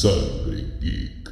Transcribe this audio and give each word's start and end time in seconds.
Sangre 0.00 0.62
Geek. 0.82 1.30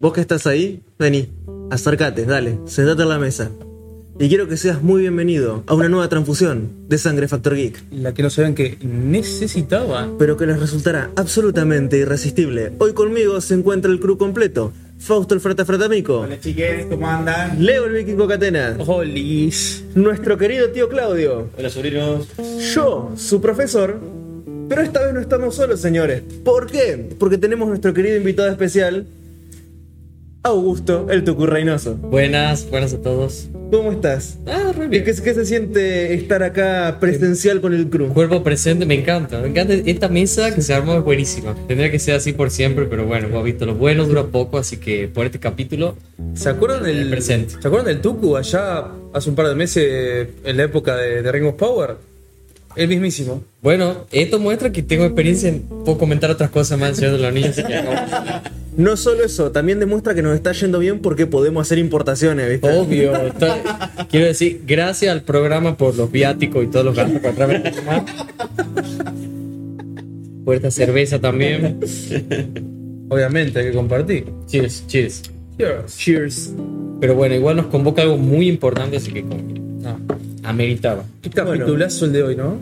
Vos 0.00 0.12
que 0.12 0.20
estás 0.20 0.48
ahí, 0.48 0.82
vení, 0.98 1.28
acércate, 1.70 2.24
dale, 2.26 2.58
sentate 2.66 3.02
a 3.02 3.06
la 3.06 3.20
mesa. 3.20 3.52
Y 4.18 4.28
quiero 4.28 4.48
que 4.48 4.56
seas 4.56 4.82
muy 4.82 5.02
bienvenido 5.02 5.62
a 5.68 5.74
una 5.74 5.88
nueva 5.88 6.08
transfusión 6.08 6.72
de 6.88 6.98
Sangre 6.98 7.28
Factor 7.28 7.54
Geek, 7.54 7.84
La 7.92 8.14
que 8.14 8.24
no 8.24 8.30
sabían 8.30 8.56
que 8.56 8.78
necesitaba. 8.82 10.08
pero 10.18 10.36
que 10.36 10.46
les 10.46 10.58
resultará 10.58 11.12
absolutamente 11.14 11.98
irresistible. 11.98 12.72
Hoy 12.80 12.94
conmigo 12.94 13.40
se 13.40 13.54
encuentra 13.54 13.92
el 13.92 14.00
crew 14.00 14.18
completo. 14.18 14.72
Fausto 14.98 15.34
el 15.34 15.40
Frata 15.40 15.64
Fratamico, 15.64 16.20
Hola 16.20 16.40
chiques, 16.40 16.86
¿cómo 16.86 17.06
andan? 17.08 17.64
Leo 17.64 17.84
el 17.84 17.92
Vikingo 17.92 18.26
Catena, 18.26 18.76
Holis. 18.84 19.84
nuestro 19.94 20.36
querido 20.38 20.70
tío 20.70 20.88
Claudio, 20.88 21.50
Hola 21.58 21.68
sobrinos. 21.70 22.26
yo, 22.74 23.12
su 23.16 23.40
profesor, 23.40 24.00
pero 24.68 24.82
esta 24.82 25.04
vez 25.04 25.14
no 25.14 25.20
estamos 25.20 25.54
solos, 25.54 25.80
señores. 25.80 26.22
¿Por 26.44 26.70
qué? 26.70 27.10
Porque 27.18 27.38
tenemos 27.38 27.68
nuestro 27.68 27.92
querido 27.94 28.16
invitado 28.16 28.48
especial, 28.50 29.06
Augusto, 30.42 31.06
el 31.10 31.24
Tucu 31.24 31.46
Reynoso. 31.46 31.94
Buenas, 31.96 32.68
buenas 32.68 32.92
a 32.92 33.00
todos. 33.00 33.48
¿Cómo 33.72 33.90
estás? 33.92 34.36
Ah, 34.46 34.72
re 34.76 34.82
¿Qué, 34.82 34.88
bien. 34.88 35.04
qué- 35.04 35.14
qué 35.22 35.34
se 35.34 35.46
siente 35.46 36.12
estar 36.12 36.42
acá 36.42 36.98
presencial 37.00 37.62
con 37.62 37.72
el 37.72 37.88
crew? 37.88 38.12
Cuerpo 38.12 38.42
presente, 38.44 38.84
me 38.84 38.94
encanta. 38.94 39.40
Me 39.40 39.48
encanta 39.48 39.72
esta 39.72 40.08
mesa 40.08 40.54
que 40.54 40.60
se 40.60 40.74
armó, 40.74 40.96
es 40.98 41.02
buenísima. 41.02 41.54
Tendría 41.66 41.90
que 41.90 41.98
ser 41.98 42.14
así 42.16 42.34
por 42.34 42.50
siempre, 42.50 42.84
pero 42.84 43.06
bueno, 43.06 43.28
hemos 43.28 43.42
visto 43.42 43.64
lo 43.64 43.74
bueno, 43.74 44.04
dura 44.06 44.24
poco, 44.24 44.58
así 44.58 44.76
que 44.76 45.08
por 45.08 45.24
este 45.24 45.40
capítulo, 45.40 45.96
¿Se 46.34 46.50
acuerdan 46.50 46.82
del 46.84 46.98
El 46.98 47.10
presente. 47.10 47.54
¿Se 47.60 47.66
acuerdan 47.66 47.86
del 47.86 48.00
Tuku 48.02 48.36
allá 48.36 48.84
hace 49.14 49.30
un 49.30 49.36
par 49.36 49.48
de 49.48 49.54
meses 49.54 50.28
en 50.44 50.56
la 50.58 50.64
época 50.64 50.94
de, 50.96 51.22
de 51.22 51.32
Ring 51.32 51.46
of 51.46 51.54
Power? 51.54 51.96
El 52.76 52.88
mismísimo. 52.88 53.42
bueno, 53.62 54.06
esto 54.10 54.38
muestra 54.38 54.72
que 54.72 54.82
tengo 54.82 55.04
experiencia 55.04 55.48
en 55.48 55.60
puedo 55.62 55.96
comentar 55.98 56.30
otras 56.30 56.50
cosas 56.50 56.78
más 56.78 56.98
de 57.00 57.10
los 57.10 57.32
que 57.56 57.82
no. 58.76 58.96
Solo 58.96 59.24
eso, 59.24 59.52
también 59.52 59.78
demuestra 59.78 60.14
que 60.14 60.22
nos 60.22 60.34
está 60.34 60.50
yendo 60.52 60.80
bien 60.80 60.98
porque 61.00 61.26
podemos 61.26 61.62
hacer 61.66 61.78
importaciones, 61.78 62.48
¿viste? 62.50 62.68
Obvio. 62.76 63.14
estoy- 63.28 63.50
quiero 64.10 64.26
decir, 64.26 64.62
gracias 64.66 65.12
al 65.12 65.22
programa 65.22 65.76
por 65.76 65.94
los 65.96 66.10
viáticos 66.10 66.64
y 66.64 66.66
todos 66.66 66.84
los 66.84 66.96
gastos 66.96 67.20
para 67.20 67.34
traer 67.34 67.72
Por 70.44 70.56
esta 70.56 70.70
cerveza 70.70 71.20
también. 71.20 71.78
Obviamente, 73.08 73.60
hay 73.60 73.66
que 73.66 73.72
compartir. 73.72 74.26
Cheers, 74.46 74.86
cheers. 74.88 75.22
Cheers. 75.56 75.96
Cheers. 75.96 76.52
Pero 77.00 77.14
bueno, 77.14 77.34
igual 77.34 77.56
nos 77.56 77.66
convoca 77.66 78.02
algo 78.02 78.16
muy 78.16 78.48
importante, 78.48 78.96
así 78.96 79.12
que 79.12 79.24
Ah, 79.86 79.96
ameritaba. 80.44 81.04
qué 81.22 81.30
capitulazo 81.30 82.04
el 82.06 82.12
de 82.12 82.22
hoy, 82.22 82.36
¿no? 82.36 82.58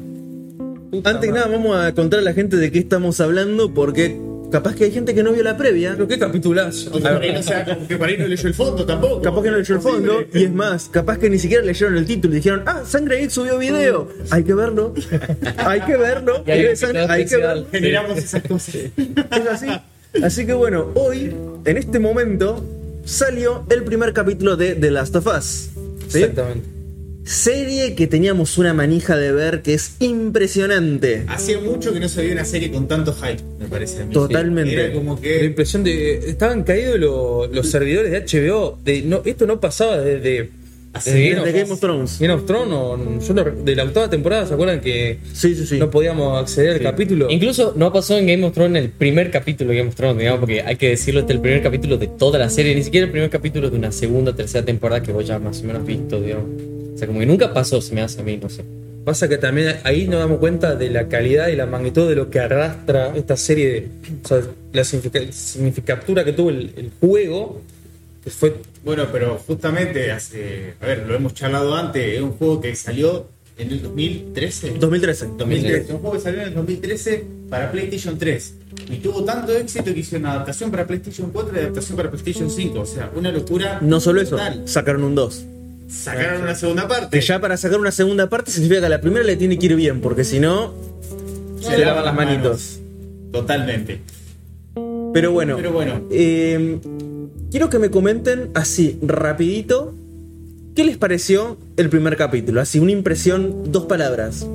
Puta 0.90 1.10
Antes 1.10 1.30
que 1.30 1.34
nada, 1.34 1.48
vamos 1.48 1.76
a 1.76 1.92
contar 1.94 2.20
a 2.20 2.22
la 2.22 2.34
gente 2.34 2.56
de 2.56 2.70
qué 2.70 2.78
estamos 2.78 3.20
hablando 3.20 3.72
porque 3.72 4.18
capaz 4.50 4.74
que 4.76 4.84
hay 4.84 4.92
gente 4.92 5.14
que 5.14 5.22
no 5.22 5.32
vio 5.32 5.42
la 5.42 5.56
previa. 5.56 5.92
Pero 5.92 6.06
qué 6.06 6.18
capitulazo. 6.18 6.90
O 6.94 7.00
que 7.00 7.08
ahí 7.08 7.32
no 7.32 7.42
sea, 7.42 7.64
como 7.64 7.88
que 7.88 7.96
por 7.96 8.08
ahí 8.08 8.18
no 8.18 8.26
leyó 8.26 8.46
el 8.46 8.54
fondo 8.54 8.84
tampoco. 8.84 9.22
Capaz 9.22 9.42
que 9.42 9.50
no 9.50 9.56
leyó 9.56 9.74
el 9.74 9.80
fondo, 9.80 10.22
y 10.32 10.44
es 10.44 10.52
más, 10.52 10.88
capaz 10.90 11.18
que 11.18 11.30
ni 11.30 11.38
siquiera 11.38 11.64
leyeron 11.64 11.96
el 11.96 12.04
título 12.04 12.34
y 12.34 12.36
dijeron, 12.36 12.62
ah, 12.66 12.82
Sangre 12.86 13.20
Geek 13.20 13.30
subió 13.30 13.58
video. 13.58 14.08
Hay 14.30 14.44
que 14.44 14.54
verlo, 14.54 14.94
hay 15.56 15.80
que 15.80 15.96
verlo, 15.96 16.44
Y 16.46 16.50
hay 16.50 16.62
Regresan, 16.62 16.90
invitado 16.90 17.12
hay 17.12 17.24
que 17.26 17.36
verlo. 17.38 17.66
Generamos 17.72 18.18
esas 18.18 18.42
cosas. 18.42 18.74
Es 18.74 19.46
así. 19.50 19.68
Así 20.22 20.44
que 20.46 20.52
bueno, 20.52 20.90
hoy, 20.94 21.34
en 21.64 21.76
este 21.78 21.98
momento, 21.98 22.62
salió 23.04 23.64
el 23.70 23.82
primer 23.82 24.12
capítulo 24.12 24.56
de 24.56 24.74
The 24.74 24.90
Last 24.90 25.16
of 25.16 25.26
Us. 25.26 25.70
¿sí? 26.08 26.18
Exactamente. 26.18 26.81
Serie 27.24 27.94
que 27.94 28.06
teníamos 28.08 28.58
una 28.58 28.74
manija 28.74 29.16
de 29.16 29.32
ver 29.32 29.62
que 29.62 29.74
es 29.74 29.96
impresionante. 30.00 31.24
Hacía 31.28 31.60
mucho 31.60 31.92
que 31.92 32.00
no 32.00 32.08
se 32.08 32.20
veía 32.22 32.32
una 32.32 32.44
serie 32.44 32.70
con 32.72 32.88
tanto 32.88 33.14
hype, 33.14 33.42
me 33.60 33.66
parece 33.66 34.02
a 34.02 34.06
mí. 34.06 34.12
Totalmente. 34.12 34.74
Era 34.74 34.92
como 34.92 35.18
La 35.22 35.44
impresión 35.44 35.84
de. 35.84 36.14
Estaban 36.18 36.64
caídos 36.64 36.98
lo- 36.98 37.46
los 37.46 37.70
servidores 37.70 38.10
de 38.10 38.20
HBO. 38.50 38.78
De, 38.84 39.02
no, 39.02 39.22
esto 39.24 39.46
no 39.46 39.60
pasaba 39.60 39.98
desde. 39.98 40.50
De 41.06 41.52
Game 41.52 41.72
of 41.72 41.80
Thrones. 41.80 42.18
Game 42.20 42.34
of 42.34 42.44
Thrones 42.44 42.70
o- 42.74 43.18
yo 43.26 43.32
no- 43.32 43.44
de 43.64 43.74
la 43.76 43.84
octava 43.84 44.10
temporada, 44.10 44.44
¿se 44.46 44.52
acuerdan 44.52 44.82
que 44.82 45.20
Sí, 45.32 45.54
sí, 45.54 45.64
sí. 45.66 45.78
no 45.78 45.90
podíamos 45.90 46.38
acceder 46.38 46.72
al 46.74 46.82
capítulo? 46.82 47.30
Incluso 47.30 47.72
no 47.76 47.90
pasó 47.90 48.18
en 48.18 48.26
Game 48.26 48.44
of 48.44 48.52
Thrones 48.52 48.82
el 48.82 48.90
primer 48.90 49.30
capítulo 49.30 49.70
de 49.70 49.76
Game 49.78 49.88
of 49.88 49.94
Thrones, 49.94 50.18
digamos, 50.18 50.40
porque 50.40 50.60
hay 50.60 50.76
que 50.76 50.90
decirlo, 50.90 51.20
este 51.20 51.32
es 51.32 51.36
el 51.36 51.40
primer 51.40 51.62
capítulo 51.62 51.96
de 51.96 52.08
toda 52.08 52.38
la 52.38 52.50
serie, 52.50 52.74
ni 52.74 52.82
siquiera 52.82 53.06
el 53.06 53.10
primer 53.10 53.30
capítulo 53.30 53.70
de 53.70 53.78
una 53.78 53.90
segunda, 53.90 54.36
tercera 54.36 54.66
temporada 54.66 55.02
que 55.02 55.12
vos 55.12 55.26
ya 55.26 55.38
más 55.38 55.62
o 55.62 55.64
menos 55.64 55.86
visto, 55.86 56.20
digamos. 56.20 56.44
Sea, 57.02 57.08
como 57.08 57.18
que 57.18 57.26
nunca 57.26 57.52
pasó, 57.52 57.80
se 57.82 57.92
me 57.96 58.00
hace 58.00 58.20
a 58.20 58.22
mí, 58.22 58.36
no 58.40 58.48
sé. 58.48 58.62
Pasa 59.04 59.28
que 59.28 59.36
también 59.36 59.74
ahí 59.82 60.06
nos 60.06 60.20
damos 60.20 60.38
cuenta 60.38 60.76
de 60.76 60.88
la 60.88 61.08
calidad 61.08 61.48
y 61.48 61.56
la 61.56 61.66
magnitud 61.66 62.08
de 62.08 62.14
lo 62.14 62.30
que 62.30 62.38
arrastra 62.38 63.12
esta 63.16 63.36
serie, 63.36 63.66
de, 63.72 63.88
o 64.24 64.28
sea, 64.28 64.40
la 64.72 64.84
significa- 64.84 65.32
significatura 65.32 66.24
que 66.24 66.32
tuvo 66.32 66.50
el, 66.50 66.72
el 66.76 66.90
juego, 67.00 67.60
que 68.22 68.30
fue 68.30 68.54
Bueno, 68.84 69.06
pero 69.10 69.36
justamente 69.44 70.12
hace. 70.12 70.74
A 70.80 70.86
ver, 70.86 71.04
lo 71.08 71.16
hemos 71.16 71.34
charlado 71.34 71.74
antes. 71.74 72.14
Es 72.14 72.20
un 72.22 72.30
juego 72.34 72.60
que 72.60 72.76
salió 72.76 73.26
en 73.58 73.72
el 73.72 73.82
2013. 73.82 74.74
2013. 74.78 75.26
2013, 75.36 75.92
un 75.94 75.98
juego 75.98 76.14
que 76.16 76.22
salió 76.22 76.40
en 76.42 76.48
el 76.48 76.54
2013 76.54 77.24
para 77.50 77.72
PlayStation 77.72 78.16
3 78.16 78.54
y 78.92 78.96
tuvo 78.98 79.24
tanto 79.24 79.52
éxito 79.52 79.92
que 79.92 79.98
hicieron 79.98 80.22
una 80.22 80.34
adaptación 80.34 80.70
para 80.70 80.86
PlayStation 80.86 81.30
4 81.32 81.52
y 81.56 81.58
adaptación 81.58 81.96
para 81.96 82.10
PlayStation 82.10 82.48
5, 82.48 82.78
o 82.80 82.86
sea, 82.86 83.10
una 83.16 83.32
locura. 83.32 83.80
No 83.82 83.98
solo 83.98 84.20
eso, 84.20 84.38
sacaron 84.64 85.02
un 85.02 85.16
2. 85.16 85.46
Sacaron 85.92 86.42
una 86.42 86.54
segunda 86.54 86.88
parte. 86.88 87.18
Que 87.18 87.24
ya 87.24 87.40
para 87.40 87.56
sacar 87.56 87.78
una 87.78 87.92
segunda 87.92 88.28
parte 88.28 88.50
significa 88.50 88.80
que 88.80 88.86
a 88.86 88.88
la 88.88 89.00
primera 89.00 89.24
le 89.24 89.36
tiene 89.36 89.58
que 89.58 89.66
ir 89.66 89.76
bien, 89.76 90.00
porque 90.00 90.24
si 90.24 90.40
no, 90.40 90.72
se 91.60 91.76
le 91.76 91.84
lavan 91.84 92.04
las 92.04 92.14
manitos. 92.14 92.80
Totalmente. 93.30 94.00
Pero 95.12 95.32
bueno, 95.32 95.56
Pero 95.56 95.72
bueno, 95.72 96.02
eh, 96.10 96.78
quiero 97.50 97.68
que 97.68 97.78
me 97.78 97.90
comenten 97.90 98.50
así, 98.54 98.98
rapidito, 99.02 99.94
¿qué 100.74 100.84
les 100.84 100.96
pareció 100.96 101.58
el 101.76 101.90
primer 101.90 102.16
capítulo? 102.16 102.62
Así, 102.62 102.78
una 102.78 102.92
impresión, 102.92 103.70
dos 103.70 103.84
palabras. 103.84 104.46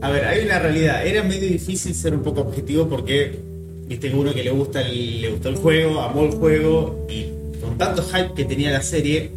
a 0.00 0.10
ver, 0.10 0.24
hay 0.24 0.44
una 0.44 0.58
realidad. 0.58 1.06
Era 1.06 1.22
medio 1.22 1.48
difícil 1.48 1.94
ser 1.94 2.12
un 2.14 2.22
poco 2.22 2.40
objetivo 2.40 2.88
porque, 2.88 3.38
viste, 3.86 4.12
uno 4.12 4.34
que 4.34 4.42
le 4.42 4.50
gusta 4.50 4.82
el, 4.82 5.20
le 5.22 5.30
gustó 5.30 5.48
el 5.48 5.56
juego, 5.56 6.00
amó 6.00 6.24
el 6.24 6.32
juego 6.32 7.06
y 7.08 7.26
con 7.60 7.78
tanto 7.78 8.02
hype 8.02 8.34
que 8.34 8.44
tenía 8.44 8.72
la 8.72 8.82
serie, 8.82 9.30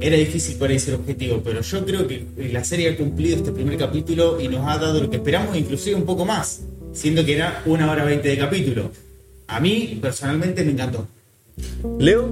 era 0.00 0.16
difícil 0.16 0.56
por 0.56 0.70
ahí 0.70 0.78
ser 0.78 0.94
objetivo. 0.94 1.40
Pero 1.44 1.60
yo 1.60 1.84
creo 1.86 2.06
que 2.06 2.24
la 2.52 2.62
serie 2.64 2.90
ha 2.90 2.96
cumplido 2.96 3.36
este 3.36 3.52
primer 3.52 3.76
capítulo 3.78 4.40
y 4.40 4.48
nos 4.48 4.66
ha 4.68 4.78
dado 4.78 5.02
lo 5.02 5.10
que 5.10 5.16
esperamos, 5.16 5.56
inclusive 5.56 5.96
un 5.96 6.04
poco 6.04 6.24
más, 6.24 6.60
siendo 6.92 7.24
que 7.24 7.34
era 7.34 7.62
una 7.66 7.90
hora 7.90 8.04
veinte 8.04 8.28
de 8.28 8.38
capítulo. 8.38 8.90
A 9.48 9.60
mí, 9.60 9.98
personalmente, 10.00 10.64
me 10.64 10.72
encantó. 10.72 11.06
Leo, 11.98 12.28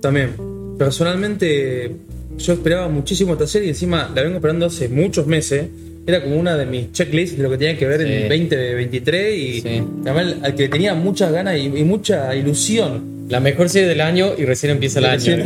también. 0.00 0.30
Personalmente, 0.78 1.92
yo 2.38 2.52
esperaba 2.52 2.88
muchísimo 2.88 3.32
esta 3.32 3.46
serie 3.46 3.68
y 3.68 3.70
encima 3.70 4.10
la 4.14 4.22
vengo 4.22 4.36
esperando 4.36 4.66
hace 4.66 4.88
muchos 4.88 5.26
meses. 5.26 5.66
Era 6.06 6.22
como 6.22 6.36
una 6.36 6.56
de 6.56 6.66
mis 6.66 6.92
checklists 6.92 7.36
de 7.36 7.42
lo 7.44 7.50
que 7.50 7.58
tenía 7.58 7.78
que 7.78 7.86
ver 7.86 8.00
Sí. 8.00 8.12
en 8.12 8.28
2023 8.28 9.38
y 9.38 9.60
Sí. 9.60 9.82
además 10.04 10.34
al 10.42 10.54
que 10.54 10.68
tenía 10.68 10.94
muchas 10.94 11.30
ganas 11.32 11.56
y, 11.56 11.66
y 11.66 11.84
mucha 11.84 12.34
ilusión. 12.34 13.11
La 13.32 13.40
mejor 13.40 13.68
serie 13.70 13.88
del 13.88 14.00
año 14.02 14.32
y 14.36 14.44
recién 14.44 14.72
empieza 14.72 14.98
el 14.98 15.06
año. 15.06 15.20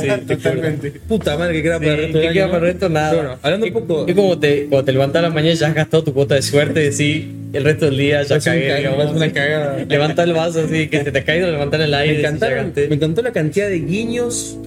Sí, 0.00 0.08
Totalmente. 0.28 0.90
Puta 1.08 1.36
madre 1.38 1.54
que 1.54 1.62
queda 1.62 1.78
para 1.78 1.92
el 1.92 1.96
resto 1.98 2.18
del 2.18 2.26
¿Qué 2.28 2.32
queda 2.34 2.44
año, 2.44 2.52
para 2.52 2.58
el 2.58 2.66
¿no? 2.68 2.72
resto? 2.72 2.88
Nada. 2.90 3.14
Bueno, 3.14 3.38
hablando 3.42 3.66
un 3.66 3.72
poco. 3.72 4.06
Es 4.06 4.14
como 4.14 4.38
te, 4.38 4.66
cuando 4.66 4.84
te 4.84 4.92
levantas 4.92 5.20
a 5.20 5.22
la 5.28 5.30
mañana 5.34 5.54
ya 5.54 5.68
has 5.68 5.74
gastado 5.74 6.04
tu 6.04 6.12
cuota 6.12 6.34
de 6.34 6.42
suerte 6.42 6.80
y 6.84 6.90
decís 6.90 7.24
el 7.54 7.64
resto 7.64 7.86
del 7.86 7.96
día 7.96 8.22
ya 8.22 8.36
Es 8.36 8.46
un 8.46 8.52
cagué. 8.52 8.76
digamos. 8.76 9.04
es 9.06 9.12
una 9.12 9.32
cagada. 9.32 9.84
Levanta 9.88 10.22
el 10.24 10.32
vaso 10.34 10.60
así, 10.60 10.88
que 10.88 11.02
se 11.04 11.10
te 11.10 11.18
ha 11.18 11.24
caído, 11.24 11.50
levantar 11.50 11.80
el 11.80 11.94
aire. 11.94 12.12
Me, 12.14 12.20
y 12.20 12.24
encantaron- 12.24 12.72
me 12.88 12.94
encantó 12.94 13.22
la 13.22 13.32
cantidad 13.32 13.68
de 13.68 13.78
guiños 13.80 14.58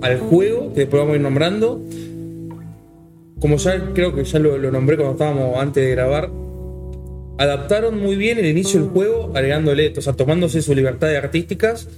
al 0.00 0.18
juego 0.18 0.72
que 0.72 0.80
después 0.80 1.00
vamos 1.00 1.12
a 1.12 1.16
ir 1.16 1.22
nombrando. 1.22 1.82
Como 3.40 3.56
ya 3.56 3.80
creo 3.94 4.14
que 4.14 4.24
ya 4.24 4.38
lo, 4.38 4.56
lo 4.58 4.70
nombré 4.70 4.96
cuando 4.96 5.12
estábamos 5.12 5.60
antes 5.60 5.84
de 5.84 5.90
grabar, 5.90 6.28
adaptaron 7.38 7.98
muy 7.98 8.16
bien 8.16 8.38
el 8.38 8.46
inicio 8.46 8.80
del 8.80 8.90
juego, 8.90 9.32
agregándole, 9.34 9.94
o 9.96 10.00
sea, 10.00 10.12
tomándose 10.12 10.60
sus 10.60 10.76
libertades 10.76 11.16
artísticas, 11.16 11.88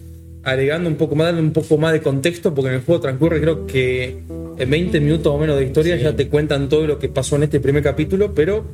agregando 0.43 0.89
un 0.89 0.97
poco 0.97 1.17
más, 1.17 1.27
darle 1.29 1.41
un 1.41 1.53
poco 1.53 1.79
más 1.79 1.93
de 1.93 2.03
contexto, 2.03 2.55
porque 2.55 2.69
en 2.69 2.77
el 2.77 2.83
juego 2.83 3.01
transcurre 3.01 3.41
creo 3.41 3.67
que 3.67 4.23
en 4.59 4.71
20 4.71 5.01
minutos 5.01 5.33
o 5.33 5.39
menos 5.39 5.59
de 5.59 5.65
historia 5.65 5.97
ya 5.97 6.15
te 6.15 6.29
cuentan 6.29 6.69
todo 6.69 6.87
lo 6.87 6.99
que 6.99 7.09
pasó 7.09 7.37
en 7.37 7.45
este 7.45 7.59
primer 7.59 7.83
capítulo, 7.83 8.35
pero 8.35 8.65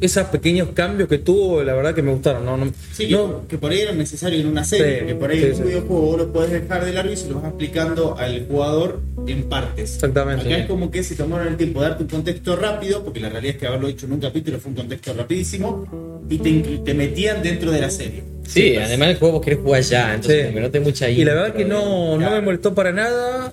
esos 0.00 0.26
pequeños 0.26 0.68
cambios 0.74 1.08
que 1.08 1.18
tuvo, 1.18 1.62
la 1.62 1.72
verdad 1.74 1.94
que 1.94 2.02
me 2.02 2.12
gustaron. 2.12 2.44
No, 2.44 2.56
no, 2.56 2.70
Sí, 2.92 3.08
que, 3.08 3.14
no- 3.14 3.46
que 3.48 3.56
por 3.56 3.72
ahí 3.72 3.80
eran 3.80 3.96
necesarios 3.98 4.42
en 4.42 4.48
una 4.48 4.62
serie, 4.64 5.00
Sí, 5.00 5.06
que 5.06 5.14
por 5.14 5.30
ahí 5.30 5.38
sí, 5.38 5.44
en 5.46 5.50
un 5.52 5.56
sí. 5.56 5.62
videojuego 5.62 6.02
vos 6.02 6.18
lo 6.18 6.32
podés 6.32 6.50
dejar 6.50 6.84
de 6.84 6.92
largo 6.92 7.12
y 7.12 7.16
se 7.16 7.28
lo 7.30 7.36
vas 7.36 7.46
explicando 7.46 8.16
al 8.18 8.46
jugador 8.46 9.00
en 9.26 9.44
partes. 9.44 9.94
Exactamente. 9.94 10.44
Acá 10.46 10.58
es 10.58 10.66
como 10.66 10.90
que 10.90 11.02
se 11.02 11.14
tomaron 11.14 11.48
el 11.48 11.56
tiempo 11.56 11.80
de 11.80 11.88
darte 11.88 12.02
un 12.04 12.10
contexto 12.10 12.56
rápido, 12.56 13.02
porque 13.04 13.20
la 13.20 13.30
realidad 13.30 13.54
es 13.54 13.60
que 13.60 13.66
haberlo 13.66 13.88
hecho 13.88 14.06
en 14.06 14.12
un 14.12 14.20
capítulo 14.20 14.58
fue 14.58 14.70
un 14.70 14.76
contexto 14.76 15.14
rapidísimo, 15.14 16.20
y 16.28 16.38
te, 16.38 16.52
te 16.84 16.92
metían 16.94 17.42
dentro 17.42 17.70
de 17.70 17.80
la 17.80 17.88
serie. 17.90 18.22
Sí, 18.46 18.76
además 18.76 19.08
el 19.08 19.16
juego 19.16 19.34
vos 19.38 19.44
querés 19.44 19.60
jugar 19.60 19.80
ya, 19.82 20.14
entonces 20.14 20.36
Sí. 20.40 20.42
como 20.44 20.54
que 20.56 20.60
no 20.60 20.70
te 20.70 20.80
mucha 20.80 21.08
Y 21.08 21.24
la 21.24 21.34
verdad 21.34 21.54
que 21.54 21.64
no, 21.64 22.18
no 22.18 22.30
me 22.30 22.40
molestó 22.42 22.74
para 22.74 22.92
nada. 22.92 23.52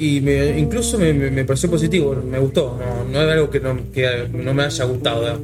Y 0.00 0.20
me- 0.20 0.56
incluso 0.56 0.96
me, 0.96 1.12
me- 1.12 1.28
me 1.30 1.44
pareció 1.44 1.68
positivo, 1.68 2.14
me 2.14 2.38
gustó. 2.38 2.78
No, 2.78 3.10
no 3.10 3.20
es 3.26 3.32
algo 3.32 3.50
que 3.50 3.58
no, 3.58 3.76
que 3.92 4.28
no 4.32 4.54
me 4.54 4.62
haya 4.62 4.84
gustado. 4.84 5.22
¿verdad? 5.22 5.38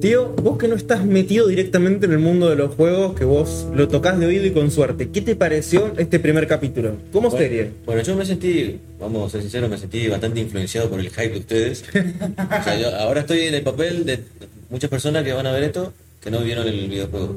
Tío, 0.00 0.28
vos 0.30 0.56
que 0.56 0.66
no 0.66 0.76
estás 0.76 1.04
metido 1.04 1.46
directamente 1.46 2.06
en 2.06 2.12
el 2.12 2.20
mundo 2.20 2.48
de 2.48 2.56
los 2.56 2.74
juegos, 2.74 3.14
que 3.14 3.26
vos 3.26 3.66
lo 3.74 3.86
tocas 3.86 4.18
de 4.18 4.24
oído 4.24 4.46
y 4.46 4.50
con 4.52 4.70
suerte, 4.70 5.10
¿qué 5.10 5.20
te 5.20 5.36
pareció 5.36 5.92
este 5.98 6.18
primer 6.18 6.46
capítulo? 6.46 6.96
¿Cómo 7.12 7.28
Bueno, 7.28 7.44
serie? 7.44 7.70
Bueno, 7.84 8.00
yo 8.02 8.16
me 8.16 8.24
sentí, 8.24 8.78
vamos 8.98 9.28
a 9.28 9.30
ser 9.32 9.42
sinceros, 9.42 9.68
me 9.68 9.76
sentí 9.76 10.08
bastante 10.08 10.40
influenciado 10.40 10.88
por 10.88 11.00
el 11.00 11.10
hype 11.10 11.28
de 11.28 11.38
ustedes. 11.38 11.84
O 11.92 12.64
sea, 12.64 12.80
yo 12.80 12.96
ahora 12.96 13.20
estoy 13.20 13.40
en 13.42 13.54
el 13.54 13.62
papel 13.62 14.06
de 14.06 14.20
muchas 14.70 14.88
personas 14.88 15.22
que 15.22 15.34
van 15.34 15.46
a 15.46 15.52
ver 15.52 15.64
esto 15.64 15.92
que 16.22 16.30
no 16.30 16.40
vieron 16.40 16.66
el 16.66 16.88
videojuego. 16.88 17.36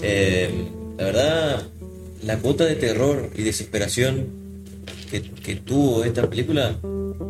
Eh, 0.00 0.48
la 0.96 1.04
verdad, 1.04 1.62
la 2.24 2.38
cuota 2.38 2.64
de 2.64 2.76
terror 2.76 3.28
y 3.36 3.42
desesperación 3.42 4.26
que, 5.10 5.20
que 5.20 5.56
tuvo 5.56 6.02
esta 6.04 6.28
película 6.30 6.76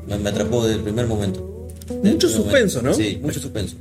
me, 0.06 0.16
me 0.18 0.28
atrapó 0.30 0.62
desde 0.64 0.78
el 0.78 0.84
primer 0.84 1.06
momento. 1.08 1.68
Desde 1.88 2.12
Mucho 2.12 2.28
primer 2.28 2.44
suspenso, 2.44 2.82
momento. 2.82 2.98
¿no? 2.98 3.04
Sí, 3.04 3.18
mucho 3.20 3.40
suspenso. 3.40 3.76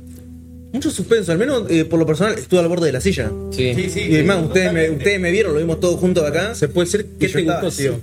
Mucho 0.72 0.90
suspenso, 0.90 1.32
al 1.32 1.38
menos 1.38 1.64
eh, 1.70 1.84
por 1.84 1.98
lo 1.98 2.06
personal 2.06 2.34
estuve 2.38 2.60
al 2.60 2.68
borde 2.68 2.86
de 2.86 2.92
la 2.92 3.00
silla. 3.00 3.30
Sí. 3.50 3.72
Sí, 3.74 3.90
sí. 3.90 4.00
Y 4.08 4.14
además, 4.14 4.38
sí, 4.38 4.44
ustedes 4.46 4.72
me, 4.72 4.90
ustedes 4.90 5.20
me 5.20 5.30
vieron, 5.32 5.52
lo 5.54 5.58
vimos 5.58 5.80
todos 5.80 5.98
juntos 5.98 6.24
acá. 6.24 6.54
Se 6.54 6.68
puede 6.68 6.86
decir 6.86 7.06
que 7.18 7.28
te 7.28 7.42
gustó, 7.42 7.70
tío. 7.70 8.00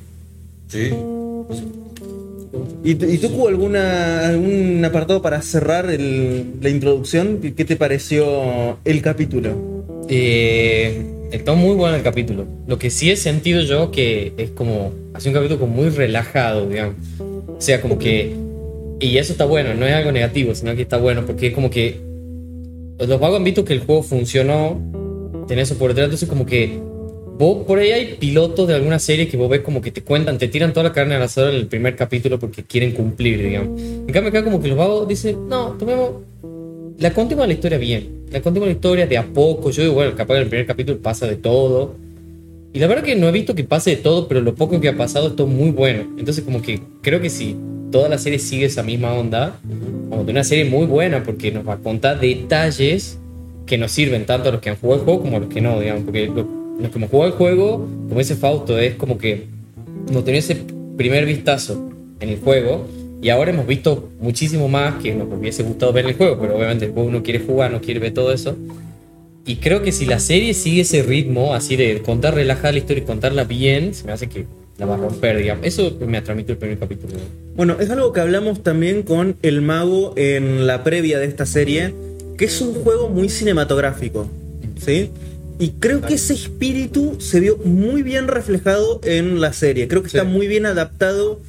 Sí. 0.67 0.89
¿Y, 2.83 2.95
tú- 2.95 3.05
y 3.05 3.17
tú 3.17 3.27
hubo 3.27 3.47
alguna, 3.49 4.27
algún 4.27 4.83
apartado 4.83 5.21
para 5.21 5.41
cerrar 5.41 5.89
el- 5.89 6.45
la 6.61 6.69
introducción? 6.69 7.39
¿Qué- 7.41 7.53
¿Qué 7.53 7.65
te 7.65 7.75
pareció 7.75 8.77
el 8.85 9.01
capítulo? 9.01 10.05
Eh, 10.09 11.01
está 11.31 11.53
muy 11.53 11.75
bueno 11.75 11.95
el 11.97 12.03
capítulo. 12.03 12.45
Lo 12.67 12.77
que 12.79 12.89
sí 12.89 13.11
he 13.11 13.15
sentido 13.17 13.61
yo 13.61 13.91
que 13.91 14.33
es 14.37 14.51
como. 14.51 14.93
Hace 15.13 15.29
un 15.29 15.35
capítulo 15.35 15.59
como 15.59 15.73
muy 15.73 15.89
relajado, 15.89 16.67
digamos. 16.67 16.95
O 17.19 17.57
sea, 17.59 17.81
como 17.81 17.97
que. 17.99 18.33
Y 18.99 19.17
eso 19.17 19.31
está 19.33 19.45
bueno, 19.45 19.73
no 19.75 19.85
es 19.85 19.93
algo 19.93 20.11
negativo, 20.11 20.55
sino 20.55 20.75
que 20.75 20.81
está 20.81 20.97
bueno, 20.97 21.25
porque 21.25 21.47
es 21.47 21.53
como 21.53 21.69
que. 21.69 21.97
Los 22.99 23.19
vagos 23.19 23.38
han 23.38 23.44
visto 23.44 23.63
que 23.63 23.73
el 23.73 23.79
juego 23.81 24.03
funcionó, 24.03 24.79
por 25.47 25.89
detrás, 25.89 26.05
entonces 26.05 26.27
como 26.27 26.45
que. 26.45 26.79
Vos, 27.38 27.67
por 27.67 27.77
ahí 27.77 27.91
hay 27.91 28.15
pilotos 28.15 28.67
de 28.67 28.73
alguna 28.73 28.97
serie 28.97 29.27
que 29.27 29.38
vos 29.38 29.47
ves 29.47 29.61
como 29.61 29.79
que 29.79 29.91
te 29.91 30.01
cuentan, 30.01 30.39
te 30.39 30.47
tiran 30.47 30.73
toda 30.73 30.85
la 30.85 30.91
carne 30.91 31.13
al 31.13 31.21
asador 31.21 31.51
en 31.51 31.57
el 31.57 31.67
primer 31.67 31.95
capítulo 31.95 32.39
porque 32.39 32.63
quieren 32.63 32.94
cumplir, 32.94 33.44
digamos. 33.44 33.79
En 33.79 34.07
cambio, 34.07 34.29
acá 34.29 34.44
como 34.44 34.59
que 34.59 34.69
los 34.69 34.77
vagos 34.77 35.07
dicen, 35.07 35.47
no, 35.47 35.73
tomemos 35.73 36.13
la 36.99 37.13
contemos 37.13 37.45
la 37.45 37.53
historia 37.53 37.77
bien. 37.77 38.25
La 38.31 38.41
contemos 38.41 38.67
la 38.67 38.73
historia 38.73 39.05
de 39.05 39.17
a 39.17 39.23
poco. 39.23 39.69
Yo 39.69 39.83
digo, 39.83 39.94
bueno, 39.94 40.15
capaz 40.15 40.35
en 40.35 40.41
el 40.41 40.47
primer 40.47 40.65
capítulo 40.65 40.97
pasa 40.99 41.27
de 41.27 41.35
todo. 41.35 41.95
Y 42.73 42.79
la 42.79 42.88
verdad 42.88 43.03
que 43.03 43.15
no 43.15 43.27
he 43.27 43.31
visto 43.31 43.53
que 43.53 43.63
pase 43.63 43.91
de 43.91 43.95
todo, 43.97 44.27
pero 44.27 44.41
lo 44.41 44.55
poco 44.55 44.81
que 44.81 44.89
ha 44.89 44.97
pasado 44.97 45.27
es 45.38 45.47
muy 45.47 45.69
bueno. 45.69 46.15
Entonces 46.17 46.44
como 46.44 46.61
que 46.61 46.81
creo 47.01 47.21
que 47.21 47.29
si 47.29 47.55
toda 47.91 48.09
la 48.09 48.17
serie 48.17 48.39
sigue 48.39 48.65
esa 48.65 48.83
misma 48.83 49.13
onda, 49.13 49.57
como 50.09 50.23
de 50.23 50.31
una 50.31 50.43
serie 50.43 50.65
muy 50.65 50.85
buena 50.85 51.23
porque 51.23 51.51
nos 51.51 51.67
va 51.67 51.73
a 51.73 51.77
contar 51.77 52.19
detalles 52.19 53.17
que 53.65 53.77
nos 53.77 53.91
sirven 53.91 54.25
tanto 54.25 54.49
a 54.49 54.51
los 54.51 54.61
que 54.61 54.69
han 54.69 54.77
jugado 54.77 54.99
el 55.01 55.05
juego 55.05 55.21
como 55.21 55.37
a 55.37 55.39
los 55.39 55.49
que 55.49 55.61
no, 55.61 55.79
digamos. 55.79 56.03
Porque 56.03 56.27
lo- 56.27 56.47
los 56.79 56.91
que 56.91 56.97
hemos 56.97 57.09
jugado 57.09 57.31
el 57.31 57.37
juego, 57.37 57.87
como 58.07 58.19
dice 58.19 58.35
Fausto, 58.35 58.77
es 58.77 58.95
como 58.95 59.17
que 59.17 59.45
hemos 60.09 60.23
tenido 60.23 60.39
ese 60.39 60.57
primer 60.95 61.25
vistazo 61.25 61.89
en 62.19 62.29
el 62.29 62.39
juego 62.39 62.85
y 63.21 63.29
ahora 63.29 63.51
hemos 63.51 63.65
visto 63.67 64.09
muchísimo 64.21 64.67
más 64.67 65.01
que 65.01 65.13
nos 65.15 65.27
hubiese 65.31 65.63
gustado 65.63 65.91
ver 65.91 66.05
en 66.05 66.11
el 66.11 66.17
juego, 66.17 66.37
pero 66.39 66.55
obviamente 66.55 66.85
después 66.85 67.07
uno 67.07 67.23
quiere 67.23 67.39
jugar, 67.39 67.71
no 67.71 67.81
quiere 67.81 67.99
ver 67.99 68.13
todo 68.13 68.31
eso. 68.31 68.55
Y 69.45 69.55
creo 69.57 69.81
que 69.81 69.91
si 69.91 70.05
la 70.05 70.19
serie 70.19 70.53
sigue 70.53 70.81
ese 70.81 71.01
ritmo, 71.03 71.53
así 71.53 71.75
de 71.77 72.01
contar 72.01 72.35
relajada 72.35 72.73
la 72.73 72.77
historia 72.79 73.01
y 73.03 73.05
contarla 73.05 73.43
bien, 73.45 73.93
se 73.93 74.05
me 74.05 74.11
hace 74.11 74.27
que 74.27 74.45
la 74.77 74.85
va 74.85 74.95
a 74.95 74.97
romper, 74.97 75.38
digamos. 75.38 75.65
Eso 75.65 75.97
me 76.07 76.18
ha 76.18 76.24
transmitido 76.24 76.53
el 76.53 76.59
primer 76.59 76.77
capítulo. 76.79 77.13
Bueno, 77.56 77.77
es 77.79 77.89
algo 77.89 78.13
que 78.13 78.19
hablamos 78.19 78.62
también 78.63 79.03
con 79.03 79.35
El 79.41 79.62
Mago 79.62 80.13
en 80.15 80.68
la 80.68 80.83
previa 80.83 81.19
de 81.19 81.25
esta 81.25 81.45
serie, 81.45 81.94
que 82.38 82.45
es 82.45 82.62
un 82.62 82.74
juego 82.75 83.09
muy 83.09 83.29
cinematográfico, 83.29 84.29
¿sí? 84.79 85.09
Y 85.59 85.69
creo 85.79 86.01
que 86.01 86.13
ese 86.13 86.33
espíritu 86.33 87.15
se 87.19 87.39
vio 87.39 87.57
muy 87.57 88.03
bien 88.03 88.27
reflejado 88.27 89.01
en 89.03 89.41
la 89.41 89.53
serie. 89.53 89.88
Creo 89.88 90.01
que 90.03 90.07
está 90.07 90.24
muy 90.24 90.45
bien 90.47 90.68
adaptado 90.68 91.39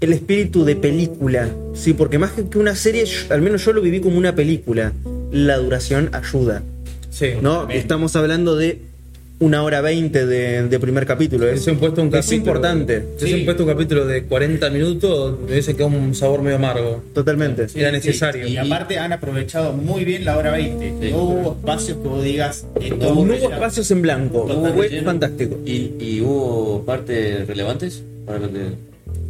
el 0.00 0.12
espíritu 0.12 0.66
de 0.66 0.76
película, 0.76 1.48
¿sí? 1.72 1.94
Porque 1.94 2.18
más 2.18 2.32
que 2.32 2.58
una 2.58 2.74
serie, 2.74 3.04
al 3.30 3.40
menos 3.40 3.64
yo 3.64 3.72
lo 3.72 3.80
viví 3.80 4.00
como 4.00 4.18
una 4.18 4.34
película. 4.34 4.92
La 5.32 5.56
duración 5.56 6.10
ayuda, 6.12 6.62
Sí. 7.10 7.28
¿no? 7.40 7.52
Totalmente. 7.52 7.78
Estamos 7.78 8.16
hablando 8.16 8.56
de 8.56 8.80
una 9.44 9.62
hora 9.62 9.80
veinte 9.80 10.26
de, 10.26 10.68
de 10.68 10.80
primer 10.80 11.06
capítulo. 11.06 11.46
Es, 11.48 11.66
han 11.68 11.76
puesto 11.76 12.00
un 12.02 12.08
es 12.08 12.14
capítulo. 12.14 12.36
importante, 12.36 13.04
Se 13.16 13.34
han 13.34 13.44
puesto 13.44 13.62
un 13.64 13.68
capítulo 13.68 14.06
de 14.06 14.24
40 14.24 14.70
minutos, 14.70 15.38
me 15.48 15.56
dice 15.56 15.74
que 15.76 15.82
es 15.84 15.88
un 15.92 16.14
sabor 16.14 16.42
medio 16.42 16.56
amargo. 16.56 17.02
totalmente. 17.12 17.66
Era 17.74 17.90
necesario. 17.92 18.46
Y 18.46 18.56
aparte 18.56 18.98
han 18.98 19.12
aprovechado 19.12 19.72
muy 19.72 20.04
bien 20.04 20.24
la 20.24 20.36
hora 20.38 20.52
20. 20.52 20.94
Sí. 21.00 21.10
No 21.12 21.18
hubo 21.22 21.52
espacios 21.52 21.98
que 21.98 22.08
vos 22.08 22.24
digas. 22.24 22.66
No 22.98 23.08
hubo 23.10 23.32
espacios 23.32 23.90
en 23.90 24.02
blanco, 24.02 24.44
Total 24.46 24.74
relleno. 24.76 25.04
fantástico. 25.04 25.58
¿Y, 25.66 25.92
y 26.00 26.20
hubo 26.22 26.82
partes 26.84 27.46
relevantes 27.46 28.02
para 28.26 28.38
lo 28.38 28.52
que, 28.52 28.60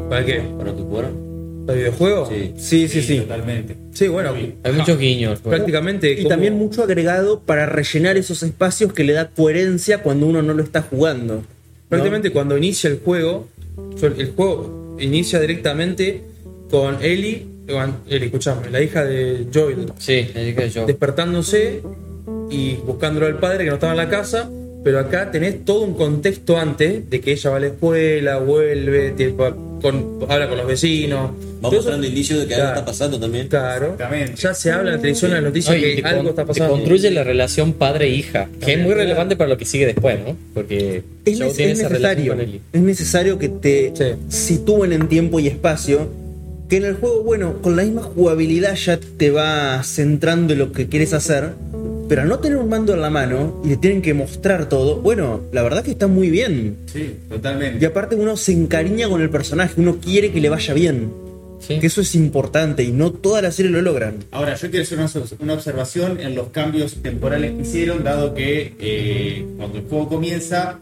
¿Para 0.08 0.24
qué? 0.24 0.40
para 0.56 0.70
lo 0.70 0.76
que 0.76 0.82
jugaron? 0.82 1.33
¿Para 1.66 1.78
el 1.78 1.84
videojuego? 1.84 2.28
Sí. 2.30 2.52
Sí, 2.56 2.88
sí, 2.88 3.02
sí. 3.02 3.20
Totalmente. 3.20 3.76
Sí, 3.92 4.08
bueno. 4.08 4.32
Hay 4.62 4.72
muchos 4.72 4.98
guiños. 4.98 5.40
pues. 5.40 5.54
Prácticamente. 5.56 6.12
Y 6.20 6.26
también 6.26 6.54
mucho 6.54 6.82
agregado 6.82 7.40
para 7.40 7.66
rellenar 7.66 8.16
esos 8.16 8.42
espacios 8.42 8.92
que 8.92 9.04
le 9.04 9.12
da 9.14 9.28
coherencia 9.28 9.98
cuando 10.02 10.26
uno 10.26 10.42
no 10.42 10.52
lo 10.54 10.62
está 10.62 10.82
jugando. 10.82 11.34
¿no? 11.36 11.44
Prácticamente 11.88 12.30
cuando 12.32 12.56
inicia 12.58 12.90
el 12.90 12.98
juego, 12.98 13.48
el 14.02 14.32
juego 14.34 14.96
inicia 15.00 15.40
directamente 15.40 16.22
con 16.70 17.02
Ellie, 17.02 17.46
Ellie, 18.08 18.26
escuchame, 18.26 18.68
la 18.70 18.80
hija 18.82 19.04
de 19.04 19.46
Joel, 19.52 19.92
Sí, 19.98 20.26
le 20.34 20.44
dije 20.46 20.70
yo. 20.70 20.86
despertándose 20.86 21.82
y 22.50 22.74
buscándolo 22.74 23.26
al 23.26 23.38
padre 23.38 23.64
que 23.64 23.70
no 23.70 23.74
estaba 23.74 23.92
en 23.92 23.98
la 23.98 24.08
casa, 24.08 24.50
pero 24.84 24.98
acá 25.00 25.30
tenés 25.30 25.64
todo 25.64 25.82
un 25.82 25.94
contexto 25.94 26.56
antes 26.58 27.08
de 27.10 27.20
que 27.20 27.32
ella 27.32 27.50
va 27.50 27.56
a 27.56 27.60
la 27.60 27.66
escuela, 27.68 28.38
vuelve, 28.38 29.10
tipo, 29.12 29.78
con- 29.80 30.18
habla 30.28 30.48
con 30.48 30.58
los 30.58 30.66
vecinos. 30.66 31.30
Va 31.64 31.70
mostrando 31.70 32.06
indicios 32.06 32.40
de 32.40 32.46
que 32.46 32.54
algo 32.56 32.68
está 32.68 32.84
pasando 32.84 33.18
también. 33.18 33.48
Claro. 33.48 33.96
Ya 34.36 34.52
se 34.52 34.70
habla 34.70 34.90
en 34.90 34.96
la 34.96 35.00
televisión, 35.00 35.30
en 35.30 35.36
las 35.36 35.44
noticias, 35.44 35.74
No, 35.74 35.82
que 35.82 36.02
te, 36.02 36.06
algo 36.06 36.18
con- 36.20 36.26
está 36.28 36.42
te 36.42 36.48
pasando. 36.48 36.72
construye 36.74 37.10
la 37.10 37.24
relación 37.24 37.72
padre-hija, 37.72 38.48
que 38.60 38.74
es 38.74 38.78
muy 38.80 38.92
relevante 38.92 39.34
para 39.36 39.48
lo 39.48 39.56
que 39.56 39.64
sigue 39.64 39.86
después, 39.86 40.18
¿no? 40.26 40.36
Porque 40.52 41.02
Es, 41.24 41.38
necesario. 41.40 42.36
Es 42.72 42.80
necesario 42.82 43.38
que 43.38 43.48
te 43.48 43.92
Sí. 43.96 44.04
sitúen 44.28 44.92
en 44.92 45.08
tiempo 45.08 45.40
y 45.40 45.48
espacio. 45.48 46.08
Que 46.68 46.76
en 46.78 46.84
el 46.84 46.94
juego, 46.94 47.22
bueno, 47.22 47.60
con 47.62 47.76
la 47.76 47.82
misma 47.84 48.02
jugabilidad 48.02 48.74
ya 48.74 48.98
te 48.98 49.30
va 49.30 49.82
centrando 49.84 50.52
en 50.54 50.58
lo 50.58 50.72
que 50.72 50.86
quieres 50.88 51.12
hacer. 51.14 51.50
Pero 52.08 52.22
al 52.22 52.28
no 52.28 52.38
tener 52.38 52.58
un 52.58 52.68
mando 52.68 52.92
en 52.92 53.00
la 53.00 53.10
mano 53.10 53.60
y 53.64 53.68
te 53.70 53.76
tienen 53.78 54.02
que 54.02 54.12
mostrar 54.12 54.68
todo, 54.68 55.00
bueno, 55.00 55.40
la 55.52 55.62
verdad 55.62 55.82
que 55.82 55.92
está 55.92 56.06
muy 56.06 56.28
bien. 56.30 56.76
Sí, 56.86 57.16
totalmente. 57.28 57.82
Y 57.82 57.86
aparte 57.86 58.14
uno 58.14 58.36
se 58.36 58.52
encariña 58.52 59.08
con 59.08 59.22
el 59.22 59.30
personaje, 59.30 59.80
uno 59.80 59.96
quiere 59.96 60.30
que 60.30 60.40
le 60.40 60.48
vaya 60.48 60.74
bien. 60.74 61.12
Sí. 61.60 61.78
Que 61.78 61.86
eso 61.86 62.02
es 62.02 62.14
importante 62.14 62.82
y 62.82 62.92
no 62.92 63.10
toda 63.10 63.40
la 63.40 63.50
serie 63.50 63.70
lo 63.70 63.80
logran. 63.80 64.16
Ahora, 64.32 64.54
yo 64.54 64.68
quiero 64.70 64.82
hacer 64.82 64.98
una, 64.98 65.10
una 65.38 65.54
observación 65.54 66.20
en 66.20 66.34
los 66.34 66.48
cambios 66.48 66.96
temporales 66.96 67.52
que 67.52 67.62
hicieron, 67.62 68.04
dado 68.04 68.34
que 68.34 68.74
eh, 68.78 69.46
cuando 69.56 69.78
el 69.78 69.84
juego 69.84 70.08
comienza, 70.10 70.78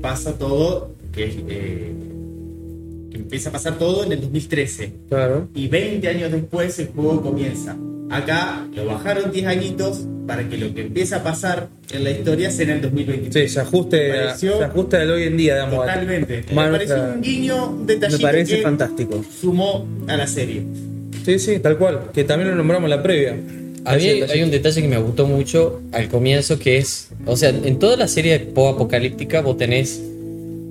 pasa 0.00 0.38
todo, 0.38 0.94
que, 1.12 1.24
eh, 1.46 1.92
que 3.10 3.18
empieza 3.18 3.50
a 3.50 3.52
pasar 3.52 3.76
todo 3.76 4.02
en 4.04 4.12
el 4.12 4.22
2013. 4.22 4.92
Claro. 5.10 5.48
Y 5.54 5.68
20 5.68 6.08
años 6.08 6.32
después 6.32 6.78
el 6.78 6.86
juego 6.88 7.20
comienza. 7.20 7.76
Acá 8.10 8.66
lo 8.74 8.86
bajaron 8.86 9.32
10 9.32 9.46
añitos 9.46 10.00
para 10.26 10.48
que 10.48 10.56
lo 10.56 10.72
que 10.74 10.82
empieza 10.82 11.16
a 11.16 11.22
pasar 11.22 11.68
en 11.92 12.04
la 12.04 12.10
historia 12.10 12.50
sea 12.50 12.64
en 12.64 12.70
el 12.70 12.80
2023. 12.82 13.48
Sí, 13.50 13.54
se 13.54 13.60
ajuste, 13.60 14.08
Me 14.08 14.14
pareció- 14.24 14.58
se 14.58 14.64
ajusta 14.64 15.00
al 15.00 15.10
hoy 15.10 15.22
en 15.24 15.36
día, 15.36 15.54
digamos. 15.54 15.80
Totalmente. 15.86 16.44
Me 16.50 16.54
pareció 16.54 16.96
un 17.14 17.20
guiño, 17.22 17.70
un 17.70 17.80
Me 17.86 17.92
detallito 17.94 18.22
parece 18.22 18.56
que 18.56 18.62
fantástico. 18.62 19.24
sumó 19.40 19.86
a 20.06 20.16
la 20.16 20.26
serie. 20.26 20.62
Sí, 21.24 21.38
sí, 21.38 21.58
tal 21.58 21.76
cual. 21.78 22.10
Que 22.12 22.24
también 22.24 22.50
lo 22.50 22.56
nombramos 22.56 22.84
en 22.84 22.90
la 22.96 23.02
previa. 23.02 23.36
A 23.86 23.96
mí 23.96 24.04
hay, 24.06 24.22
hay 24.22 24.42
un 24.42 24.50
detalle 24.50 24.80
que 24.80 24.88
me 24.88 24.96
gustó 24.98 25.26
mucho 25.26 25.82
al 25.92 26.08
comienzo 26.08 26.58
que 26.58 26.78
es, 26.78 27.08
o 27.26 27.36
sea, 27.36 27.50
en 27.50 27.78
toda 27.78 27.96
la 27.98 28.08
serie 28.08 28.38
post-apocalíptica 28.38 29.42
vos 29.42 29.58
tenés, 29.58 30.00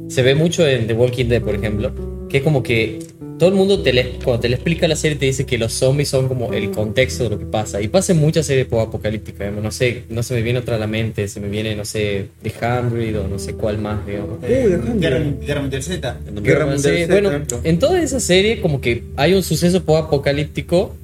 se 0.07 0.21
ve 0.23 0.33
mucho 0.33 0.67
en 0.67 0.87
The 0.87 0.93
Walking 0.93 1.25
Dead, 1.25 1.41
por 1.41 1.53
ejemplo, 1.53 1.91
que 2.33 2.37
es 2.39 2.43
como 2.43 2.63
que 2.63 2.97
todo 3.37 3.49
el 3.49 3.53
mundo 3.55 3.83
te 3.83 3.93
le- 3.93 4.13
cuando 4.23 4.39
te 4.39 4.49
le 4.49 4.55
explica 4.55 4.87
la 4.87 4.95
serie 4.95 5.17
te 5.19 5.27
dice 5.27 5.45
que 5.45 5.59
los 5.59 5.71
zombies 5.71 6.09
son 6.09 6.27
como 6.27 6.51
el 6.51 6.71
contexto 6.71 7.25
de 7.25 7.29
lo 7.29 7.37
que 7.37 7.45
pasa. 7.45 7.79
Y 7.79 7.89
pasa 7.89 8.11
en 8.13 8.17
muchas 8.19 8.47
series 8.47 8.65
post-apocalípticas, 8.65 9.39
digamos, 9.41 9.63
no 9.63 9.69
sé, 9.71 10.05
no 10.09 10.23
se 10.23 10.33
me 10.33 10.41
viene 10.41 10.57
otra 10.57 10.77
a 10.77 10.79
la 10.79 10.87
mente, 10.87 11.27
se 11.27 11.39
me 11.39 11.47
viene, 11.47 11.75
no 11.75 11.85
sé, 11.85 12.29
The 12.41 12.51
Hundred 12.65 13.19
o 13.19 13.27
no 13.27 13.37
sé 13.37 13.53
cuál 13.53 13.77
más, 13.77 14.03
digamos. 14.07 14.39
Eh, 14.43 14.63
Alejandro. 14.65 14.99
Guerra, 14.99 15.19
Guerra 15.45 15.61
Mundial 15.61 15.83
Z. 15.83 16.17
Guerra 16.41 16.65
Mundial 16.65 16.81
Z, 16.97 17.07
bueno, 17.13 17.31
en 17.63 17.77
toda 17.77 18.01
esa 18.01 18.19
serie 18.19 18.61
como 18.61 18.81
que 18.81 19.03
hay 19.15 19.35
un 19.35 19.43
suceso 19.43 19.83
post-apocalíptico 19.83 20.95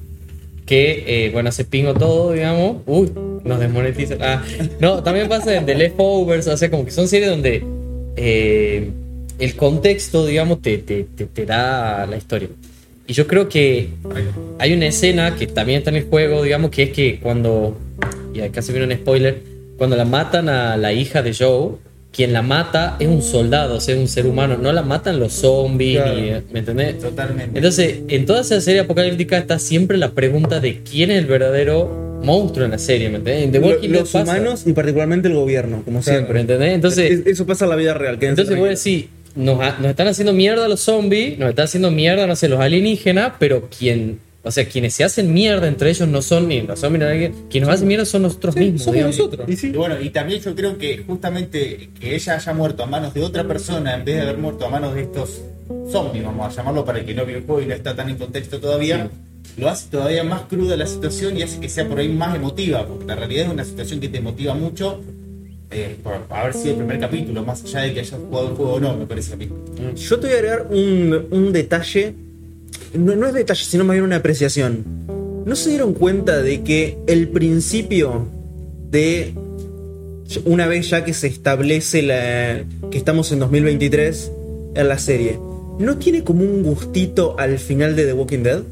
que, 0.66 1.04
eh, 1.26 1.30
bueno, 1.32 1.50
hace 1.50 1.64
pingo 1.64 1.94
todo, 1.94 2.32
digamos. 2.32 2.78
Uy, 2.86 3.08
nos 3.44 3.60
desmonetizan. 3.60 4.18
Ah, 4.20 4.42
no, 4.80 5.00
también 5.04 5.28
pasa 5.28 5.54
en 5.56 5.64
The 5.64 5.76
Leftovers, 5.76 6.48
o 6.48 6.56
sea, 6.56 6.68
como 6.72 6.84
que 6.84 6.90
son 6.90 7.06
series 7.06 7.30
donde 7.30 7.62
eh, 8.16 8.90
el 9.40 9.56
contexto, 9.56 10.26
digamos, 10.26 10.62
te, 10.62 10.78
te, 10.78 11.04
te, 11.04 11.26
te 11.26 11.46
da 11.46 12.06
la 12.06 12.16
historia. 12.16 12.48
Y 13.06 13.12
yo 13.12 13.26
creo 13.26 13.48
que 13.48 13.88
hay 14.58 14.72
una 14.72 14.86
escena 14.86 15.34
que 15.36 15.46
también 15.46 15.78
está 15.78 15.90
en 15.90 15.96
el 15.96 16.04
juego, 16.04 16.42
digamos, 16.42 16.70
que 16.70 16.84
es 16.84 16.90
que 16.90 17.18
cuando 17.20 17.76
y 18.32 18.40
acá 18.40 18.62
se 18.62 18.72
viene 18.72 18.86
un 18.92 19.00
spoiler, 19.00 19.38
cuando 19.76 19.96
la 19.96 20.04
matan 20.04 20.48
a 20.48 20.76
la 20.76 20.92
hija 20.92 21.22
de 21.22 21.34
Joe, 21.34 21.72
quien 22.12 22.32
la 22.32 22.42
mata 22.42 22.96
es 23.00 23.08
un 23.08 23.22
soldado, 23.22 23.76
o 23.76 23.80
sea, 23.80 23.94
es 23.94 24.00
un 24.00 24.08
ser 24.08 24.26
humano, 24.26 24.56
no 24.58 24.72
la 24.72 24.82
matan 24.82 25.18
los 25.18 25.32
zombies, 25.32 26.00
Claro. 26.02 26.14
ni- 26.20 26.30
¿me 26.52 26.58
entendés? 26.60 26.98
Totalmente. 26.98 27.58
Entonces, 27.58 28.00
en 28.08 28.26
toda 28.26 28.42
esa 28.42 28.60
serie 28.60 28.80
apocalíptica 28.82 29.38
está 29.38 29.58
siempre 29.58 29.96
la 29.98 30.10
pregunta 30.12 30.60
de 30.60 30.80
quién 30.82 31.10
es 31.10 31.18
el 31.18 31.26
verdadero 31.26 32.20
monstruo 32.22 32.64
en 32.66 32.72
la 32.72 32.78
serie, 32.78 33.08
¿me 33.08 33.16
entendés? 33.16 33.44
En 33.44 33.52
The 33.52 33.60
Lo- 33.60 34.00
los 34.00 34.10
pasa, 34.10 34.22
humanos 34.22 34.64
y 34.66 34.72
particularmente 34.72 35.28
el 35.28 35.34
gobierno, 35.34 35.82
como 35.84 35.98
¿me 35.98 36.02
siempre. 36.04 36.40
entendés? 36.40 36.74
Entonces, 36.74 37.10
Es- 37.20 37.26
eso 37.26 37.46
pasa 37.46 37.64
en 37.64 37.70
la 37.70 37.76
vida 37.76 37.94
real. 37.94 38.18
entonces 38.20 38.56
voy 38.56 38.66
a 38.66 38.70
decir, 38.70 39.08
nos, 39.34 39.60
ha- 39.60 39.76
nos 39.78 39.86
están 39.90 40.08
haciendo 40.08 40.32
mierda 40.32 40.68
los 40.68 40.80
zombies, 40.80 41.38
nos 41.38 41.50
están 41.50 41.64
haciendo 41.66 41.90
mierda, 41.90 42.26
no 42.26 42.36
sé, 42.36 42.48
los 42.48 42.60
alienígenas, 42.60 43.32
pero 43.38 43.68
quien, 43.76 44.18
o 44.42 44.50
sea, 44.50 44.66
quienes 44.66 44.94
se 44.94 45.04
hacen 45.04 45.32
mierda 45.32 45.68
entre 45.68 45.90
ellos 45.90 46.08
no 46.08 46.22
son 46.22 46.48
ni 46.48 46.62
los 46.62 46.78
zombies 46.80 47.00
ni 47.00 47.06
nadie, 47.06 47.32
quienes 47.50 47.68
nos 47.68 47.74
hacen 47.76 47.88
mierda 47.88 48.04
son 48.04 48.22
nosotros 48.22 48.56
mismos. 48.56 48.82
Somos 48.82 48.94
digamos. 48.94 49.16
nosotros. 49.18 49.48
Y 49.48 49.56
sí, 49.56 49.66
Y 49.68 49.70
bueno, 49.72 50.00
y 50.00 50.10
también 50.10 50.40
yo 50.40 50.54
creo 50.54 50.76
que 50.78 50.98
justamente 51.06 51.90
que 52.00 52.14
ella 52.14 52.34
haya 52.36 52.52
muerto 52.54 52.82
a 52.82 52.86
manos 52.86 53.12
de 53.14 53.22
otra 53.22 53.46
persona 53.46 53.94
en 53.94 54.04
vez 54.04 54.16
de 54.16 54.22
haber 54.22 54.38
muerto 54.38 54.66
a 54.66 54.70
manos 54.70 54.94
de 54.94 55.02
estos 55.02 55.40
zombies, 55.90 56.24
vamos 56.24 56.46
a 56.52 56.56
llamarlo 56.56 56.84
para 56.84 56.98
el 57.00 57.04
que 57.06 57.14
no 57.14 57.24
vio 57.24 57.36
el 57.38 57.44
juego 57.44 57.62
y 57.62 57.66
no 57.66 57.74
está 57.74 57.94
tan 57.94 58.08
en 58.10 58.16
contexto 58.16 58.58
todavía, 58.58 59.08
lo 59.56 59.68
hace 59.68 59.88
todavía 59.90 60.24
más 60.24 60.42
cruda 60.42 60.76
la 60.76 60.86
situación 60.86 61.36
y 61.36 61.42
hace 61.42 61.60
que 61.60 61.68
sea 61.68 61.86
por 61.88 61.98
ahí 61.98 62.08
más 62.08 62.34
emotiva, 62.34 62.86
porque 62.86 63.04
la 63.04 63.14
realidad 63.16 63.46
es 63.46 63.52
una 63.52 63.64
situación 63.64 64.00
que 64.00 64.08
te 64.08 64.20
motiva 64.20 64.54
mucho 64.54 65.00
eh, 65.70 65.96
por 66.02 66.14
haber 66.30 66.52
sido 66.52 66.70
el 66.70 66.76
primer 66.78 66.98
capítulo, 66.98 67.44
más 67.44 67.62
allá 67.64 67.80
de 67.80 67.94
que 67.94 68.00
hayas 68.00 68.18
jugado 68.20 68.50
el 68.50 68.56
juego 68.56 68.72
o 68.74 68.80
no, 68.80 68.96
me 68.96 69.06
parece 69.06 69.34
a 69.34 69.36
mí. 69.36 69.48
Yo 69.94 70.18
te 70.18 70.26
voy 70.26 70.34
a 70.34 70.38
agregar 70.38 70.66
un, 70.70 71.26
un 71.30 71.52
detalle. 71.52 72.14
No, 72.94 73.14
no 73.14 73.28
es 73.28 73.34
detalle, 73.34 73.64
sino 73.64 73.84
más 73.84 73.94
bien 73.94 74.04
una 74.04 74.16
apreciación. 74.16 74.84
¿No 75.46 75.56
se 75.56 75.70
dieron 75.70 75.94
cuenta 75.94 76.42
de 76.42 76.62
que 76.62 76.98
el 77.06 77.28
principio 77.28 78.26
de. 78.90 79.34
Una 80.44 80.68
vez 80.68 80.90
ya 80.90 81.04
que 81.04 81.12
se 81.12 81.26
establece 81.26 82.02
la, 82.02 82.64
que 82.90 82.98
estamos 82.98 83.32
en 83.32 83.40
2023 83.40 84.32
en 84.76 84.88
la 84.88 84.96
serie, 84.98 85.40
¿no 85.80 85.98
tiene 85.98 86.22
como 86.22 86.44
un 86.44 86.62
gustito 86.62 87.36
al 87.36 87.58
final 87.58 87.96
de 87.96 88.06
The 88.06 88.12
Walking 88.12 88.42
Dead? 88.44 88.62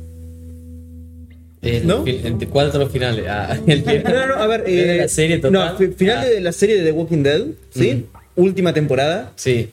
El, 1.62 1.87
¿No? 1.87 2.05
el 2.07 2.38
de 2.38 2.47
¿Cuál 2.47 2.71
de 2.73 2.79
los 2.79 2.91
finales? 2.93 3.25
Ah, 3.29 3.59
el 3.67 3.85
No, 3.85 4.27
no, 4.27 4.35
a 4.35 4.47
ver. 4.47 4.65
¿De 4.67 4.97
la 4.99 5.09
serie 5.09 5.38
total? 5.38 5.53
No, 5.53 5.77
fi- 5.77 5.88
final 5.95 6.19
Ah. 6.19 6.25
de 6.27 6.41
la 6.41 6.53
serie 6.53 6.77
de 6.77 6.85
The 6.85 6.93
Walking 6.93 7.23
Dead, 7.23 7.43
¿sí? 7.75 8.07
Última 8.37 8.73
temporada. 8.73 9.33
Sí. 9.37 9.69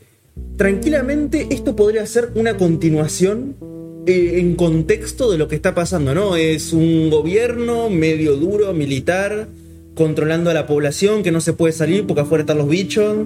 tranquilamente 0.57 1.47
esto 1.51 1.75
podría 1.75 2.05
ser 2.05 2.29
una 2.35 2.57
continuación 2.57 3.55
eh, 4.07 4.33
en 4.39 4.55
contexto 4.55 5.31
de 5.31 5.37
lo 5.37 5.47
que 5.47 5.55
está 5.55 5.73
pasando, 5.75 6.13
¿no? 6.13 6.35
Es 6.35 6.73
un 6.73 7.09
gobierno 7.09 7.89
medio 7.89 8.35
duro, 8.35 8.73
militar, 8.73 9.47
controlando 9.95 10.49
a 10.49 10.53
la 10.53 10.67
población 10.67 11.23
que 11.23 11.31
no 11.31 11.39
se 11.41 11.53
puede 11.53 11.73
salir 11.73 12.05
porque 12.05 12.21
afuera 12.21 12.41
están 12.43 12.57
los 12.57 12.67
bichos, 12.69 13.25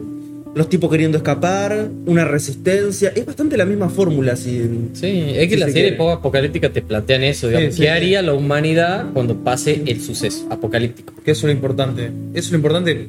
los 0.55 0.67
tipos 0.69 0.89
queriendo 0.89 1.17
escapar, 1.17 1.89
una 2.05 2.25
resistencia. 2.25 3.11
Es 3.15 3.25
bastante 3.25 3.55
la 3.57 3.65
misma 3.65 3.89
fórmula, 3.89 4.35
si. 4.35 4.89
Sí, 4.93 5.23
es 5.35 5.47
que 5.47 5.55
Si 5.55 5.59
la 5.59 5.65
se 5.67 5.71
serie 5.73 5.87
quiere. 5.89 5.97
poco 5.97 6.11
apocalíptica 6.11 6.69
te 6.71 6.81
plantean 6.81 7.23
eso, 7.23 7.47
digamos. 7.47 7.69
Sí, 7.69 7.73
sí, 7.77 7.81
¿Qué 7.81 7.87
sí. 7.87 7.91
haría 7.93 8.21
la 8.21 8.33
humanidad 8.33 9.07
cuando 9.13 9.35
pase 9.43 9.83
el 9.85 10.01
suceso 10.01 10.47
apocalíptico? 10.49 11.13
Que 11.23 11.31
eso 11.31 11.41
es 11.41 11.43
lo 11.45 11.51
importante. 11.51 12.05
Eso 12.33 12.47
es 12.47 12.51
lo 12.51 12.57
importante 12.57 13.07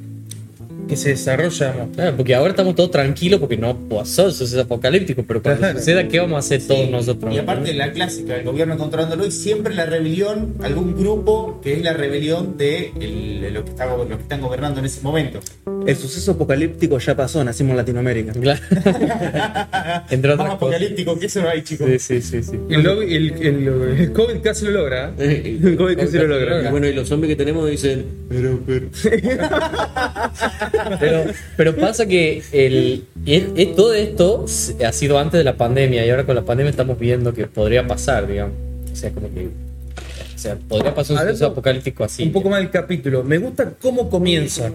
que 0.91 0.97
se 0.97 1.11
desarrolla. 1.11 1.87
Claro, 1.95 2.17
porque 2.17 2.35
ahora 2.35 2.51
estamos 2.51 2.75
todos 2.75 2.91
tranquilos 2.91 3.41
porque 3.41 3.57
no 3.57 3.75
pasó 3.89 4.27
el 4.27 4.33
suceso 4.33 4.61
apocalíptico, 4.61 5.25
pero 5.27 5.41
cuando 5.43 5.61
Claro. 5.61 5.79
suceda, 5.79 6.07
¿qué 6.09 6.19
vamos 6.21 6.37
a 6.37 6.39
hacer 6.41 6.67
todos 6.67 6.91
nosotros? 6.91 7.35
Y 7.35 7.39
aparte 7.39 7.73
la 7.75 7.93
clásica, 7.93 8.37
el 8.37 8.45
gobierno 8.45 8.77
controlándolo 8.77 9.25
y 9.25 9.31
siempre 9.31 9.75
la 9.75 9.87
rebelión, 9.87 10.55
algún 10.63 10.97
grupo 10.99 11.61
que 11.63 11.75
es 11.75 11.83
la 11.83 11.93
rebelión 11.93 12.59
de, 12.59 12.93
el- 13.01 13.55
lo, 13.55 13.65
que 13.65 13.71
está, 13.71 13.87
lo 13.87 14.07
que 14.09 14.15
están 14.15 14.41
gobernando 14.41 14.81
en 14.81 14.87
ese 14.87 15.01
momento. 15.01 15.41
El 15.87 15.97
suceso 15.97 16.33
apocalíptico 16.33 16.99
ya 16.99 17.17
pasó, 17.17 17.43
nacimos 17.43 17.71
en 17.71 17.77
Latinoamérica. 17.79 18.33
Claro. 18.33 18.61
Entre 20.11 20.29
Más 20.35 20.35
otras 20.35 20.37
cosas. 20.37 20.55
apocalíptico 20.55 21.19
que 21.19 21.27
eso 21.27 21.41
no 21.41 21.49
hay, 21.49 21.63
chicos. 21.63 21.89
Sí, 21.89 21.99
sí, 21.99 22.23
sí, 22.23 22.43
sí. 22.43 22.57
El, 22.69 22.83
lobby- 22.85 23.13
el, 23.15 23.33
el- 23.41 23.69
el 24.01 24.13
COVID 24.13 24.41
casi 24.43 24.65
lo 24.67 24.73
logra. 24.73 25.13
¿eh? 25.19 25.59
Eh, 25.63 25.75
¿Cómo 25.77 25.89
es 25.89 25.97
que 25.97 26.07
se 26.09 26.19
lo 26.19 26.27
logra? 26.27 26.63
y 26.69 26.71
bueno, 26.71 26.87
y 26.89 26.93
los 26.93 27.09
zombies 27.09 27.31
que 27.31 27.37
tenemos 27.37 27.69
dicen, 27.71 28.05
pero, 28.29 28.59
pero. 28.67 28.87
Pero, 31.01 31.25
pero 31.57 31.77
pasa 31.77 32.07
que 32.07 32.43
el, 32.53 33.05
es- 33.27 33.45
es- 33.57 33.77
todo 33.77 33.95
esto 33.95 34.47
ha 34.87 34.93
sido 34.93 35.19
antes 35.19 35.39
de 35.39 35.45
la 35.45 35.57
pandemia 35.57 36.05
y 36.07 36.11
ahora 36.11 36.25
con 36.27 36.35
la 36.35 36.43
pandemia 36.45 36.71
estamos 36.71 36.99
viendo 36.99 37.33
que 37.35 37.47
podría 37.47 37.87
pasar, 37.87 38.27
digamos. 38.27 38.55
O 38.93 38.97
sea, 38.97 39.11
como 39.11 39.33
que. 39.33 39.47
O 39.47 40.39
sea, 40.43 40.57
podría 40.57 40.95
pasar 40.95 41.17
un 41.17 41.23
suceso 41.23 41.47
apocalíptico 41.47 42.03
así. 42.05 42.23
Un 42.23 42.33
poco 42.33 42.49
más 42.49 42.61
del 42.61 42.71
capítulo. 42.71 43.23
Me 43.23 43.39
gusta 43.39 43.73
cómo 43.83 44.09
comienza. 44.09 44.71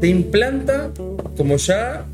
Te 0.00 0.08
implanta 0.08 0.90
como 1.36 1.56
ya 1.58 2.04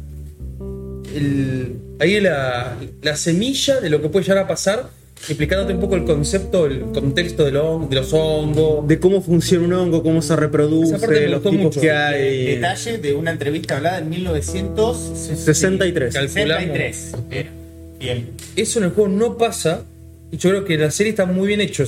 el- 1.14 1.76
ahí 2.00 2.20
la, 2.20 2.76
la 3.02 3.16
semilla 3.16 3.80
de 3.80 3.90
lo 3.90 4.00
que 4.02 4.08
puede 4.08 4.24
llegar 4.24 4.44
a 4.44 4.48
pasar, 4.48 4.88
explicándote 5.28 5.74
un 5.74 5.80
poco 5.80 5.96
el 5.96 6.04
concepto, 6.04 6.66
el 6.66 6.80
contexto 6.92 7.44
de, 7.44 7.52
lo- 7.52 7.86
de 7.88 7.96
los 7.96 8.12
hongos. 8.12 8.86
De 8.88 8.98
cómo 8.98 9.22
funciona 9.22 9.64
un 9.66 9.72
hongo, 9.72 10.02
cómo 10.02 10.20
se 10.22 10.34
reproduce, 10.36 10.98
los 11.28 11.42
tipos 11.42 11.52
mucho. 11.58 11.80
que 11.80 11.90
hay. 11.90 12.46
Detalle 12.56 12.98
de 12.98 13.14
una 13.14 13.30
entrevista 13.30 13.76
hablada 13.76 13.98
en 13.98 14.10
63. 14.12 15.04
1963. 15.34 16.14
Calculamos. 16.14 16.62
63. 16.64 17.12
Era. 17.30 17.50
Bien. 17.98 18.30
Eso 18.56 18.78
en 18.78 18.84
el 18.86 18.90
juego 18.90 19.08
no 19.10 19.36
pasa. 19.38 19.84
Y 20.30 20.36
yo 20.38 20.50
creo 20.50 20.64
que 20.64 20.76
la 20.78 20.90
serie 20.90 21.10
está 21.10 21.26
muy 21.26 21.46
bien 21.48 21.60
hecho. 21.60 21.84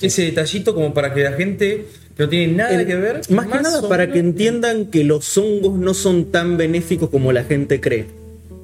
Ese 0.00 0.22
detallito 0.22 0.74
como 0.74 0.92
para 0.92 1.14
que 1.14 1.22
la 1.22 1.32
gente 1.32 1.86
que 2.16 2.22
no 2.24 2.28
tiene 2.28 2.52
nada 2.54 2.74
El- 2.80 2.86
que 2.86 2.96
ver. 2.96 3.20
Más 3.30 3.46
que 3.46 3.60
nada 3.60 3.88
para 3.88 4.10
que 4.12 4.18
entiendan 4.18 4.86
que 4.86 5.04
los 5.04 5.36
hongos 5.38 5.78
no 5.78 5.94
son 5.94 6.26
tan 6.32 6.56
benéficos 6.56 7.08
como 7.10 7.32
la 7.32 7.44
gente 7.44 7.80
cree. 7.80 8.06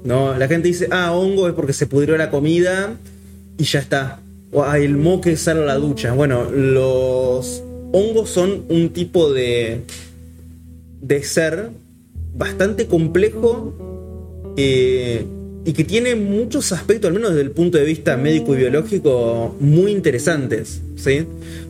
¿no? 0.04 0.36
La 0.36 0.48
gente 0.48 0.66
dice, 0.66 0.88
ah, 0.90 1.12
hongo 1.12 1.46
es 1.48 1.54
porque 1.54 1.72
se 1.72 1.86
pudrió 1.86 2.16
la 2.16 2.28
comida 2.28 2.96
y 3.58 3.64
ya 3.64 3.80
está. 3.80 4.20
O 4.52 4.64
el 4.74 4.96
moque 4.96 5.36
sale 5.36 5.62
a 5.62 5.64
la 5.64 5.76
ducha. 5.76 6.12
Bueno, 6.12 6.50
los 6.50 7.62
hongos 7.92 8.30
son 8.30 8.64
un 8.68 8.90
tipo 8.90 9.32
de, 9.32 9.82
de 11.00 11.22
ser 11.22 11.70
bastante 12.34 12.86
complejo 12.86 13.74
eh, 14.56 15.24
y 15.64 15.72
que 15.72 15.84
tiene 15.84 16.16
muchos 16.16 16.72
aspectos, 16.72 17.08
al 17.08 17.14
menos 17.14 17.30
desde 17.30 17.42
el 17.42 17.52
punto 17.52 17.78
de 17.78 17.84
vista 17.84 18.16
médico 18.16 18.54
y 18.54 18.58
biológico, 18.58 19.54
muy 19.60 19.92
interesantes. 19.92 20.82
¿sí? 20.96 21.26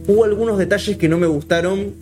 Hubo 0.06 0.24
algunos 0.24 0.58
detalles 0.58 0.96
que 0.96 1.08
no 1.08 1.18
me 1.18 1.26
gustaron. 1.26 1.92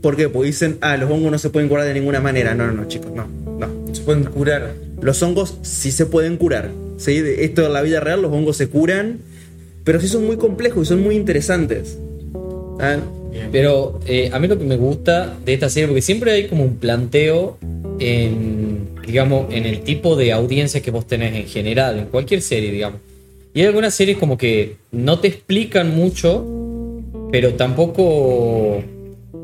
¿Por 0.00 0.16
qué? 0.16 0.28
Porque 0.28 0.48
dicen, 0.48 0.78
ah, 0.80 0.96
los 0.96 1.10
hongos 1.10 1.32
no 1.32 1.38
se 1.38 1.50
pueden 1.50 1.68
curar 1.68 1.86
de 1.86 1.94
ninguna 1.94 2.20
manera. 2.20 2.54
No, 2.54 2.66
no, 2.66 2.72
no, 2.72 2.88
chicos, 2.88 3.10
no, 3.12 3.26
no. 3.58 3.94
Se 3.94 4.02
pueden 4.02 4.24
curar. 4.24 4.83
Los 5.04 5.22
hongos 5.22 5.58
sí 5.60 5.92
se 5.92 6.06
pueden 6.06 6.38
curar. 6.38 6.70
¿sí? 6.96 7.22
Esto 7.38 7.66
en 7.66 7.74
la 7.74 7.82
vida 7.82 8.00
real, 8.00 8.22
los 8.22 8.32
hongos 8.32 8.56
se 8.56 8.68
curan, 8.68 9.18
pero 9.84 10.00
sí 10.00 10.08
son 10.08 10.24
muy 10.24 10.38
complejos 10.38 10.86
y 10.86 10.88
son 10.88 11.02
muy 11.02 11.14
interesantes. 11.14 11.98
Ah, 12.80 12.96
Pero 13.52 14.00
eh, 14.06 14.30
a 14.32 14.38
mí 14.38 14.48
lo 14.48 14.58
que 14.58 14.64
me 14.64 14.78
gusta 14.78 15.36
de 15.44 15.52
esta 15.52 15.68
serie, 15.68 15.88
porque 15.88 16.00
siempre 16.00 16.32
hay 16.32 16.48
como 16.48 16.64
un 16.64 16.76
planteo 16.76 17.58
en, 17.98 18.88
digamos, 19.06 19.52
en 19.52 19.66
el 19.66 19.82
tipo 19.82 20.16
de 20.16 20.32
audiencia 20.32 20.80
que 20.80 20.90
vos 20.90 21.06
tenés 21.06 21.34
en 21.34 21.48
general, 21.48 21.98
en 21.98 22.06
cualquier 22.06 22.40
serie, 22.40 22.72
digamos. 22.72 23.00
Y 23.52 23.60
hay 23.60 23.66
algunas 23.66 23.94
series 23.94 24.16
como 24.16 24.38
que 24.38 24.76
no 24.90 25.20
te 25.20 25.28
explican 25.28 25.94
mucho, 25.94 26.46
pero 27.30 27.52
tampoco 27.52 28.82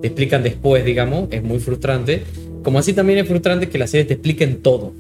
te 0.01 0.07
explican 0.07 0.43
después, 0.43 0.87
digamos, 0.87 1.29
es 1.31 1.43
muy 1.43 1.59
frustrante. 1.59 2.23
Como 2.63 2.79
así 2.79 2.95
también 2.95 3.19
es 3.19 3.29
frustrante 3.29 3.69
que 3.69 3.77
las 3.77 3.91
series 3.91 4.09
te 4.09 4.15
expliquen 4.15 4.63
todo. 4.63 4.95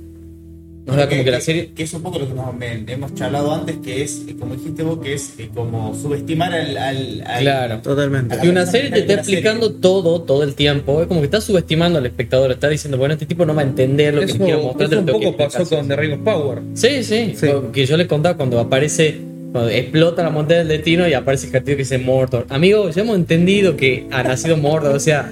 O 0.86 0.94
sea, 0.94 1.08
como 1.08 1.22
que 1.22 1.30
la 1.30 1.40
serie... 1.40 1.70
que 1.74 1.82
es 1.84 1.92
un 1.94 2.02
poco 2.02 2.18
lo 2.18 2.26
que 2.26 2.34
nos, 2.34 2.52
me- 2.54 2.84
hemos 2.92 3.14
charlado 3.14 3.54
antes, 3.54 3.76
que 3.84 4.02
es, 4.02 4.22
eh, 4.28 4.34
como 4.38 4.54
dijiste 4.56 4.82
vos, 4.82 4.98
que 5.00 5.12
es 5.14 5.34
eh, 5.38 5.48
como 5.54 5.94
subestimar 5.94 6.52
al. 6.52 6.76
al- 6.76 7.22
al- 7.26 7.40
Claro. 7.42 7.78
totalmente. 7.82 8.36
Y 8.42 8.48
una 8.48 8.66
serie 8.66 8.90
te 8.90 9.00
está 9.00 9.22
serie. 9.22 9.38
explicando 9.38 9.72
todo, 9.74 10.22
todo 10.22 10.42
el 10.42 10.54
tiempo. 10.54 11.00
Es 11.02 11.06
como 11.06 11.20
que 11.20 11.26
está 11.26 11.40
subestimando 11.40 11.98
al 11.98 12.06
espectador. 12.06 12.50
Está 12.50 12.68
diciendo, 12.68 12.98
bueno, 12.98 13.14
este 13.14 13.26
tipo 13.26 13.44
no 13.46 13.54
va 13.54 13.62
a 13.62 13.64
entender 13.66 14.14
lo 14.14 14.22
que 14.22 14.32
quiero 14.32 14.62
mostrar. 14.62 14.88
eso 14.90 14.98
un 15.00 15.06
que 15.06 15.12
poco 15.12 15.36
pasó 15.36 15.64
con 15.68 15.86
The 15.86 15.96
Ring 15.96 16.12
of 16.14 16.20
Power. 16.20 16.58
Sí, 16.74 17.04
sí. 17.04 17.34
Que 17.72 17.86
yo 17.86 17.96
le 17.96 18.06
contaba 18.08 18.36
cuando 18.36 18.58
aparece, 18.58 19.20
cuando 19.52 19.70
explota 19.70 20.22
la 20.24 20.30
montaña 20.30 20.60
del 20.60 20.68
destino 20.68 21.06
y 21.06 21.12
aparece 21.12 21.46
el 21.46 21.52
cartillo 21.52 21.76
que 21.76 21.82
dice 21.82 21.98
Mordor. 21.98 22.46
Amigo, 22.48 22.90
ya 22.90 23.02
hemos 23.02 23.16
entendido 23.16 23.76
que 23.76 24.06
ha 24.10 24.22
nacido 24.24 24.56
Mordor. 24.56 24.96
O 24.96 25.00
sea, 25.00 25.30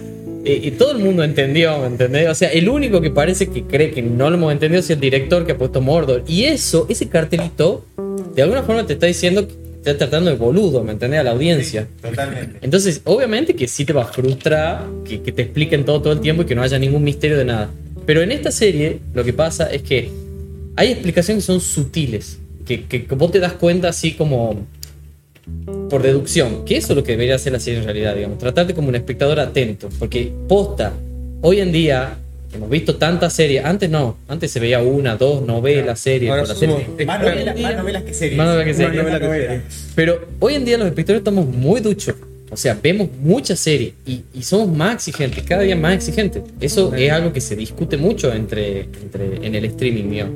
y 0.57 0.71
todo 0.73 0.93
el 0.93 0.99
mundo 0.99 1.23
entendió, 1.25 1.78
¿me 1.78 1.87
entendés? 1.87 2.28
O 2.28 2.35
sea, 2.35 2.49
el 2.50 2.69
único 2.69 3.00
que 3.00 3.11
parece 3.11 3.49
que 3.49 3.62
cree 3.64 3.90
que 3.90 4.02
no 4.02 4.28
lo 4.31 4.37
hemos 4.37 4.52
entendido 4.52 4.81
es 4.81 4.90
el 4.90 5.00
director 5.00 5.45
que 5.47 5.52
ha 5.52 5.59
puesto 5.59 5.81
Mordor. 5.81 6.25
Y 6.26 6.45
eso, 6.45 6.87
ese 6.88 7.09
cartelito, 7.09 7.85
de 8.35 8.43
alguna 8.43 8.62
forma 8.62 8.87
te 8.87 8.95
está 8.95 9.07
diciendo 9.07 9.47
que 9.47 9.55
te 9.83 9.90
está 9.93 10.07
tratando 10.09 10.31
de 10.31 10.37
boludo, 10.37 10.83
¿me 10.83 10.93
entendés? 10.93 11.21
A 11.21 11.23
la 11.23 11.31
audiencia. 11.31 11.87
Totalmente. 12.02 12.59
Entonces, 12.62 13.00
obviamente 13.05 13.55
que 13.55 13.69
sí 13.69 13.85
te 13.85 13.93
va 13.93 14.02
a 14.02 14.07
frustrar 14.07 14.85
que, 15.05 15.23
que 15.23 15.33
te 15.33 15.43
expliquen 15.43 15.85
todo 15.85 16.02
todo 16.02 16.12
el 16.12 16.21
tiempo 16.21 16.43
y 16.43 16.47
que 16.47 16.55
no 16.55 16.62
haya 16.62 16.78
ningún 16.78 17.05
misterio 17.05 17.37
de 17.38 17.45
nada. 17.45 17.71
Pero 18.05 18.23
en 18.23 18.33
esta 18.33 18.50
serie 18.50 18.99
lo 19.14 19.23
que 19.25 19.33
pasa 19.33 19.67
es 19.71 19.83
que 19.83 20.11
hay 20.76 20.93
explicaciones 20.93 21.45
que 21.45 21.47
son 21.52 21.61
sutiles, 21.61 22.38
que, 22.67 22.85
que- 22.85 23.05
que 23.07 23.14
vos 23.14 23.31
te 23.31 23.38
das 23.40 23.52
cuenta 23.55 23.88
así 23.88 24.12
como... 24.12 24.67
por 25.90 26.02
deducción, 26.02 26.64
que 26.64 26.76
eso 26.76 26.93
es 26.93 26.97
lo 26.97 27.02
que 27.05 27.12
debería 27.12 27.35
hacer 27.37 27.52
la 27.52 27.61
serie 27.61 27.78
en 27.81 27.85
realidad, 27.85 28.14
digamos, 28.14 28.38
tratarte 28.38 28.75
como 28.75 28.88
un 28.88 28.95
espectador 28.95 29.40
atento, 29.40 29.88
porque 29.99 30.33
posta, 30.49 30.93
hoy 31.43 31.61
en 31.61 31.73
día 31.73 32.17
hemos 32.55 32.71
visto 32.71 32.97
tantas 32.97 33.33
series, 33.35 33.64
antes 33.64 33.88
no, 33.90 34.17
antes 34.28 34.50
se 34.50 34.61
veía 34.61 34.81
una, 34.83 35.17
dos 35.17 35.43
novelas, 35.47 35.99
series, 36.00 36.31
Ahora 36.31 36.43
por 36.43 36.49
la 36.49 36.55
somos 36.55 36.81
serie. 36.83 37.07
Más 37.07 37.21
novelas, 37.21 37.61
más 37.61 37.76
novelas 37.76 38.02
que 38.05 38.14
series. 38.14 38.37
Más 38.38 38.47
novelas 38.49 38.67
que 38.67 38.75
series. 38.75 38.95
Más 38.97 39.05
novelas 39.05 39.21
que 39.21 39.49
series. 39.49 39.93
Pero 39.95 40.21
hoy 40.40 40.55
en 40.55 40.64
día 40.64 40.78
los 40.78 40.87
espectadores 40.88 41.21
estamos 41.21 41.47
muy 41.47 41.81
duchos. 41.81 42.14
O 42.50 42.57
sea, 42.57 42.78
vemos 42.83 43.09
muchas 43.21 43.59
series 43.61 43.93
y, 44.07 44.23
y 44.33 44.43
somos 44.43 44.75
más 44.75 44.95
exigentes, 44.95 45.45
cada 45.45 45.61
día 45.62 45.76
más 45.76 45.93
exigentes. 45.95 46.43
Eso 46.61 46.95
es 46.95 47.12
algo 47.12 47.31
que 47.31 47.43
se 47.43 47.55
discute 47.55 47.99
mucho 47.99 48.33
entre, 48.33 48.81
entre- 49.02 49.47
en 49.47 49.55
el 49.55 49.67
streaming 49.67 50.05
mío. 50.05 50.26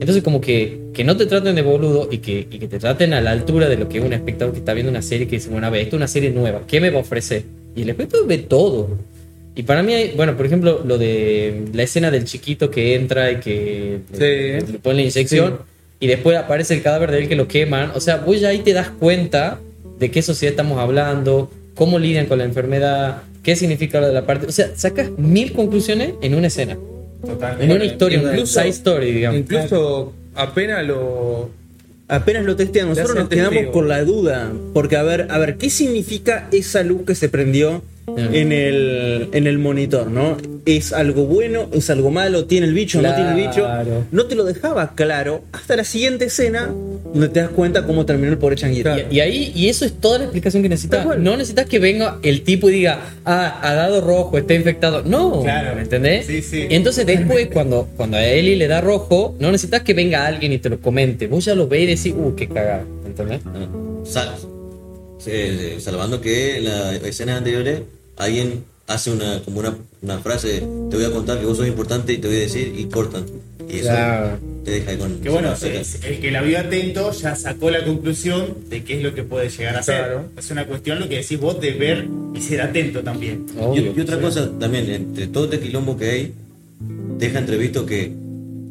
Entonces, 0.00 0.22
como 0.24 0.40
que, 0.40 0.80
que 0.94 1.04
no 1.04 1.16
te 1.16 1.26
traten 1.26 1.54
de 1.54 1.62
boludo 1.62 2.08
y 2.10 2.18
que, 2.18 2.46
y 2.50 2.58
que 2.58 2.66
te 2.66 2.78
traten 2.78 3.12
a 3.12 3.20
la 3.20 3.30
altura 3.32 3.68
de 3.68 3.76
lo 3.76 3.88
que 3.88 3.98
es 3.98 4.04
un 4.04 4.12
espectador 4.14 4.52
que 4.54 4.58
está 4.60 4.72
viendo 4.72 4.90
una 4.90 5.02
serie 5.02 5.28
que 5.28 5.36
dice, 5.36 5.50
bueno, 5.50 5.66
a 5.66 5.70
ver, 5.70 5.82
esto 5.82 5.96
es 5.96 5.98
una 5.98 6.08
serie 6.08 6.30
nueva, 6.30 6.62
¿qué 6.66 6.80
me 6.80 6.90
va 6.90 6.98
a 6.98 7.02
ofrecer? 7.02 7.44
Y 7.76 7.82
el 7.82 7.90
espectador 7.90 8.26
ve 8.26 8.38
todo. 8.38 8.88
Y 9.54 9.62
para 9.64 9.82
mí, 9.82 9.92
hay, 9.92 10.12
bueno, 10.16 10.36
por 10.36 10.46
ejemplo, 10.46 10.82
lo 10.84 10.96
de 10.96 11.66
la 11.74 11.82
escena 11.82 12.10
del 12.10 12.24
chiquito 12.24 12.70
que 12.70 12.94
entra 12.94 13.30
y 13.30 13.36
que 13.36 13.98
Sí. 14.12 14.18
le, 14.20 14.60
le 14.62 14.78
ponen 14.78 14.96
la 14.98 15.02
inyección 15.02 15.58
y 16.00 16.06
después 16.06 16.36
aparece 16.38 16.72
el 16.74 16.82
cadáver 16.82 17.10
de 17.10 17.18
él 17.18 17.28
que 17.28 17.36
lo 17.36 17.46
queman. 17.46 17.90
O 17.94 18.00
sea, 18.00 18.16
vos 18.18 18.40
ya 18.40 18.48
ahí 18.48 18.60
te 18.60 18.72
das 18.72 18.88
cuenta 18.88 19.60
de 19.98 20.10
qué 20.10 20.22
sociedad 20.22 20.52
estamos 20.52 20.78
hablando, 20.78 21.50
cómo 21.74 21.98
lidian 21.98 22.24
con 22.26 22.38
la 22.38 22.44
enfermedad, 22.44 23.22
qué 23.42 23.54
significa 23.54 24.00
lo 24.00 24.06
de 24.08 24.14
la 24.14 24.24
parte. 24.24 24.46
O 24.46 24.52
sea, 24.52 24.70
sacas 24.76 25.10
mil 25.18 25.52
conclusiones 25.52 26.14
en 26.22 26.34
una 26.36 26.46
escena, 26.46 26.78
Totalmente. 27.24 27.64
en 27.64 27.72
una 27.72 27.84
historia, 27.84 28.20
una 28.20 28.30
incluso- 28.32 28.60
side 28.60 28.68
story, 28.70 29.12
digamos. 29.12 29.40
Incluso 29.40 30.12
apenas 30.34 30.84
lo. 30.86 31.50
Apenas 32.08 32.44
lo 32.44 32.56
testean, 32.56 32.88
nosotros 32.88 33.14
nos 33.14 33.28
quedamos 33.28 33.50
testigo. 33.52 33.72
con 33.72 33.88
la 33.88 34.02
duda. 34.02 34.50
Porque, 34.74 34.96
a 34.96 35.02
ver, 35.04 35.28
a 35.30 35.38
ver, 35.38 35.56
¿qué 35.58 35.70
significa 35.70 36.48
esa 36.50 36.82
luz 36.82 37.02
que 37.06 37.14
se 37.14 37.28
prendió 37.28 37.82
en 38.16 38.52
el, 38.52 39.28
en 39.32 39.46
el 39.46 39.58
monitor, 39.58 40.10
no? 40.10 40.36
¿Es 40.66 40.92
algo 40.92 41.24
bueno? 41.24 41.68
¿Es 41.72 41.88
algo 41.90 42.10
malo? 42.10 42.44
¿Tiene 42.44 42.66
el 42.66 42.74
bicho? 42.74 43.00
¿No 43.00 43.14
tiene 43.14 43.30
el 43.30 43.36
bicho? 43.36 43.62
Claro. 43.64 44.04
No 44.10 44.26
te 44.26 44.34
lo 44.34 44.44
dejaba 44.44 44.94
claro 44.94 45.42
hasta 45.52 45.76
la 45.76 45.84
siguiente 45.84 46.26
escena 46.26 46.70
donde 47.12 47.28
te 47.28 47.40
das 47.40 47.48
cuenta 47.50 47.86
cómo 47.86 48.04
terminó 48.06 48.30
el 48.30 48.38
pobre 48.38 48.56
changuito. 48.56 48.90
Y, 49.10 49.16
y 49.16 49.20
ahí, 49.20 49.52
y 49.54 49.68
eso 49.68 49.84
es 49.84 49.92
toda 49.94 50.18
la 50.18 50.24
explicación 50.24 50.62
que 50.62 50.68
necesitas. 50.68 51.06
No 51.18 51.36
necesitas 51.36 51.66
que 51.66 51.78
venga 51.78 52.18
el 52.22 52.42
tipo 52.42 52.68
y 52.68 52.74
diga, 52.74 53.00
ah, 53.24 53.58
ha 53.62 53.74
dado 53.74 54.00
rojo, 54.00 54.36
está 54.38 54.54
infectado. 54.54 55.02
No, 55.04 55.42
Claro. 55.42 55.74
¿me 55.74 55.82
entendés? 55.82 56.26
Sí, 56.26 56.42
sí. 56.42 56.66
Y 56.68 56.74
entonces 56.74 57.06
después, 57.06 57.48
cuando, 57.52 57.88
cuando 57.96 58.16
a 58.16 58.24
Eli 58.24 58.56
le 58.56 58.68
da 58.68 58.80
rojo, 58.80 59.34
no 59.40 59.50
necesitas 59.50 59.82
que 59.82 59.94
venga 59.94 60.26
alguien 60.26 60.52
y 60.52 60.58
te 60.58 60.68
lo 60.68 60.78
comente. 60.80 61.26
Vos 61.26 61.44
ya 61.44 61.54
lo 61.54 61.68
ves 61.68 61.82
y 61.82 61.86
decís, 61.86 62.14
uh, 62.16 62.34
qué 62.34 62.48
cagada, 62.48 62.84
¿entendés? 63.06 63.40
Ah, 63.46 63.66
sal- 64.04 64.34
eh, 65.26 65.76
salvando 65.80 66.20
que 66.20 66.56
en 66.58 66.64
las 66.64 67.02
escenas 67.04 67.38
anteriores 67.38 67.82
alguien 68.16 68.64
hace 68.86 69.10
una 69.10 69.40
como 69.44 69.60
una, 69.60 69.76
una 70.02 70.18
frase 70.18 70.58
te 70.90 70.96
voy 70.96 71.04
a 71.04 71.10
contar 71.12 71.38
que 71.38 71.46
vos 71.46 71.56
sos 71.56 71.66
importante 71.68 72.12
y 72.12 72.18
te 72.18 72.26
voy 72.28 72.36
a 72.38 72.40
decir 72.40 72.74
y 72.76 72.84
cortan 72.86 73.24
y 73.68 73.76
eso 73.76 73.88
Claro. 73.90 74.38
te 74.64 74.70
deja 74.72 74.90
ahí 74.90 74.96
con 74.96 75.20
Que 75.20 75.28
bueno, 75.30 75.52
es- 75.52 76.02
el 76.04 76.20
que 76.20 76.30
la 76.32 76.42
vio 76.42 76.58
atento 76.58 77.12
ya 77.12 77.36
sacó 77.36 77.70
la 77.70 77.84
conclusión 77.84 78.56
de 78.68 78.82
qué 78.82 78.96
es 78.98 79.02
lo 79.04 79.14
que 79.14 79.22
puede 79.22 79.48
llegar 79.48 79.76
a 79.76 79.82
ser. 79.84 79.96
Claro. 80.04 80.24
Es 80.36 80.50
una 80.50 80.66
cuestión 80.66 80.98
lo 80.98 81.08
que 81.08 81.18
decís 81.18 81.38
vos 81.38 81.60
de 81.60 81.70
ver 81.72 82.08
y 82.34 82.40
ser 82.40 82.62
atento 82.62 83.00
también. 83.02 83.46
y, 83.54 83.60
Obvio. 83.62 83.92
y 83.96 84.00
otra 84.00 84.20
cosa 84.20 84.50
también 84.58 84.90
entre 84.90 85.28
todo 85.28 85.44
este 85.44 85.60
quilombo 85.60 85.96
que 85.96 86.10
hay 86.10 86.32
deja 87.18 87.38
entrevisto 87.38 87.86
que 87.86 88.12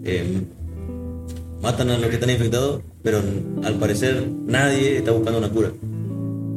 eh, 0.03 0.23
matan 1.61 1.89
a 1.91 1.97
los 1.97 2.07
que 2.09 2.15
están 2.15 2.29
infectados 2.29 2.81
pero 3.03 3.21
al 3.63 3.75
parecer 3.75 4.23
nadie 4.45 4.97
está 4.97 5.11
buscando 5.11 5.39
una 5.39 5.49
cura 5.49 5.71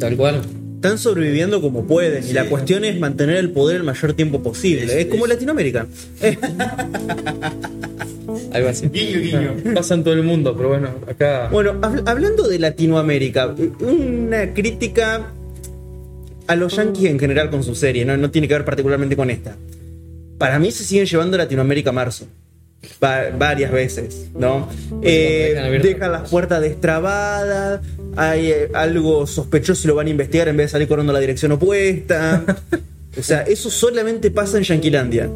Tal 0.02 0.16
cual. 0.16 0.40
Están 0.76 0.98
sobreviviendo 0.98 1.60
como 1.60 1.86
pueden 1.86 2.26
y 2.28 2.32
la 2.32 2.46
cuestión 2.46 2.84
es 2.84 2.98
mantener 2.98 3.36
el 3.36 3.50
poder 3.50 3.76
el 3.76 3.82
mayor 3.84 4.14
tiempo 4.14 4.42
posible. 4.42 4.84
Es- 4.84 4.90
Es, 4.92 5.06
como 5.06 5.26
es- 5.26 5.30
Latinoamérica. 5.30 5.86
Algo 8.52 8.68
así. 8.68 8.88
Guiño, 8.88 9.20
guiño. 9.20 9.74
Pasa 9.74 9.94
en 9.94 10.04
todo 10.04 10.14
el 10.14 10.22
mundo, 10.22 10.54
pero 10.56 10.70
bueno, 10.70 10.88
acá. 11.08 11.48
Bueno, 11.50 11.74
hab- 11.80 12.02
hablando 12.06 12.48
de 12.48 12.58
Latinoamérica, 12.58 13.54
una 13.80 14.52
crítica 14.54 15.32
a 16.46 16.56
los 16.56 16.76
yankees 16.76 17.10
en 17.10 17.18
general 17.18 17.50
con 17.50 17.62
su 17.62 17.74
serie, 17.74 18.04
¿no? 18.04 18.16
no 18.16 18.30
tiene 18.30 18.48
que 18.48 18.54
ver 18.54 18.64
particularmente 18.64 19.16
con 19.16 19.30
esta. 19.30 19.56
Para 20.38 20.58
mí 20.58 20.70
se 20.72 20.84
siguen 20.84 21.06
llevando 21.06 21.36
Latinoamérica 21.36 21.90
a 21.90 21.92
marzo. 21.92 22.26
Va- 23.02 23.30
varias 23.36 23.70
veces, 23.72 24.28
¿no? 24.36 24.68
Eh, 25.02 25.80
dejan 25.82 26.12
las 26.12 26.28
puertas 26.30 26.60
destrabadas, 26.60 27.80
hay 28.16 28.50
eh, 28.50 28.68
algo 28.74 29.26
sospechoso 29.26 29.82
y 29.84 29.88
lo 29.88 29.94
van 29.94 30.06
a 30.08 30.10
investigar 30.10 30.48
en 30.48 30.56
vez 30.56 30.66
de 30.66 30.70
salir 30.72 30.88
corriendo 30.88 31.10
a 31.12 31.14
la 31.14 31.20
dirección 31.20 31.52
opuesta. 31.52 32.44
O 33.14 33.22
sea, 33.22 33.42
eso 33.42 33.68
solamente 33.68 34.30
pasa 34.30 34.56
en 34.56 34.64
Yanquilandia. 34.64 35.28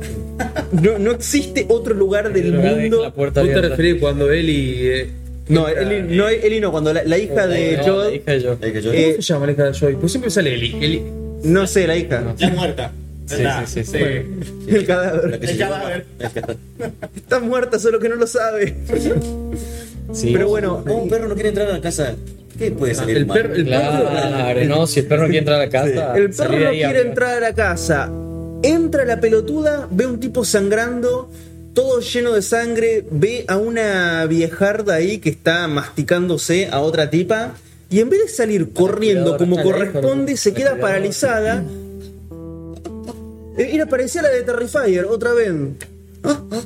No, 0.72 0.98
no 0.98 1.11
existe 1.11 1.66
otro 1.68 1.92
lugar 1.92 2.32
del 2.32 2.54
mundo. 2.54 3.02
la 3.02 3.11
¿Vos 3.11 3.32
te 3.35 3.61
referís 3.61 4.00
cuando 4.00 4.32
Eli. 4.32 4.76
eh, 4.80 5.11
No, 5.48 5.68
entra- 5.68 5.82
Eli 5.82 6.16
no, 6.16 6.26
Eli 6.26 6.59
no, 6.59 6.70
cuando 6.72 6.94
la, 6.94 7.04
la 7.04 7.18
hija 7.18 7.46
de 7.46 7.76
No, 7.76 7.82
Joel. 7.85 8.09
la 8.11 8.16
hija 8.16 8.32
de 8.32 8.40
yo- 8.40 8.92
Eh, 8.94 9.11
¿Cómo 9.11 9.22
se 9.22 9.35
llama 9.35 9.44
la 9.46 9.52
hija 9.52 9.64
de 9.64 9.72
Joy? 9.74 9.96
Pues 9.96 10.11
siempre 10.11 10.30
sale 10.30 10.54
Eli. 10.54 10.74
Eli. 10.80 11.02
No 11.44 11.66
sé, 11.66 11.87
la 11.87 11.98
hija. 11.98 12.35
Ya 12.38 12.48
muerta. 12.48 12.92
Sí, 13.26 13.36
sí, 13.66 13.84
sí, 13.84 13.84
sí. 13.84 13.98
El 14.68 14.86
cadáver. 14.86 15.38
El 15.42 15.58
cadáver. 15.58 16.06
Está 17.16 17.40
muerta, 17.40 17.78
solo 17.78 17.98
que 17.98 18.08
no 18.08 18.14
lo 18.16 18.26
sabe. 18.26 18.76
Sí. 20.12 20.30
Pero 20.32 20.48
bueno, 20.48 20.84
Oh, 20.88 20.92
un 20.94 21.08
perro 21.08 21.28
no 21.28 21.34
quiere 21.34 21.48
entrar 21.50 21.68
a 21.68 21.72
la 21.72 21.80
casa 21.80 22.14
¿qué 22.58 22.70
puede 22.70 22.94
salir 22.94 23.16
El 23.16 23.26
mal? 23.26 23.36
perro. 23.38 23.54
El 23.54 23.64
perro. 23.66 23.80
Claro, 24.08 24.64
no, 24.66 24.86
si 24.86 25.00
el 25.00 25.06
perro 25.06 25.22
no 25.22 25.28
quiere 25.28 25.38
entrar 25.40 25.60
a 25.60 25.64
la 25.64 25.70
casa, 25.70 26.16
el 26.16 26.30
perro 26.30 26.58
no 26.58 26.70
quiere 26.70 26.98
a- 26.98 27.02
entrar 27.02 27.34
a 27.36 27.40
la 27.40 27.54
casa. 27.54 28.10
Entra 28.62 29.04
la 29.04 29.20
pelotuda, 29.20 29.88
ve 29.90 30.06
un 30.06 30.18
tipo 30.20 30.44
sangrando, 30.44 31.28
todo 31.74 32.00
lleno 32.00 32.32
de 32.32 32.40
sangre, 32.42 33.04
ve 33.10 33.44
a 33.48 33.56
una 33.58 34.24
viejarda 34.26 34.94
ahí 34.94 35.18
que 35.18 35.28
está 35.30 35.66
masticándose 35.68 36.68
a 36.70 36.80
otra 36.80 37.10
tipa. 37.10 37.54
Y 37.90 38.00
en 38.00 38.08
vez 38.08 38.20
de 38.22 38.28
salir 38.28 38.72
corriendo 38.72 39.36
como 39.36 39.62
corresponde, 39.62 40.36
se 40.36 40.54
queda 40.54 40.76
paralizada. 40.80 41.64
Eh, 43.58 43.70
Era 43.72 43.86
parecía 43.86 44.22
la 44.22 44.30
de 44.30 44.42
Terrifier, 44.42 45.06
otra 45.06 45.32
vez. 45.34 45.52
Ah, 46.22 46.42
ah. 46.52 46.62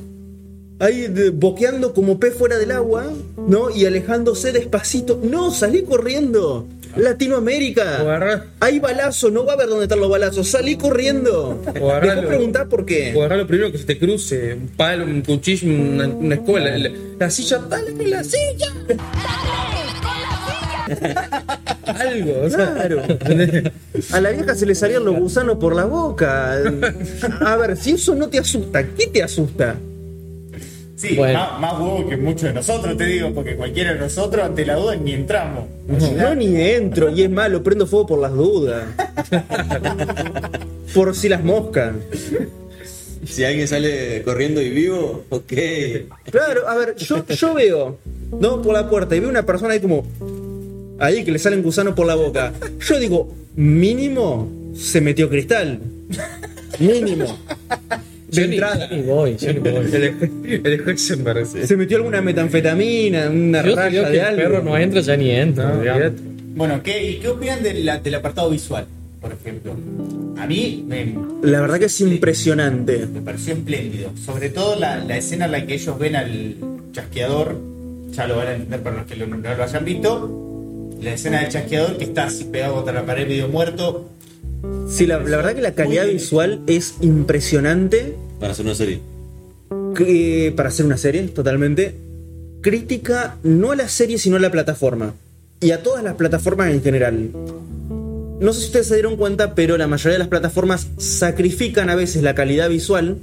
Ahí 0.79 1.07
de- 1.07 1.29
boqueando 1.29 1.93
como 1.93 2.19
pez 2.19 2.33
fuera 2.35 2.57
del 2.57 2.71
agua, 2.71 3.05
¿no? 3.47 3.69
Y 3.69 3.85
alejándose 3.85 4.51
despacito. 4.51 5.19
No, 5.23 5.51
salí 5.51 5.83
corriendo. 5.83 6.67
Latinoamérica. 6.97 7.99
O 8.03 8.09
agarrá- 8.09 8.45
Hay 8.59 8.79
balazos, 8.79 9.31
no 9.31 9.45
va 9.45 9.53
a 9.53 9.55
ver 9.57 9.67
dónde 9.69 9.83
están 9.85 9.99
los 10.01 10.09
balazos. 10.09 10.47
Salí 10.49 10.75
corriendo. 10.75 11.61
O 11.79 11.89
agarralo. 11.91 12.15
Dejó 12.21 12.27
preguntar 12.27 12.67
por 12.67 12.85
qué. 12.85 13.13
O 13.15 13.19
agarrar 13.19 13.39
lo 13.39 13.47
primero 13.47 13.71
que 13.71 13.77
se 13.77 13.85
te 13.85 13.97
cruce, 13.99 14.55
un 14.55 14.67
palo, 14.69 15.05
un 15.05 15.21
cuchillo, 15.21 15.67
una, 15.71 16.07
una 16.07 16.35
escuela, 16.35 16.77
la, 16.77 16.91
la 17.19 17.29
silla, 17.29 17.59
dale 17.59 17.93
con 17.93 18.09
la 18.09 18.23
silla. 18.23 18.73
Algo, 21.85 22.41
o 22.45 22.49
sea, 22.49 22.73
Claro. 22.73 23.01
A 24.13 24.21
la 24.21 24.29
vieja 24.31 24.55
se 24.55 24.65
le 24.65 24.75
salían 24.75 25.03
los 25.05 25.15
gusanos 25.17 25.57
por 25.57 25.75
la 25.75 25.85
boca. 25.85 26.53
A 27.41 27.55
ver, 27.57 27.77
si 27.77 27.91
eso 27.91 28.15
no 28.15 28.27
te 28.29 28.39
asusta, 28.39 28.83
¿qué 28.83 29.07
te 29.07 29.21
asusta? 29.23 29.75
Sí, 30.95 31.15
Bueno. 31.15 31.39
más, 31.39 31.59
más 31.59 31.73
huevo 31.79 32.07
que 32.07 32.15
muchos 32.15 32.43
de 32.43 32.53
nosotros, 32.53 32.95
te 32.95 33.05
digo, 33.05 33.33
porque 33.33 33.55
cualquiera 33.55 33.93
de 33.93 33.99
nosotros 33.99 34.45
ante 34.45 34.65
la 34.65 34.75
duda 34.75 34.95
ni 34.95 35.13
entramos. 35.13 35.65
No, 36.15 36.35
ni 36.35 36.61
entro. 36.61 37.09
Y 37.09 37.23
es 37.23 37.29
malo, 37.29 37.63
prendo 37.63 37.87
fuego 37.87 38.05
por 38.07 38.19
las 38.19 38.33
dudas. 38.33 38.83
Por 40.93 41.15
si 41.15 41.27
las 41.29 41.43
moscas. 41.43 41.93
si 43.25 43.43
alguien 43.43 43.67
sale 43.67 44.21
corriendo 44.23 44.61
y 44.61 44.69
vivo 44.69 45.23
ok 45.29 45.53
Claro, 46.31 46.67
a 46.67 46.75
ver, 46.75 46.95
yo, 46.97 47.25
yo 47.27 47.53
veo, 47.53 47.97
¿no? 48.39 48.61
Por 48.61 48.73
la 48.73 48.89
puerta 48.89 49.15
y 49.15 49.19
veo 49.19 49.29
una 49.29 49.43
persona 49.45 49.73
ahí 49.73 49.79
como. 49.79 50.05
Ahí 51.01 51.23
que 51.25 51.31
le 51.31 51.39
salen 51.39 51.61
gusanos 51.63 51.95
por 51.95 52.05
la 52.05 52.15
boca. 52.15 52.53
Yo 52.87 52.99
digo, 52.99 53.33
mínimo 53.55 54.49
se 54.75 55.01
metió 55.01 55.29
cristal. 55.29 55.79
Mínimo. 56.79 57.37
De 58.29 58.43
entrada. 58.45 58.89
yo 58.89 58.95
ni 58.95 59.03
voy, 59.03 59.35
yo 59.37 59.51
ni 59.53 59.59
voy. 59.59 59.85
el, 59.93 60.61
el 60.65 60.89
Heisenberg. 60.89 61.45
Se 61.45 61.75
metió 61.75 61.97
alguna 61.97 62.21
metanfetamina, 62.21 63.29
una 63.29 63.61
Yo 63.63 63.75
raya 63.75 64.01
veo 64.01 64.03
que 64.05 64.11
de 64.11 64.19
el 64.19 64.25
algo. 64.25 64.37
perro 64.41 64.63
no 64.63 64.77
entra, 64.77 65.01
ya 65.01 65.17
ni 65.17 65.31
entra. 65.31 65.73
No. 65.73 66.11
Bueno, 66.55 66.81
¿qué, 66.83 67.11
¿y 67.11 67.15
qué 67.19 67.27
opinan 67.29 67.61
de 67.63 67.73
la- 67.75 67.97
del 67.99 68.15
apartado 68.15 68.49
visual, 68.49 68.85
por 69.19 69.31
ejemplo? 69.33 69.73
A 70.37 70.47
mí 70.47 70.85
me, 70.87 71.13
La 71.43 71.59
verdad 71.61 71.79
que 71.79 71.85
es 71.85 71.99
impresionante. 72.01 73.05
me 73.13 73.21
pareció 73.21 73.53
espléndido. 73.53 74.11
Sobre 74.25 74.49
todo 74.49 74.77
la, 74.79 74.97
la 75.03 75.17
escena 75.17 75.45
en 75.45 75.51
la 75.51 75.65
que 75.65 75.73
ellos 75.73 75.97
ven 75.99 76.15
al 76.15 76.55
chasqueador, 76.93 77.57
ya 78.11 78.27
lo 78.27 78.37
van 78.37 78.47
a 78.47 78.53
entender 78.53 78.79
para 78.81 78.97
los 78.97 79.05
que 79.07 79.15
lo- 79.17 79.27
no 79.27 79.37
lo 79.37 79.63
hayan 79.63 79.83
visto. 79.85 80.47
La 81.01 81.13
escena 81.13 81.41
del 81.41 81.49
chasqueador 81.49 81.97
que 81.97 82.03
está 82.05 82.25
así 82.25 82.43
pegado 82.45 82.75
contra 82.75 82.93
la 82.93 83.05
pared 83.05 83.27
medio 83.27 83.47
muerto. 83.47 84.09
Sí, 84.89 85.05
la, 85.07 85.17
la 85.19 85.37
verdad 85.37 85.55
que 85.55 85.61
la 85.61 85.73
calidad 85.73 86.05
visual 86.07 86.61
es 86.67 86.95
impresionante. 87.01 88.15
para 88.39 88.53
hacer 88.53 88.65
una 88.65 88.75
serie 88.75 88.99
que- 89.95 90.53
para 90.55 90.69
hacer 90.69 90.85
una 90.85 90.97
serie, 90.97 91.23
totalmente. 91.23 91.95
Crítica 92.61 93.37
no 93.43 93.71
a 93.71 93.75
la 93.75 93.87
serie, 93.87 94.17
sino 94.17 94.35
a 94.35 94.39
la 94.39 94.51
plataforma. 94.51 95.13
y 95.63 95.69
a 95.71 95.83
todas 95.83 96.03
las 96.03 96.15
plataformas 96.15 96.71
en 96.71 96.81
general. 96.81 97.29
No 98.39 98.51
sé 98.51 98.61
si 98.61 98.65
ustedes 98.67 98.87
se 98.87 98.95
dieron 98.95 99.15
cuenta, 99.15 99.53
pero 99.53 99.77
la 99.77 99.85
mayoría 99.85 100.13
de 100.13 100.17
las 100.19 100.27
plataformas 100.27 100.87
sacrifican 100.97 101.91
a 101.91 101.95
veces 101.95 102.23
la 102.23 102.33
calidad 102.33 102.67
visual 102.67 103.17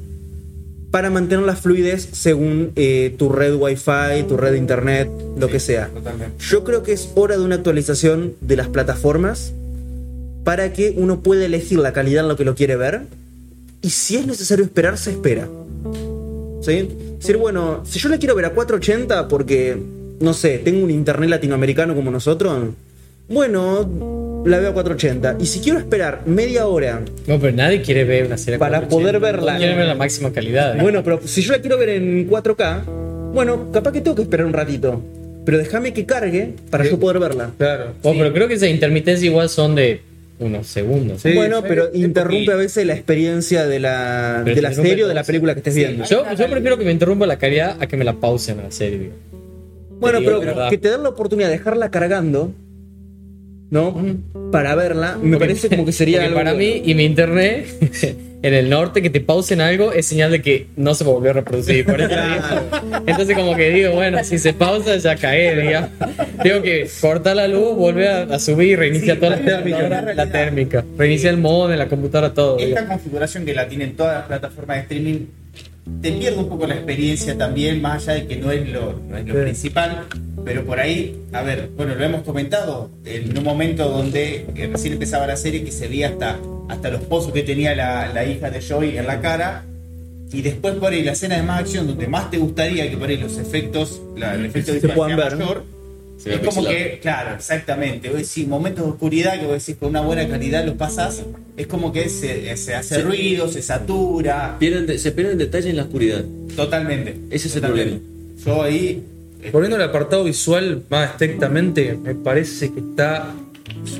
para 0.91 1.11
mantener 1.11 1.45
la 1.45 1.57
fluidez 1.57 2.09
según 2.13 2.73
eh, 2.77 3.15
tu 3.19 3.29
red 3.29 3.55
Wi-Fi, 3.55 4.25
tu 4.27 4.37
red 4.37 4.53
de 4.53 4.59
internet, 4.59 5.11
lo 5.39 5.49
que 5.49 5.61
sea. 5.61 5.89
Totalmente. 5.89 6.43
Yo 6.45 6.65
creo 6.65 6.83
que 6.83 6.93
es 6.93 7.11
hora 7.15 7.37
de 7.37 7.45
una 7.45 7.57
actualización 7.57 8.35
de 8.41 8.57
las 8.57 8.69
plataformas 8.69 9.53
para 10.45 10.73
que 10.73 10.95
uno 10.97 11.21
pueda 11.21 11.45
elegir 11.45 11.79
la 11.79 11.93
calidad 11.93 12.23
en 12.23 12.29
lo 12.29 12.37
que 12.37 12.45
lo 12.45 12.55
quiere 12.55 12.77
ver 12.77 13.03
y 13.83 13.91
si 13.91 14.17
es 14.17 14.27
necesario 14.27 14.65
esperar, 14.65 14.97
se 14.99 15.11
espera. 15.11 15.49
¿Sí? 16.63 16.89
Decir, 17.19 17.37
bueno, 17.37 17.83
si 17.85 17.99
yo 17.99 18.09
la 18.09 18.19
quiero 18.19 18.35
ver 18.35 18.47
a 18.47 18.51
480 18.51 19.29
porque, 19.29 19.77
no 20.21 20.33
sé, 20.35 20.59
tengo 20.59 20.85
un 20.85 20.91
internet 20.91 21.31
latinoamericano 21.31 21.95
como 21.95 22.11
nosotros, 22.11 22.71
bueno, 23.29 24.28
la 24.49 24.59
veo 24.59 24.71
a 24.71 24.75
480. 24.75 25.37
Y 25.41 25.47
si 25.47 25.61
quiero 25.61 25.79
esperar 25.79 26.23
media 26.27 26.67
hora, 26.67 27.01
No, 27.27 27.39
pero 27.39 27.57
nadie 27.57 27.83
quiere 27.83 28.05
ver 28.05 28.27
una 28.27 28.39
serie 28.39 28.59
Para 28.59 28.79
480. 28.81 28.89
poder 28.97 29.21
verla. 29.21 29.47
Todos 29.53 29.59
Quieren 29.59 29.77
ver 29.79 29.87
la 29.87 29.95
máxima 29.95 30.33
calidad. 30.33 30.77
¿eh? 30.77 30.83
bueno, 30.83 31.03
pero 31.05 31.21
si 31.25 31.43
yo 31.43 31.53
la 31.53 31.59
quiero 31.61 31.79
ver 31.79 31.91
en 31.91 32.29
4K, 32.29 32.85
bueno, 33.33 33.71
capaz 33.73 33.93
que 33.93 34.01
tengo 34.01 34.17
que 34.17 34.23
esperar 34.23 34.47
un 34.47 34.53
ratito. 34.53 35.03
Pero 35.45 35.59
déjame 35.59 35.93
que 35.95 36.05
cargue 36.05 36.55
para 36.71 36.85
yo 36.85 36.99
poder 36.99 37.19
verla. 37.21 37.53
Claro. 37.57 37.93
Oh, 38.03 38.13
pero 38.13 38.33
creo 38.33 38.49
que 38.49 38.55
esas 38.55 38.69
intermitencias 38.69 39.25
igual 39.25 39.49
son 39.49 39.75
de 39.75 40.03
unos 40.41 40.67
segundos. 40.67 41.23
Sí, 41.23 41.33
bueno, 41.33 41.63
pero 41.63 41.89
interrumpe 41.95 42.53
a 42.53 42.57
veces 42.57 42.87
la 42.87 42.93
experiencia 42.95 43.67
de 43.67 43.81
la, 43.81 44.43
Pero 44.45 44.55
de 44.57 44.63
la 44.63 44.73
serie 44.75 45.05
o 45.05 45.09
de 45.09 45.15
la 45.15 45.25
película 45.25 45.55
que 45.55 45.61
estés 45.61 45.75
Sí, 45.75 45.81
viendo. 45.81 46.05
Yo, 46.05 46.23
yo 46.37 46.49
prefiero 46.51 46.77
que 46.79 46.85
me 46.85 46.93
interrumpa 46.93 47.27
la 47.27 47.39
calidad 47.39 47.77
a 47.81 47.87
que 47.87 47.97
me 47.97 48.05
la 48.05 48.13
pausen 48.15 48.61
a 48.61 48.65
la 48.65 48.71
serie. 48.71 49.11
Bueno, 50.01 50.21
pero 50.25 50.69
que 50.71 50.79
te 50.79 50.91
den 50.91 51.03
la 51.03 51.09
oportunidad 51.09 51.49
de 51.49 51.55
dejarla 51.59 51.91
cargando, 51.91 52.53
¿no? 53.71 53.95
Para 54.53 54.75
verla, 54.75 55.17
me 55.21 55.37
Porque- 55.37 55.39
parece 55.55 55.69
como 55.69 55.85
que 55.85 55.93
sería 55.93 56.23
algo 56.25 56.37
para 56.37 56.53
bueno. 56.55 56.67
mí 56.77 56.83
y 56.85 56.95
mi 56.95 57.05
internet 57.05 57.67
en 58.43 58.55
el 58.55 58.71
norte 58.71 59.03
que 59.03 59.11
te 59.11 59.21
pausen 59.21 59.61
algo 59.61 59.93
es 59.93 60.07
señal 60.07 60.31
de 60.31 60.41
que 60.41 60.69
no 60.77 60.95
se 60.95 61.05
volvió 61.05 61.31
a 61.31 61.35
reproducir. 61.35 61.85
Por 61.85 62.01
eso 62.01 62.09
digo. 62.11 63.03
Entonces 63.07 63.37
como 63.37 63.55
que 63.57 63.71
digo, 63.71 63.93
bueno, 63.93 64.23
si 64.25 64.39
se 64.39 64.53
pausa 64.55 64.97
ya 64.97 65.17
cae, 65.17 65.61
digamos. 65.61 65.91
Tengo 66.43 66.63
que 66.63 66.89
cortar 67.01 67.37
la 67.37 67.49
luz, 67.49 67.77
volver 67.77 68.09
a, 68.09 68.23
a 68.35 68.39
subir 68.39 68.69
y 68.69 68.77
reiniciar 68.77 69.17
Sí, 69.17 69.21
toda 69.21 69.31
la 69.37 69.43
la 69.43 69.45
térmica, 69.45 69.79
realidad. 69.89 70.15
la 70.15 70.31
térmica. 70.31 70.85
Reiniciar 70.97 71.35
el 71.35 71.41
modo 71.41 71.69
de 71.69 71.77
la 71.77 71.89
computadora, 71.89 72.33
todo. 72.33 72.59
Esta 72.59 72.87
configuración 72.87 73.45
que 73.45 73.55
la 73.55 73.69
tienen 73.69 73.97
todas 73.97 74.15
las 74.19 74.27
plataformas 74.27 74.77
de 74.77 74.83
streaming 74.83 75.27
te 76.03 76.13
pierde 76.13 76.39
un 76.39 76.49
poco 76.49 76.67
la 76.67 76.75
experiencia 76.75 77.37
también, 77.37 77.81
más 77.83 78.07
allá 78.09 78.21
de 78.21 78.27
que 78.29 78.37
no 78.37 78.53
es 78.53 78.69
lo, 78.69 79.01
no 79.09 79.17
es 79.17 79.27
lo 79.27 79.35
Sí. 79.35 79.41
principal. 79.41 80.05
Pero 80.49 80.65
por 80.65 80.81
ahí, 80.81 81.15
a 81.35 81.43
ver, 81.43 81.69
bueno, 81.77 81.95
lo 81.95 82.03
hemos 82.03 82.23
comentado, 82.23 82.89
en 83.05 83.37
un 83.37 83.45
momento 83.45 83.87
donde 83.91 84.47
eh, 84.57 84.71
recién 84.73 84.95
empezaba 84.95 85.27
la 85.27 85.37
serie 85.37 85.63
que 85.63 85.71
se 85.71 85.89
veía 85.89 86.09
hasta, 86.09 86.39
hasta 86.71 86.89
los 86.89 87.03
pozos 87.03 87.33
que 87.35 87.43
tenía 87.43 87.75
la, 87.77 88.11
la 88.15 88.25
hija 88.25 88.49
de 88.51 88.63
Joey 88.67 88.97
en 88.97 89.07
la 89.07 89.21
cara. 89.21 89.67
Y 90.33 90.41
después 90.41 90.75
por 90.77 90.91
ahí 90.91 91.03
la 91.03 91.13
escena 91.13 91.37
de 91.37 91.43
más 91.43 91.61
acción 91.61 91.87
donde 91.87 92.07
más 92.07 92.31
te 92.31 92.39
gustaría 92.39 92.89
que 92.91 92.97
por 92.97 93.11
ahí 93.11 93.19
los 93.19 93.37
efectos, 93.37 94.01
la, 94.17 94.37
el 94.37 94.47
efecto 94.47 94.73
Se 94.73 94.89
puedan 94.89 95.17
sea 95.19 95.29
ver. 95.29 95.37
mayor, 95.37 95.65
Se 96.19 96.35
es 96.35 96.41
como 96.41 96.65
que, 96.65 96.99
claro, 97.03 97.35
exactamente. 97.37 98.09
Vos 98.09 98.17
decís, 98.19 98.49
momentos 98.49 98.87
de 98.87 98.91
oscuridad 98.93 99.39
que 99.39 99.45
vos 99.45 99.59
decís 99.67 99.77
con 99.79 99.91
una 99.91 100.01
buena 100.01 100.27
calidad 100.29 100.65
los 100.65 100.77
pasás, 100.77 101.25
es 101.59 101.67
como 101.67 101.93
que 101.93 102.09
se, 102.09 102.57
se 102.57 102.75
hace 102.75 102.95
Sí. 102.97 103.01
ruido, 103.03 103.49
se 103.49 103.61
satura. 103.61 104.57
Pierden 104.59 104.87
de- 104.87 104.99
se 104.99 105.13
pierden 105.13 105.37
detalles 105.37 105.67
en 105.67 105.77
la 105.77 105.83
oscuridad. 105.83 106.25
Totalmente. 106.57 107.17
Ese 107.31 107.49
es 107.49 107.57
el 107.57 107.61
Totalmente. 107.61 108.01
Yo 108.47 108.63
ahí. 108.63 109.03
Volviendo 109.53 109.77
al 109.77 109.83
apartado 109.83 110.25
visual 110.25 110.83
más 110.91 111.11
estrictamente, 111.11 111.99
me 112.03 112.15
parece 112.15 112.73
que 112.73 112.81
está 112.81 113.27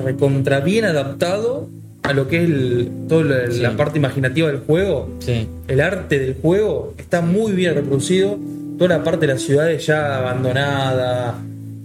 recontra 0.05 0.61
bien 0.61 0.85
adaptado 0.85 1.69
a 2.03 2.13
lo 2.13 2.27
que 2.29 2.39
es 2.39 2.45
el- 2.45 2.91
toda 3.09 3.25
la, 3.25 3.51
Sí. 3.51 3.61
la 3.61 3.77
parte 3.77 3.99
imaginativa 3.99 4.49
del 4.49 4.59
juego. 4.61 5.09
Sí. 5.21 5.47
El 5.69 5.81
arte 5.81 6.19
del 6.19 6.35
juego 6.41 6.95
está 6.99 7.21
muy 7.21 7.53
bien 7.53 7.75
reproducido. 7.75 8.39
Toda 8.79 8.99
la 8.99 9.05
parte 9.05 9.27
de 9.27 9.33
las 9.35 9.43
ciudades 9.43 9.85
ya 9.87 10.19
abandonada. 10.19 11.35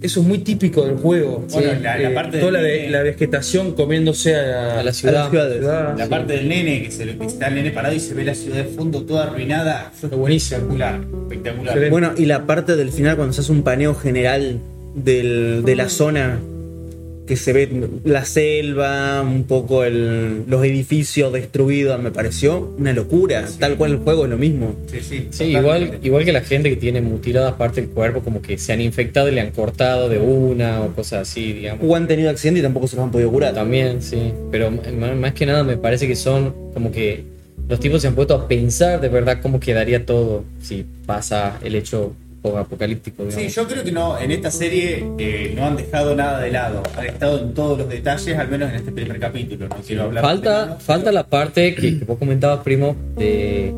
Eso 0.04 0.20
es 0.20 0.26
muy 0.26 0.38
típico 0.38 0.84
del 0.84 0.96
juego. 0.96 1.46
Bueno, 1.50 1.72
la- 1.80 1.96
la 1.96 2.10
Eh, 2.10 2.14
parte 2.14 2.38
toda 2.38 2.52
la, 2.52 2.60
nene. 2.60 3.02
vegetación 3.04 3.72
comiéndose 3.72 4.36
a, 4.36 4.80
A 4.80 4.82
la 4.82 4.92
ciudad. 4.92 5.30
A. 5.34 5.94
La 5.96 6.06
parte 6.08 6.34
del 6.34 6.46
nene, 6.48 6.82
que, 6.82 6.90
se, 6.90 7.16
que 7.16 7.24
está 7.24 7.48
el 7.48 7.54
nene 7.54 7.70
parado 7.70 7.94
y 7.94 8.00
se 8.00 8.12
ve 8.12 8.22
la 8.24 8.34
ciudad 8.34 8.58
de 8.58 8.64
fondo 8.64 9.02
toda 9.04 9.24
arruinada. 9.24 9.92
Es 10.02 10.10
buenísimo. 10.10 10.58
Espectacular. 10.58 11.00
Espectacular. 11.30 11.90
Bueno, 11.90 12.12
y 12.18 12.26
la 12.26 12.44
parte 12.44 12.76
del 12.76 12.90
final 12.90 13.16
cuando 13.16 13.32
se 13.32 13.40
hace 13.40 13.52
un 13.52 13.62
paneo 13.62 13.94
general 13.94 14.58
del- 14.94 15.62
de 15.64 15.74
la 15.74 15.88
zona 15.88 16.38
que 17.26 17.36
se 17.36 17.52
ve 17.54 17.68
la 18.04 18.24
selva, 18.24 19.22
un 19.22 19.44
poco 19.44 19.84
el- 19.84 20.44
los 20.46 20.62
edificios 20.64 21.32
destruidos, 21.32 22.00
me 22.02 22.10
pareció 22.10 22.74
una 22.78 22.92
locura. 22.92 23.46
Tal 23.58 23.76
cual 23.76 23.92
el 23.92 23.98
juego 23.98 24.24
es 24.24 24.30
lo 24.30 24.36
mismo. 24.36 24.74
Sí, 24.90 24.98
sí. 25.00 25.28
Sí, 25.30 25.44
igual, 25.44 25.98
igual 26.02 26.24
que 26.24 26.32
la 26.32 26.42
gente 26.42 26.68
que 26.70 26.76
tiene 26.76 27.00
mutiladas 27.00 27.54
partes 27.54 27.84
del 27.86 27.94
cuerpo, 27.94 28.20
como 28.20 28.42
que 28.42 28.58
se 28.58 28.72
han 28.74 28.80
infectado 28.80 29.28
y 29.28 29.32
le 29.34 29.40
han 29.40 29.52
cortado 29.52 30.08
de 30.08 30.18
una 30.18 30.82
o 30.82 30.94
cosas 30.94 31.28
así, 31.28 31.52
digamos. 31.54 31.84
O 31.88 31.96
han 31.96 32.06
tenido 32.06 32.28
accidente 32.30 32.60
y 32.60 32.62
tampoco 32.62 32.86
se 32.88 32.96
los 32.96 33.04
han 33.04 33.10
podido 33.10 33.30
curar. 33.30 33.54
También, 33.54 34.02
sí. 34.02 34.32
Pero 34.50 34.70
más 34.70 35.32
que 35.32 35.46
nada 35.46 35.64
me 35.64 35.76
parece 35.78 36.06
que 36.06 36.16
son 36.16 36.54
como 36.74 36.90
que 36.92 37.24
los 37.68 37.80
tipos 37.80 38.02
se 38.02 38.08
han 38.08 38.14
puesto 38.14 38.34
a 38.34 38.46
pensar 38.46 39.00
de 39.00 39.08
verdad 39.08 39.38
cómo 39.40 39.58
quedaría 39.60 40.04
todo 40.04 40.44
si 40.60 40.84
pasa 41.06 41.58
el 41.64 41.74
hecho 41.74 42.12
apocalíptico. 42.58 43.22
Sí, 43.24 43.30
Digamos. 43.30 43.54
yo 43.54 43.66
creo 43.68 43.84
que 43.84 43.92
no, 43.92 44.18
en 44.18 44.30
esta 44.30 44.50
serie 44.50 45.04
eh, 45.18 45.52
no 45.56 45.66
han 45.66 45.76
dejado 45.76 46.14
nada 46.14 46.40
de 46.40 46.50
lado. 46.50 46.82
Han 46.96 47.06
estado 47.06 47.40
en 47.40 47.54
todos 47.54 47.78
los 47.78 47.88
detalles, 47.88 48.36
al 48.38 48.48
menos 48.48 48.68
en 48.70 48.76
este 48.76 48.92
primer 48.92 49.18
capítulo. 49.18 49.68
No 49.68 49.76
quiero 49.86 50.02
hablar. 50.04 50.22
Falta, 50.22 50.66
de- 50.66 50.80
falta 50.80 51.10
la 51.12 51.26
parte 51.26 51.74
que, 51.74 51.98
que 51.98 52.04
vos 52.04 52.18
comentabas, 52.18 52.60
primo, 52.62 52.94
de, 53.16 53.72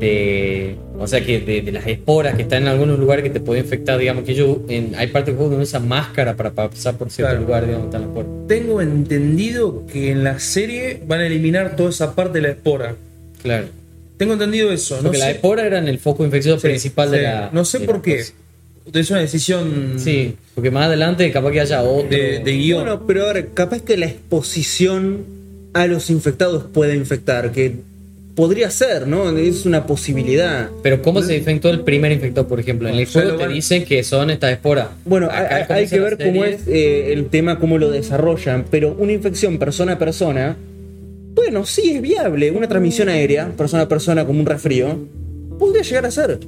de. 0.00 0.76
O 0.98 1.06
sea, 1.06 1.24
que 1.24 1.40
de, 1.40 1.60
de 1.62 1.72
las 1.72 1.86
esporas 1.86 2.34
que 2.36 2.42
están 2.42 2.62
en 2.62 2.68
algunos 2.68 2.98
lugares 2.98 3.22
que 3.24 3.30
te 3.30 3.40
pueden 3.40 3.64
infectar, 3.64 3.98
digamos, 3.98 4.24
que 4.24 4.34
yo. 4.34 4.62
En, 4.68 4.94
hay 4.94 5.08
partes 5.08 5.26
del 5.26 5.36
juego 5.36 5.50
donde 5.50 5.64
usan 5.64 5.86
máscara 5.88 6.34
para 6.36 6.52
pasar 6.52 6.96
por 6.96 7.10
cierto 7.10 7.32
Claro. 7.32 7.44
lugar, 7.46 7.66
digamos, 7.66 7.86
están 7.86 8.02
las 8.02 8.10
puertas. 8.10 8.32
Tengo 8.48 8.80
entendido 8.80 9.84
que 9.86 10.10
en 10.12 10.24
la 10.24 10.38
serie 10.38 11.02
van 11.06 11.20
a 11.20 11.26
eliminar 11.26 11.76
toda 11.76 11.90
esa 11.90 12.14
parte 12.14 12.38
de 12.38 12.42
la 12.42 12.48
espora. 12.50 12.94
Claro. 13.42 13.66
Tengo 14.16 14.34
entendido 14.34 14.70
eso. 14.72 14.96
No 14.98 15.02
Porque 15.04 15.18
la 15.18 15.26
sé, 15.26 15.30
espora 15.32 15.66
era 15.66 15.78
en 15.78 15.88
el 15.88 15.98
foco 15.98 16.24
infeccioso 16.24 16.60
Sí, 16.60 16.68
principal 16.68 17.10
de 17.10 17.22
la. 17.22 17.50
No 17.52 17.64
sé 17.64 17.80
por 17.80 17.96
la 17.96 18.02
qué. 18.02 18.18
cosa. 18.18 18.32
Es 18.92 19.10
una 19.10 19.20
decisión 19.20 19.94
Sí, 19.96 20.36
porque 20.54 20.70
más 20.70 20.86
adelante 20.86 21.30
capaz 21.32 21.50
que 21.52 21.60
haya 21.60 21.82
otro. 21.82 22.08
de, 22.08 22.40
de 22.40 22.52
guion. 22.52 22.82
Bueno, 22.82 23.06
pero 23.06 23.26
ahora, 23.26 23.44
capaz 23.54 23.80
que 23.82 23.96
la 23.96 24.06
exposición 24.06 25.24
a 25.72 25.86
los 25.86 26.10
infectados 26.10 26.64
puede 26.72 26.94
infectar, 26.94 27.50
que 27.50 27.74
podría 28.36 28.70
ser, 28.70 29.06
¿no? 29.08 29.36
Es 29.36 29.64
una 29.66 29.86
posibilidad. 29.86 30.68
Pero 30.82 31.02
¿cómo 31.02 31.22
se 31.22 31.36
infectó 31.36 31.70
el 31.70 31.80
primer 31.80 32.12
infectado, 32.12 32.46
por 32.46 32.60
ejemplo? 32.60 32.88
En 32.88 32.96
el 32.96 33.06
juego 33.06 33.36
te 33.36 33.44
van- 33.46 33.54
dicen 33.54 33.84
que 33.84 34.02
son 34.04 34.30
estas 34.30 34.52
esporas. 34.52 34.88
Bueno, 35.04 35.26
Acá 35.26 35.74
hay, 35.74 35.86
que 35.88 35.96
la 35.98 36.04
ver 36.04 36.18
cómo 36.18 36.44
es 36.44 36.60
eh, 36.68 37.12
el 37.12 37.26
tema, 37.26 37.58
cómo 37.58 37.78
lo 37.78 37.90
desarrollan, 37.90 38.66
pero 38.70 38.94
una 38.98 39.12
infección 39.12 39.58
persona 39.58 39.92
a 39.94 39.98
persona, 39.98 40.56
bueno, 41.34 41.66
sí 41.66 41.92
es 41.96 42.02
viable. 42.02 42.50
Una 42.50 42.68
transmisión 42.68 43.08
aérea, 43.08 43.48
persona 43.56 43.84
a 43.84 43.88
persona, 43.88 44.24
como 44.26 44.40
un 44.40 44.46
resfrío, 44.46 44.98
podría 45.58 45.82
llegar 45.82 46.06
a 46.06 46.10
ser. 46.10 46.38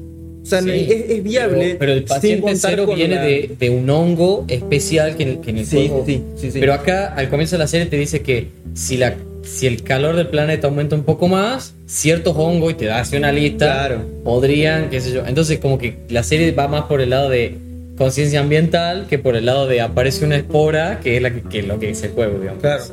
O 0.42 0.48
sea, 0.48 0.62
Sí, 0.62 0.70
es, 0.70 1.10
es 1.10 1.22
viable. 1.24 1.58
Pero, 1.66 1.78
pero 1.80 1.92
el 1.92 2.04
paciente 2.04 2.54
cero 2.56 2.86
viene 2.94 3.16
la- 3.16 3.22
de, 3.22 3.50
de 3.58 3.70
un 3.70 3.90
hongo 3.90 4.44
especial 4.48 5.16
que 5.16 5.22
en 5.24 5.40
que 5.42 5.50
en 5.50 5.58
el 5.58 5.66
Sí, 5.66 5.90
sí. 6.06 6.50
Pero 6.60 6.72
acá, 6.72 7.12
al 7.14 7.28
comienzo 7.28 7.56
de 7.56 7.60
la 7.60 7.66
serie, 7.66 7.86
te 7.86 7.96
dice 7.96 8.20
que 8.22 8.48
si, 8.74 8.96
la, 8.96 9.16
si 9.42 9.66
el 9.66 9.82
calor 9.82 10.14
del 10.14 10.28
planeta 10.28 10.68
aumenta 10.68 10.94
un 10.94 11.02
poco 11.02 11.26
más, 11.26 11.74
ciertos 11.86 12.36
hongos, 12.36 12.72
y 12.72 12.74
te 12.76 12.84
da 12.84 13.00
así 13.00 13.16
una 13.16 13.32
lista, 13.32 13.66
Claro. 13.88 14.02
podrían, 14.22 14.88
qué 14.88 15.00
sé 15.00 15.10
yo. 15.12 15.26
Entonces, 15.26 15.58
como 15.58 15.78
que 15.78 15.96
la 16.10 16.22
serie 16.22 16.52
va 16.52 16.68
más 16.68 16.82
por 16.84 17.00
el 17.00 17.10
lado 17.10 17.28
de 17.28 17.56
conciencia 17.98 18.38
ambiental 18.40 19.06
que 19.08 19.18
por 19.18 19.34
el 19.36 19.46
lado 19.46 19.66
de 19.66 19.80
aparece 19.80 20.24
una 20.24 20.36
espora, 20.36 21.00
que 21.02 21.16
es 21.16 21.22
la 21.22 21.32
que, 21.34 21.40
que 21.42 21.58
es 21.60 21.66
lo 21.66 21.80
que 21.80 21.88
dice 21.88 22.06
el 22.06 22.12
juego, 22.12 22.38
digamos. 22.38 22.60
Claro. 22.60 22.84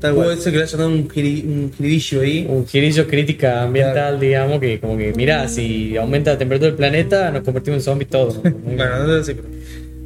Tal 0.00 0.14
cual. 0.14 0.26
Puede 0.28 0.40
ser 0.40 0.52
que 0.52 0.58
le 0.58 0.64
hayan 0.64 0.78
dado 0.78 0.90
un, 0.90 1.08
giri- 1.08 1.44
un 1.44 1.72
girillo 1.76 2.20
ahí. 2.20 2.46
Un 2.48 2.66
girillo 2.66 3.06
crítica 3.08 3.62
ambiental, 3.64 4.20
digamos, 4.20 4.60
que 4.60 4.78
como 4.78 4.96
que, 4.96 5.12
mira, 5.14 5.48
si 5.48 5.96
aumenta 5.96 6.32
la 6.32 6.38
temperatura 6.38 6.68
del 6.68 6.76
planeta, 6.76 7.30
nos 7.32 7.42
convertimos 7.42 7.78
en 7.78 7.82
zombies 7.82 8.08
todos. 8.10 8.40
Bueno, 8.42 9.06
no 9.06 9.22
sé, 9.24 9.34
pero- 9.34 9.48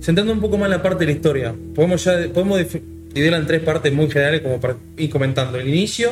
Centrando 0.01 0.33
un 0.33 0.41
poco 0.41 0.57
más 0.59 0.67
en 0.67 0.71
la 0.73 0.83
parte 0.83 1.01
de 1.01 1.13
la 1.13 1.17
historia, 1.17 1.55
podemos 1.75 2.03
ya 2.05 2.19
podemos 2.35 2.59
dividirla 3.15 3.37
en 3.39 3.47
tres 3.47 3.61
partes 3.61 3.93
muy 3.93 4.11
generales 4.11 4.41
como 4.41 4.59
para 4.61 4.77
ir 4.97 5.11
comentando. 5.11 5.59
El 5.59 5.69
inicio, 5.69 6.11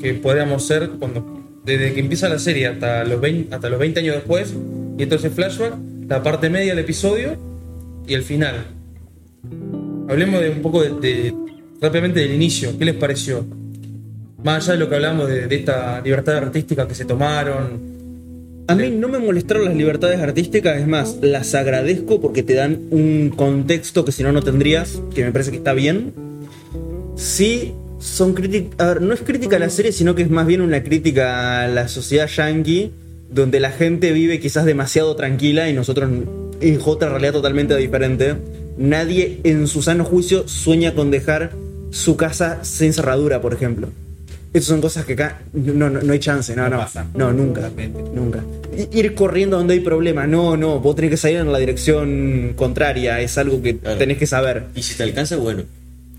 que 0.00 0.14
podríamos 0.14 0.64
ser 0.66 0.88
cuando 1.00 1.40
desde 1.64 1.94
que 1.94 2.00
empieza 2.00 2.28
la 2.28 2.38
serie 2.38 2.66
hasta 2.68 3.02
los 3.04 3.20
20, 3.20 3.54
hasta 3.54 3.68
los 3.70 3.78
20 3.80 3.98
años 4.00 4.14
después, 4.16 4.54
y 4.98 5.02
entonces 5.02 5.32
flashback, 5.32 5.74
la 6.08 6.22
parte 6.22 6.48
media 6.50 6.74
del 6.76 6.84
episodio 6.84 7.36
y 8.06 8.14
el 8.14 8.22
final. 8.22 8.66
Hablemos 10.08 10.40
de 10.40 10.50
un 10.50 10.60
poco 10.62 10.82
de, 10.82 10.90
de- 11.00 11.34
rápidamente 11.82 12.20
del 12.20 12.32
inicio, 12.32 12.78
¿qué 12.78 12.84
les 12.84 12.94
pareció? 12.94 13.44
Más 14.44 14.64
allá 14.64 14.74
de 14.74 14.78
lo 14.78 14.88
que 14.88 14.94
hablamos 14.94 15.28
de, 15.28 15.54
esta 15.54 16.00
libertad 16.00 16.36
artística 16.36 16.86
que 16.86 16.94
se 16.94 17.04
tomaron, 17.04 17.92
A 18.68 18.76
mí 18.76 18.90
no 18.90 19.08
me 19.08 19.18
molestaron 19.18 19.64
las 19.64 19.74
libertades 19.74 20.20
artísticas, 20.20 20.80
es 20.80 20.86
más, 20.86 21.18
las 21.20 21.54
agradezco 21.54 22.20
porque 22.20 22.44
te 22.44 22.54
dan 22.54 22.78
un 22.90 23.30
contexto 23.30 24.04
que 24.04 24.12
si 24.12 24.22
no 24.22 24.30
no 24.30 24.40
tendrías, 24.40 25.02
que 25.12 25.24
me 25.24 25.32
parece 25.32 25.50
que 25.50 25.56
está 25.56 25.72
bien. 25.74 26.12
Sí, 27.16 27.74
son 27.98 28.34
críticas. 28.34 28.78
A 28.78 28.94
ver, 28.94 29.02
no 29.02 29.12
es 29.12 29.20
crítica 29.20 29.56
a 29.56 29.58
la 29.58 29.68
serie, 29.68 29.90
sino 29.90 30.14
que 30.14 30.22
es 30.22 30.30
más 30.30 30.46
bien 30.46 30.60
una 30.60 30.84
crítica 30.84 31.64
a 31.64 31.68
la 31.68 31.88
sociedad 31.88 32.28
yankee, 32.28 32.92
donde 33.28 33.58
la 33.58 33.72
gente 33.72 34.12
vive 34.12 34.38
quizás 34.38 34.64
demasiado 34.64 35.16
tranquila 35.16 35.68
y 35.68 35.72
nosotros 35.72 36.08
es 36.60 36.78
otra 36.84 37.08
realidad 37.08 37.32
totalmente 37.32 37.76
diferente. 37.76 38.36
Nadie 38.78 39.40
en 39.42 39.66
su 39.66 39.82
sano 39.82 40.04
juicio 40.04 40.46
sueña 40.46 40.94
con 40.94 41.10
dejar 41.10 41.50
su 41.92 42.16
casa 42.16 42.58
sin 42.64 42.92
cerradura, 42.92 43.40
por 43.40 43.54
ejemplo. 43.54 43.88
Estas 44.52 44.64
son 44.68 44.80
cosas 44.80 45.04
que 45.06 45.12
acá 45.14 45.40
no, 45.52 45.88
no, 45.88 46.02
no 46.02 46.12
hay 46.12 46.18
chance, 46.18 46.54
no, 46.56 46.64
No 46.64 46.70
no. 46.70 46.78
pasa. 46.78 47.06
No, 47.14 47.32
nunca. 47.32 47.70
Nunca. 48.12 48.42
Ir 48.92 49.14
corriendo 49.14 49.56
donde 49.56 49.74
hay 49.74 49.80
problema, 49.80 50.26
no, 50.26 50.56
no. 50.56 50.80
Vos 50.80 50.94
tenés 50.96 51.10
que 51.12 51.16
salir 51.16 51.38
en 51.38 51.52
la 51.52 51.58
dirección 51.58 52.52
contraria, 52.56 53.20
es 53.20 53.38
algo 53.38 53.62
que 53.62 53.78
Claro. 53.78 53.96
tenés 53.98 54.18
que 54.18 54.26
saber. 54.26 54.64
Y 54.74 54.82
si 54.82 54.94
te 54.96 55.04
alcanza, 55.04 55.36
bueno. 55.36 55.62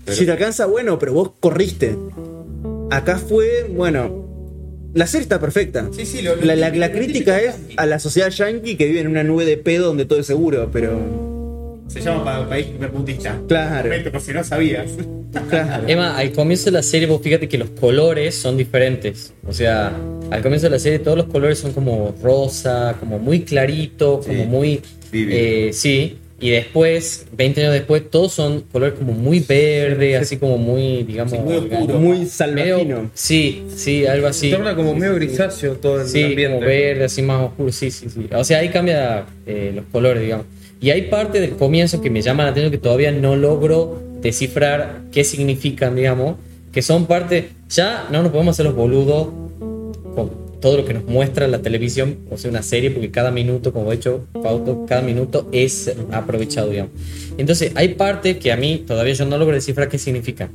Pero- 0.04 0.16
Si 0.16 0.24
te 0.26 0.32
alcanza, 0.32 0.66
bueno, 0.66 0.98
pero 0.98 1.12
vos 1.12 1.30
corriste. 1.38 1.96
Acá 2.90 3.18
fue, 3.18 3.66
bueno. 3.70 4.22
La 4.94 5.06
serie 5.08 5.22
está 5.22 5.40
perfecta. 5.40 5.88
Sí, 5.92 6.04
sí, 6.06 6.22
lo- 6.22 6.36
lo 6.36 6.44
la, 6.44 6.54
la- 6.56 6.70
la 6.70 6.92
crítica 6.92 7.40
es 7.40 7.54
a 7.76 7.86
la 7.86 7.98
sociedad 7.98 8.30
yankee 8.30 8.76
que 8.76 8.86
vive 8.86 9.00
en 9.00 9.08
una 9.08 9.24
nube 9.24 9.44
de 9.44 9.56
pedo 9.56 9.86
donde 9.86 10.04
todo 10.06 10.18
es 10.20 10.26
seguro, 10.26 10.70
pero. 10.72 11.33
Se 11.88 12.00
llama 12.00 12.24
pa- 12.24 12.48
país 12.48 12.66
primermundista. 12.66 13.38
Claro. 13.46 13.90
Por 14.10 14.20
si 14.20 14.32
no 14.32 14.42
sabías. 14.42 14.90
Claro. 15.50 15.84
Emma, 15.88 16.16
al 16.16 16.32
comienzo 16.32 16.66
de 16.66 16.70
la 16.72 16.82
serie 16.82 17.06
vos 17.06 17.20
fíjate 17.22 17.48
que 17.48 17.58
los 17.58 17.70
colores 17.70 18.34
son 18.34 18.56
diferentes. 18.56 19.32
O 19.46 19.52
sea, 19.52 19.92
al 20.30 20.42
comienzo 20.42 20.66
de 20.66 20.70
la 20.70 20.78
serie 20.78 20.98
todos 20.98 21.16
los 21.16 21.26
colores 21.26 21.58
son 21.58 21.72
como 21.72 22.14
rosa, 22.22 22.96
como 23.00 23.18
muy 23.18 23.40
clarito, 23.40 24.20
como 24.20 24.42
Sí, 24.42 24.46
muy... 24.48 24.80
eh, 25.12 25.70
sí, 25.72 26.18
y 26.40 26.50
después, 26.50 27.26
20 27.36 27.60
años 27.62 27.72
después, 27.74 28.10
todos 28.10 28.32
son 28.32 28.62
colores 28.62 28.94
como 28.98 29.12
muy 29.12 29.40
verde, 29.40 30.16
así 30.16 30.36
como 30.36 30.58
muy, 30.58 31.02
digamos... 31.04 31.32
Sí, 31.32 31.38
muy 31.38 31.56
oscuro. 31.56 31.98
Muy 31.98 32.16
medio- 32.18 32.28
salvajino. 32.30 33.10
Sí, 33.14 33.64
sí, 33.74 34.06
algo 34.06 34.26
así. 34.26 34.50
Se 34.50 34.56
torna 34.56 34.74
como 34.74 34.94
medio 34.94 35.14
grisáceo 35.14 35.74
todo 35.74 36.00
el 36.02 36.08
Sí, 36.08 36.22
ambiente. 36.22 36.54
como 36.56 36.66
verde, 36.66 37.04
así 37.04 37.22
más 37.22 37.40
oscuro, 37.42 37.72
sí, 37.72 37.90
sí, 37.90 38.08
sí. 38.10 38.26
O 38.34 38.42
sea, 38.44 38.58
ahí 38.58 38.68
cambia 38.68 39.24
eh, 39.46 39.72
los 39.74 39.84
colores, 39.86 40.22
digamos. 40.22 40.46
Y 40.84 40.90
hay 40.90 41.08
parte 41.08 41.40
del 41.40 41.52
comienzo 41.52 42.02
que 42.02 42.10
me 42.10 42.20
llama 42.20 42.42
la 42.42 42.50
atención 42.50 42.70
que 42.70 42.76
todavía 42.76 43.10
no 43.10 43.36
logro 43.36 44.02
descifrar 44.20 45.04
qué 45.10 45.24
significan, 45.24 45.96
digamos, 45.96 46.36
que 46.72 46.82
son 46.82 47.06
parte, 47.06 47.48
ya 47.70 48.06
no 48.12 48.22
nos 48.22 48.30
podemos 48.30 48.54
hacer 48.54 48.66
los 48.66 48.74
boludos 48.74 49.28
con 50.14 50.30
todo 50.60 50.76
lo 50.76 50.84
que 50.84 50.92
nos 50.92 51.06
muestra 51.06 51.48
la 51.48 51.62
televisión, 51.62 52.18
o 52.30 52.36
sea, 52.36 52.50
una 52.50 52.60
serie, 52.60 52.90
porque 52.90 53.10
cada 53.10 53.30
minuto, 53.30 53.72
como 53.72 53.92
he 53.92 53.94
hecho 53.94 54.26
Pauto, 54.42 54.84
cada 54.86 55.00
minuto 55.00 55.48
es 55.52 55.90
aprovechado, 56.12 56.68
digamos. 56.68 56.92
Entonces, 57.38 57.72
hay 57.76 57.94
parte 57.94 58.36
que 58.38 58.52
a 58.52 58.58
mí 58.58 58.84
todavía 58.86 59.14
yo 59.14 59.24
no 59.24 59.38
logro 59.38 59.54
descifrar 59.54 59.88
qué 59.88 59.96
significan. 59.96 60.50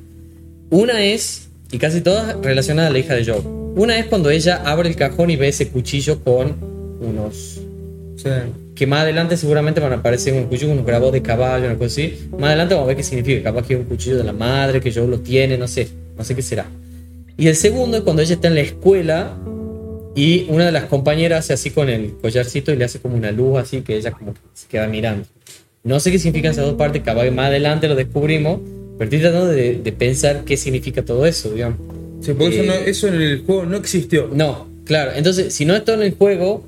Una 0.69 1.03
es, 1.03 1.49
y 1.71 1.79
casi 1.79 2.01
todas 2.01 2.39
relacionadas 2.43 2.91
a 2.91 2.93
la 2.93 2.99
hija 2.99 3.15
de 3.15 3.25
Joe. 3.25 3.41
Una 3.75 3.97
es 3.97 4.05
cuando 4.05 4.29
ella 4.29 4.61
abre 4.63 4.89
el 4.89 4.95
cajón 4.95 5.31
y 5.31 5.37
ve 5.37 5.47
ese 5.47 5.69
cuchillo 5.69 6.23
con 6.23 6.55
unos. 7.01 7.61
Sí. 8.15 8.29
Que 8.79 8.87
más 8.87 9.01
adelante 9.01 9.35
seguramente 9.35 9.81
van 9.81 9.91
a 9.91 9.95
aparecer 9.97 10.33
un 10.33 10.45
cuchillo 10.45 10.67
con 10.67 10.77
unos 10.77 10.85
grabados 10.85 11.11
de 11.11 11.21
caballo, 11.21 11.65
una 11.65 11.75
cosa 11.75 11.87
así. 11.87 12.29
Más 12.31 12.43
adelante 12.47 12.75
vamos 12.75 12.85
a 12.85 12.87
ver 12.87 12.95
qué 12.95 13.03
significa. 13.03 13.43
Capaz 13.43 13.67
que 13.67 13.73
es 13.73 13.79
un 13.81 13.85
cuchillo 13.87 14.17
de 14.17 14.23
la 14.23 14.31
madre, 14.31 14.79
que 14.79 14.89
Joe 14.93 15.05
lo 15.05 15.19
tiene, 15.19 15.57
no 15.57 15.67
sé. 15.67 15.89
No 16.17 16.23
sé 16.23 16.33
qué 16.33 16.41
será. 16.41 16.65
Y 17.37 17.47
el 17.47 17.57
segundo 17.57 17.97
es 17.97 18.03
cuando 18.03 18.21
ella 18.21 18.35
está 18.35 18.47
en 18.47 18.55
la 18.55 18.61
escuela 18.61 19.37
y 20.15 20.45
una 20.47 20.65
de 20.65 20.71
las 20.71 20.85
compañeras 20.85 21.39
hace 21.39 21.53
así 21.53 21.71
con 21.71 21.89
el 21.89 22.13
collarcito 22.21 22.71
y 22.71 22.77
le 22.77 22.85
hace 22.85 22.99
como 22.99 23.15
una 23.17 23.31
luz 23.33 23.59
así 23.59 23.81
que 23.81 23.97
ella 23.97 24.11
como 24.11 24.33
que 24.33 24.39
se 24.53 24.67
queda 24.67 24.87
mirando. 24.87 25.25
No 25.83 25.99
sé 25.99 26.09
qué 26.11 26.17
significan 26.19 26.51
esas 26.53 26.65
dos 26.65 26.75
partes, 26.75 27.01
capaz 27.03 27.23
que 27.23 27.31
más 27.31 27.47
adelante 27.47 27.87
lo 27.89 27.95
descubrimos, 27.95 28.59
pero 28.97 29.05
estoy 29.09 29.19
tratando 29.19 29.47
de, 29.47 29.75
de 29.75 29.91
pensar 29.91 30.43
qué 30.45 30.55
significa 30.57 31.03
todo 31.03 31.25
eso, 31.25 31.51
digamos. 31.53 31.79
Sí, 32.21 32.31
porque 32.33 32.55
eso, 32.55 32.63
Eh, 32.63 32.67
no- 32.67 32.73
eso 32.73 33.07
en 33.09 33.15
el 33.21 33.39
juego 33.45 33.65
no 33.65 33.75
existió. 33.77 34.29
No, 34.33 34.67
claro. 34.85 35.11
Entonces, 35.15 35.53
si 35.53 35.65
no 35.65 35.75
está 35.75 35.93
en 35.93 36.01
el 36.01 36.15
juego, 36.15 36.65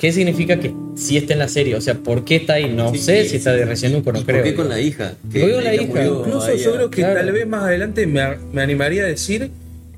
¿qué 0.00 0.12
significa 0.12 0.58
que 0.58 0.72
sí 0.96 1.18
está 1.18 1.34
en 1.34 1.40
la 1.40 1.48
serie? 1.48 1.74
O 1.74 1.80
sea, 1.82 1.94
¿por 1.94 2.24
qué 2.24 2.36
está 2.36 2.54
ahí? 2.54 2.72
No 2.74 2.90
Sí, 2.92 2.98
sé 2.98 3.22
sí, 3.24 3.28
si 3.30 3.36
está 3.36 3.52
de 3.52 3.66
recién 3.66 3.92
no 3.92 3.98
¿Y 3.98 4.02
creo. 4.02 4.24
¿Por 4.24 4.42
qué 4.42 4.54
con 4.54 4.68
la 4.70 4.80
hija? 4.80 5.12
¿Por 5.22 5.32
qué 5.32 5.52
con 5.52 5.64
la 5.64 5.74
hija? 5.74 6.04
Incluso 6.04 6.54
yo 6.56 6.72
creo 6.74 6.90
que 6.90 7.02
claro. 7.02 7.20
tal 7.20 7.32
vez 7.32 7.46
más 7.46 7.64
adelante 7.64 8.06
me, 8.06 8.22
me 8.52 8.62
animaría 8.62 9.02
a 9.02 9.06
decir 9.06 9.50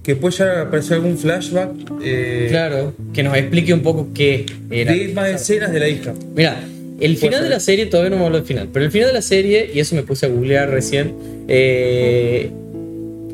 que 0.02 0.16
puede 0.16 0.36
llegar 0.36 0.56
a 0.58 0.62
aparecer 0.62 0.94
algún 0.94 1.16
flashback 1.16 1.70
eh, 2.02 2.46
Claro, 2.50 2.92
que 3.14 3.22
nos 3.22 3.36
explique 3.36 3.72
un 3.72 3.82
poco 3.82 4.08
qué 4.12 4.44
era. 4.70 4.92
de 4.92 5.08
más 5.14 5.28
escenas 5.28 5.72
de 5.72 5.78
la 5.78 5.88
hija. 5.88 6.12
Mira, 6.34 6.60
el 6.98 7.16
final 7.16 7.34
ser. 7.34 7.42
de 7.44 7.48
la 7.50 7.60
serie, 7.60 7.86
todavía 7.86 8.10
no 8.10 8.16
me 8.18 8.24
hablo 8.24 8.38
del 8.38 8.46
final, 8.46 8.68
pero 8.72 8.84
el 8.84 8.90
final 8.90 9.06
de 9.08 9.14
la 9.14 9.22
serie, 9.22 9.70
y 9.72 9.78
eso 9.78 9.94
me 9.94 10.02
puse 10.02 10.26
a 10.26 10.28
googlear 10.28 10.68
recién, 10.70 11.14
eh, 11.48 12.50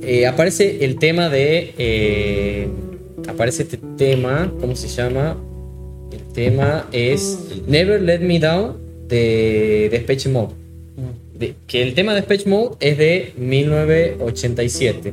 eh, 0.02 0.26
aparece 0.26 0.84
el 0.84 0.98
tema 0.98 1.30
de. 1.30 1.72
eh, 1.78 2.68
aparece 3.26 3.62
este 3.64 3.78
tema, 3.96 4.52
¿cómo 4.60 4.76
se 4.76 4.88
llama? 4.88 5.36
Tema 6.34 6.86
es 6.92 7.38
Never 7.66 8.00
Let 8.00 8.20
Me 8.20 8.38
Down 8.38 8.76
de 9.08 9.88
Depeche 9.90 10.28
Mode. 10.28 10.54
De- 11.38 11.54
que 11.66 11.82
el 11.82 11.94
tema 11.94 12.14
de 12.14 12.20
Depeche 12.22 12.48
Mode 12.48 12.76
es 12.80 12.98
de 12.98 13.32
1987. 13.36 15.12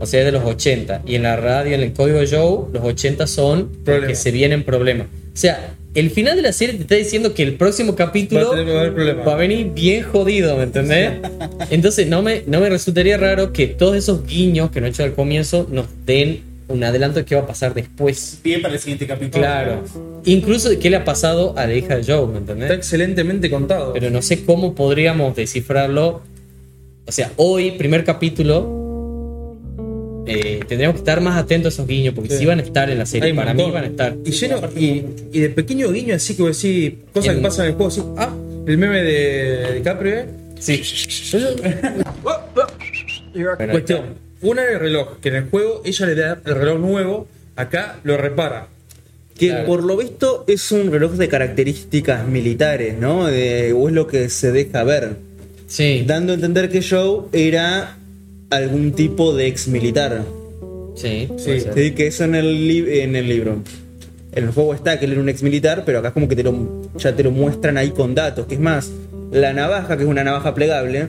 O 0.00 0.06
sea, 0.06 0.20
es 0.20 0.26
de 0.26 0.32
los 0.32 0.44
80. 0.44 1.02
Y 1.06 1.14
en 1.14 1.22
la 1.22 1.36
radio, 1.36 1.74
en 1.74 1.80
el 1.82 1.92
código 1.92 2.18
Joe, 2.28 2.66
los 2.72 2.82
80 2.84 3.26
son 3.26 3.68
que 3.70 3.76
Problemas. 3.84 4.18
se 4.18 4.30
vienen 4.30 4.62
problemas. 4.64 5.06
O 5.06 5.36
sea, 5.36 5.74
el 5.94 6.10
final 6.10 6.36
de 6.36 6.42
la 6.42 6.52
serie 6.52 6.74
te 6.74 6.82
está 6.82 6.94
diciendo 6.96 7.34
que 7.34 7.42
el 7.42 7.54
próximo 7.54 7.94
capítulo 7.94 8.52
a 8.52 8.90
va 9.26 9.32
a 9.34 9.36
venir 9.36 9.70
bien 9.74 10.02
jodido, 10.02 10.56
¿me 10.56 10.64
entendés? 10.64 11.12
Entonces 11.70 12.06
no 12.08 12.22
me, 12.22 12.42
no 12.46 12.60
me 12.60 12.68
resultaría 12.68 13.16
raro 13.16 13.52
que 13.52 13.66
todos 13.68 13.96
esos 13.96 14.26
guiños 14.26 14.70
que 14.70 14.80
no 14.80 14.86
he 14.86 14.90
hecho 14.90 15.04
al 15.04 15.14
comienzo 15.14 15.68
nos 15.70 15.86
den 16.04 16.40
un 16.68 16.82
adelanto 16.84 17.18
de 17.18 17.24
qué 17.24 17.34
va 17.34 17.42
a 17.42 17.46
pasar 17.46 17.74
después. 17.74 18.38
Bien 18.42 18.62
para 18.62 18.74
el 18.74 18.80
siguiente 18.80 19.06
capítulo. 19.06 19.42
Claro. 19.42 19.84
Incluso 20.24 20.68
de 20.68 20.78
qué 20.78 20.90
le 20.90 20.96
ha 20.96 21.04
pasado 21.04 21.54
a 21.58 21.66
la 21.66 21.74
hija 21.74 21.96
de 21.96 22.04
Joe, 22.04 22.26
¿me 22.26 22.38
Está 22.38 22.52
entendés? 22.52 22.70
excelentemente 22.78 23.50
contado. 23.50 23.92
Pero 23.92 24.10
no 24.10 24.22
sé 24.22 24.44
cómo 24.44 24.74
podríamos 24.74 25.34
descifrarlo. 25.36 26.22
O 27.06 27.12
sea, 27.12 27.32
hoy, 27.36 27.72
primer 27.72 28.04
capítulo, 28.04 28.80
eh, 30.26 30.60
tendríamos 30.68 30.94
que 30.94 31.00
estar 31.00 31.20
más 31.20 31.36
atentos 31.36 31.72
a 31.72 31.74
esos 31.74 31.86
guiños, 31.88 32.14
porque 32.14 32.30
Sí. 32.30 32.38
sí 32.38 32.46
van 32.46 32.60
a 32.60 32.62
estar 32.62 32.88
en 32.90 32.98
la 32.98 33.06
serie. 33.06 33.30
Hay 33.30 33.34
Para 33.36 33.52
mí 33.54 33.70
van 33.70 33.84
a 33.84 33.86
estar. 33.88 34.16
Y 34.24 34.30
lleno, 34.30 34.60
y, 34.76 35.04
y 35.32 35.40
de 35.40 35.50
pequeño 35.50 35.90
guiño 35.90 36.14
así 36.14 36.36
que 36.36 36.44
decís, 36.44 36.92
cosas 37.12 37.30
En- 37.30 37.36
que 37.38 37.42
pasan 37.42 37.64
en 37.66 37.70
el 37.72 37.76
juego, 37.76 37.88
así, 37.88 38.02
ah, 38.16 38.32
el 38.66 38.78
meme 38.78 39.02
de 39.02 39.74
DiCaprio, 39.74 40.14
¿eh? 40.14 40.26
Sí. 40.60 40.80
Bueno, 42.22 43.72
Cuestión, 43.72 44.02
una 44.42 44.64
el 44.64 44.78
reloj, 44.80 45.18
que 45.20 45.28
en 45.30 45.36
el 45.36 45.44
juego 45.50 45.82
ella 45.84 46.06
le 46.06 46.14
da 46.14 46.38
el 46.44 46.54
reloj 46.54 46.78
nuevo, 46.80 47.26
acá 47.56 47.98
lo 48.04 48.16
repara. 48.16 48.68
Que 49.38 49.48
Claro. 49.48 49.66
por 49.66 49.82
lo 49.82 49.96
visto 49.96 50.44
es 50.46 50.70
un 50.72 50.92
reloj 50.92 51.12
de 51.12 51.28
características 51.28 52.26
militares, 52.28 52.96
¿no? 52.98 53.26
De- 53.26 53.72
o 53.72 53.88
es 53.88 53.94
lo 53.94 54.06
que 54.06 54.28
se 54.28 54.52
deja 54.52 54.84
ver. 54.84 55.16
Sí, 55.66 56.04
Dando 56.06 56.32
a 56.32 56.34
entender 56.34 56.68
que 56.68 56.82
Joe 56.82 57.22
era 57.32 57.96
algún 58.50 58.92
tipo 58.92 59.34
de 59.34 59.46
ex 59.46 59.68
militar. 59.68 60.22
sí, 60.94 61.28
Sí, 61.38 61.90
que 61.92 62.06
eso 62.08 62.24
en 62.24 62.34
el, 62.34 62.68
li- 62.68 63.00
en 63.00 63.16
el 63.16 63.26
libro. 63.28 63.62
En 64.34 64.44
el 64.44 64.50
juego 64.50 64.74
está 64.74 64.98
que 64.98 65.06
él 65.06 65.12
era 65.12 65.20
un 65.20 65.28
ex 65.30 65.42
militar, 65.42 65.82
pero 65.86 65.98
acá 66.00 66.08
es 66.08 66.14
como 66.14 66.28
que 66.28 66.36
te 66.36 66.42
lo, 66.42 66.54
ya 66.96 67.14
te 67.16 67.22
lo 67.22 67.30
muestran 67.30 67.76
ahí 67.78 67.90
con 67.90 68.14
datos. 68.14 68.46
Que 68.46 68.54
es 68.54 68.60
más, 68.60 68.90
la 69.30 69.52
navaja, 69.54 69.96
que 69.96 70.02
es 70.04 70.08
una 70.08 70.24
navaja 70.24 70.54
plegable, 70.54 71.08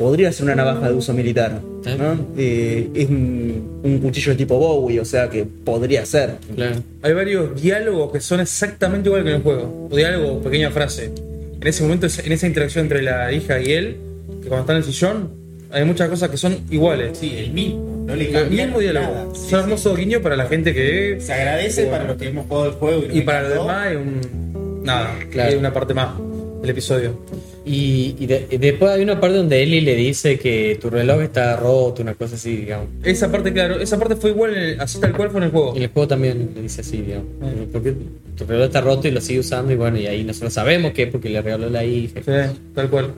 podría 0.00 0.32
ser 0.32 0.44
una 0.46 0.54
navaja 0.54 0.88
de 0.88 0.94
uso 0.94 1.12
militar. 1.12 1.60
¿no? 1.62 2.26
Eh, 2.38 2.88
es 2.94 3.08
un, 3.10 3.80
un 3.84 3.98
cuchillo 3.98 4.32
de 4.32 4.38
tipo 4.38 4.56
Bowie, 4.58 4.98
o 4.98 5.04
sea 5.04 5.28
que 5.28 5.44
podría 5.44 6.06
ser. 6.06 6.36
Claro. 6.56 6.76
Hay 7.02 7.12
varios 7.12 7.60
diálogos 7.60 8.10
que 8.10 8.20
son 8.20 8.40
exactamente 8.40 9.10
igual 9.10 9.22
que 9.24 9.28
en 9.30 9.36
el 9.36 9.42
juego. 9.42 9.88
O 9.90 9.94
diálogo, 9.94 10.40
pequeña 10.40 10.70
frase. 10.70 11.12
En 11.60 11.66
ese 11.68 11.82
momento, 11.82 12.06
en 12.24 12.32
esa 12.32 12.46
interacción 12.46 12.86
entre 12.86 13.02
la 13.02 13.30
hija 13.30 13.60
y 13.60 13.72
él, 13.72 13.96
que 14.42 14.48
cuando 14.48 14.60
está 14.62 14.72
en 14.72 14.78
el 14.78 14.84
sillón, 14.84 15.30
hay 15.70 15.84
muchas 15.84 16.08
cosas 16.08 16.30
que 16.30 16.38
son 16.38 16.56
iguales. 16.70 17.18
Sí, 17.18 17.34
el 17.36 17.50
mismo. 17.52 18.04
No 18.06 18.16
le 18.16 18.30
El 18.30 18.50
mismo 18.50 18.78
diálogo. 18.80 19.34
Sí, 19.34 19.48
Es 19.48 19.52
un 19.52 19.58
hermoso 19.60 19.94
guiño 19.94 20.22
para 20.22 20.34
la 20.34 20.46
gente 20.46 20.72
que. 20.72 21.18
Se 21.20 21.32
agradece 21.34 21.84
para 21.84 22.04
los 22.04 22.16
que 22.16 22.28
hemos 22.28 22.46
jugado 22.46 22.66
el 22.68 22.72
juego. 22.72 23.02
nos 23.06 23.14
Y 23.14 23.20
para 23.20 23.42
los 23.42 23.52
demás 23.58 23.90
es 23.92 23.96
un. 23.98 24.82
Nada, 24.82 25.14
Claro. 25.30 25.50
es 25.50 25.56
una 25.58 25.72
parte 25.74 25.92
más 25.92 26.14
del 26.62 26.70
episodio. 26.70 27.20
Y, 27.64 28.16
y 28.18 28.26
de- 28.26 28.46
y 28.50 28.56
después 28.56 28.90
hay 28.90 29.02
una 29.02 29.20
parte 29.20 29.36
donde 29.36 29.62
Ellie 29.62 29.82
le 29.82 29.94
dice 29.94 30.38
que 30.38 30.78
tu 30.80 30.88
reloj 30.88 31.20
está 31.20 31.56
roto, 31.56 32.00
una 32.02 32.14
cosa 32.14 32.36
así, 32.36 32.56
digamos. 32.56 32.88
Esa 33.04 33.30
parte, 33.30 33.52
claro, 33.52 33.78
esa 33.78 33.98
parte 33.98 34.16
fue 34.16 34.30
igual, 34.30 34.54
en 34.56 34.62
el- 34.62 34.80
así 34.80 34.98
tal 34.98 35.12
cual 35.14 35.30
fue 35.30 35.40
en 35.40 35.44
el 35.44 35.50
juego. 35.50 35.72
Y 35.74 35.78
en 35.78 35.82
el 35.84 35.90
juego 35.90 36.08
también 36.08 36.50
le 36.54 36.62
dice 36.62 36.80
así, 36.80 37.02
digamos. 37.02 37.26
Porque 37.70 37.94
tu 38.36 38.44
reloj 38.46 38.64
está 38.66 38.80
roto 38.80 39.08
y 39.08 39.10
lo 39.10 39.20
sigue 39.20 39.40
usando 39.40 39.72
y 39.72 39.76
bueno, 39.76 39.98
y 39.98 40.06
ahí 40.06 40.24
nosotros 40.24 40.52
sabemos 40.54 40.92
que 40.92 41.02
es 41.04 41.10
porque 41.10 41.28
le 41.28 41.42
regaló 41.42 41.68
la 41.68 41.84
hija. 41.84 42.20
Sí, 42.24 42.58
tal 42.74 42.88
cual. 42.88 43.12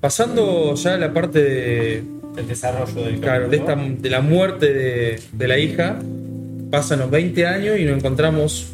Pasando 0.00 0.74
ya 0.74 0.94
a 0.94 0.98
la 0.98 1.12
parte 1.12 1.42
de, 1.42 2.02
El 2.36 2.46
desarrollo 2.48 3.02
del 3.02 3.18
claro, 3.20 3.48
de, 3.48 3.56
esta, 3.56 3.74
de 3.76 4.10
la 4.10 4.20
muerte 4.20 4.72
de, 4.72 5.20
de 5.32 5.48
la 5.48 5.58
hija, 5.58 5.98
pasan 6.70 7.00
los 7.00 7.10
20 7.10 7.46
años 7.46 7.78
y 7.78 7.84
nos 7.84 7.96
encontramos 7.98 8.68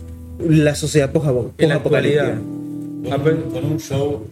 la 0.47 0.75
sociedad 0.75 1.11
post- 1.13 1.53
En 1.59 1.69
la 1.71 1.77
actualidad. 1.77 2.35
Con, 2.35 3.23
un, 3.23 3.43
con 3.51 3.65
un 3.65 3.81
show. 3.81 4.27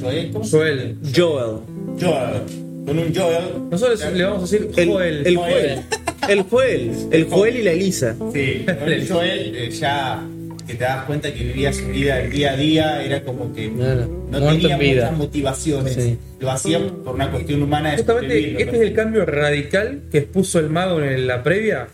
Joel, 0.00 0.30
¿cómo 0.32 0.44
se 0.44 0.56
Joel. 0.56 0.96
Joel. 1.14 1.56
Joel. 2.00 2.42
Con 2.86 2.98
un 2.98 3.14
Joel. 3.14 3.70
Nosotros 3.70 4.12
le 4.12 4.24
vamos 4.24 4.38
a 4.38 4.42
decir 4.42 4.70
El, 4.76 4.88
Joel. 4.88 5.26
el 5.26 5.36
Joel. 5.36 5.80
El 6.28 6.42
Joel. 6.42 6.90
El 7.10 7.24
Joel 7.26 7.56
y 7.56 7.62
la 7.62 7.72
Elisa. 7.72 8.16
Sí, 8.32 8.64
con 8.66 8.92
un 8.92 9.08
Joel 9.08 9.56
eh, 9.56 9.70
ya 9.70 10.22
que 10.66 10.76
te 10.76 10.84
das 10.84 11.04
cuenta 11.04 11.32
que 11.34 11.42
vivía 11.42 11.72
su 11.72 11.86
vida 11.88 12.20
el 12.20 12.30
día 12.30 12.52
a 12.52 12.56
día, 12.56 13.02
era 13.04 13.24
como 13.24 13.52
que 13.52 13.68
no 13.68 14.38
tenía 14.52 14.76
vida. 14.76 15.04
muchas 15.06 15.18
motivaciones. 15.18 15.94
Sí. 15.94 16.16
Lo 16.38 16.50
hacía 16.50 16.78
por 17.04 17.16
una 17.16 17.30
cuestión 17.30 17.62
humana 17.62 17.90
de 17.90 17.96
Justamente 17.96 18.34
sobrevivir, 18.34 18.60
este 18.60 18.76
es 18.76 18.82
el 18.82 18.92
cambio 18.94 19.26
radical 19.26 20.02
que 20.12 20.18
expuso 20.18 20.60
el 20.60 20.70
mago 20.70 21.00
en 21.02 21.26
la 21.26 21.42
previa, 21.42 21.88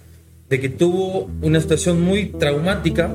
de 0.51 0.61
que 0.61 0.69
tuvo 0.69 1.31
una 1.41 1.61
situación 1.61 2.03
muy 2.03 2.27
traumática 2.27 3.11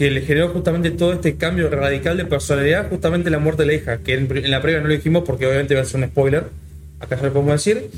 que 0.00 0.10
le 0.10 0.22
generó 0.22 0.48
justamente 0.48 0.90
todo 0.92 1.12
este 1.12 1.36
cambio 1.36 1.68
radical 1.68 2.16
de 2.16 2.24
personalidad, 2.24 2.88
justamente 2.88 3.28
la 3.28 3.38
muerte 3.38 3.64
de 3.64 3.66
la 3.66 3.74
hija, 3.74 3.98
que 3.98 4.14
en, 4.14 4.34
en 4.34 4.50
la 4.50 4.62
previa 4.62 4.80
no 4.80 4.88
lo 4.88 4.94
dijimos 4.94 5.24
porque 5.26 5.46
obviamente 5.46 5.74
va 5.74 5.82
a 5.82 5.84
ser 5.84 6.00
un 6.02 6.08
spoiler, 6.08 6.44
acá 7.00 7.16
ya 7.16 7.24
lo 7.24 7.34
podemos 7.34 7.52
decir, 7.52 7.90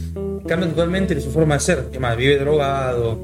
cambia 0.49 0.69
totalmente 0.69 1.21
su 1.21 1.31
forma 1.31 1.55
de 1.55 1.61
ser, 1.61 1.85
que 1.93 2.01
más, 2.01 2.17
vive 2.17 2.41
drogado, 2.41 3.21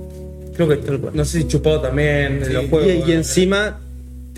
creo 0.54 0.68
que 0.68 0.78
no 1.12 1.24
sé 1.24 1.40
si 1.40 1.48
chupado 1.48 1.80
también 1.80 2.40
en 2.40 2.54
los 2.54 2.66
juegos. 2.66 2.88
Y, 3.04 3.10
y 3.10 3.14
encima 3.14 3.80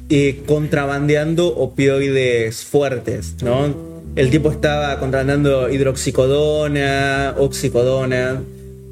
eh, 0.08 0.40
contrabandeando 0.46 1.46
opioides 1.48 2.64
fuertes, 2.64 3.42
¿no? 3.42 3.74
El 4.16 4.30
tipo 4.30 4.50
estaba 4.50 4.98
contrabandeando 4.98 5.68
hidroxicodona, 5.68 7.34
oxicodona. 7.36 8.40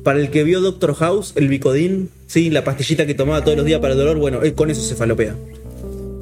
Para 0.08 0.20
el 0.20 0.30
que 0.30 0.42
vio 0.42 0.62
Doctor 0.62 0.94
House, 0.94 1.34
el 1.36 1.48
Bicodín, 1.48 2.08
sí, 2.26 2.48
la 2.48 2.64
pastillita 2.64 3.04
que 3.04 3.12
tomaba 3.12 3.44
todos 3.44 3.58
los 3.58 3.66
días 3.66 3.78
para 3.78 3.92
el 3.92 3.98
dolor, 3.98 4.16
bueno, 4.16 4.40
él 4.42 4.54
con 4.54 4.70
eso 4.70 4.80
se 4.80 4.94
falopea. 4.94 5.34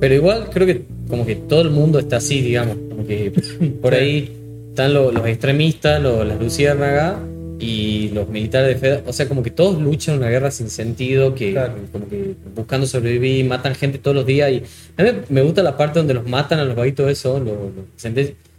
Pero 0.00 0.12
igual 0.12 0.50
creo 0.52 0.66
que 0.66 0.82
como 1.08 1.24
que 1.24 1.36
todo 1.36 1.60
el 1.60 1.70
mundo 1.70 2.00
está 2.00 2.16
así, 2.16 2.40
digamos. 2.40 2.76
Como 2.88 3.06
que 3.06 3.30
por 3.80 3.94
ahí 3.94 4.32
están 4.70 4.92
lo- 4.92 5.12
los 5.12 5.24
extremistas, 5.28 6.02
lo- 6.02 6.24
las 6.24 6.40
luciérnagas 6.40 7.14
y 7.60 8.08
los 8.12 8.28
militares 8.28 8.70
de 8.70 8.74
FED. 8.80 9.00
O 9.06 9.12
sea, 9.12 9.28
como 9.28 9.44
que 9.44 9.52
todos 9.52 9.80
luchan 9.80 10.16
una 10.16 10.30
guerra 10.30 10.50
sin 10.50 10.68
sentido, 10.68 11.32
que 11.36 11.52
Claro. 11.52 11.74
como 11.92 12.08
que 12.08 12.34
buscando 12.56 12.88
sobrevivir, 12.88 13.44
matan 13.44 13.76
gente 13.76 13.98
todos 13.98 14.16
los 14.16 14.26
días. 14.26 14.50
Y 14.50 14.62
a 14.96 15.04
mí 15.04 15.10
me 15.28 15.42
gusta 15.42 15.62
la 15.62 15.76
parte 15.76 16.00
donde 16.00 16.12
los 16.14 16.26
matan 16.26 16.58
a 16.58 16.64
los 16.64 16.74
vaguitos 16.74 17.08
eso, 17.08 17.38
los, 17.38 17.46
los 17.46 17.84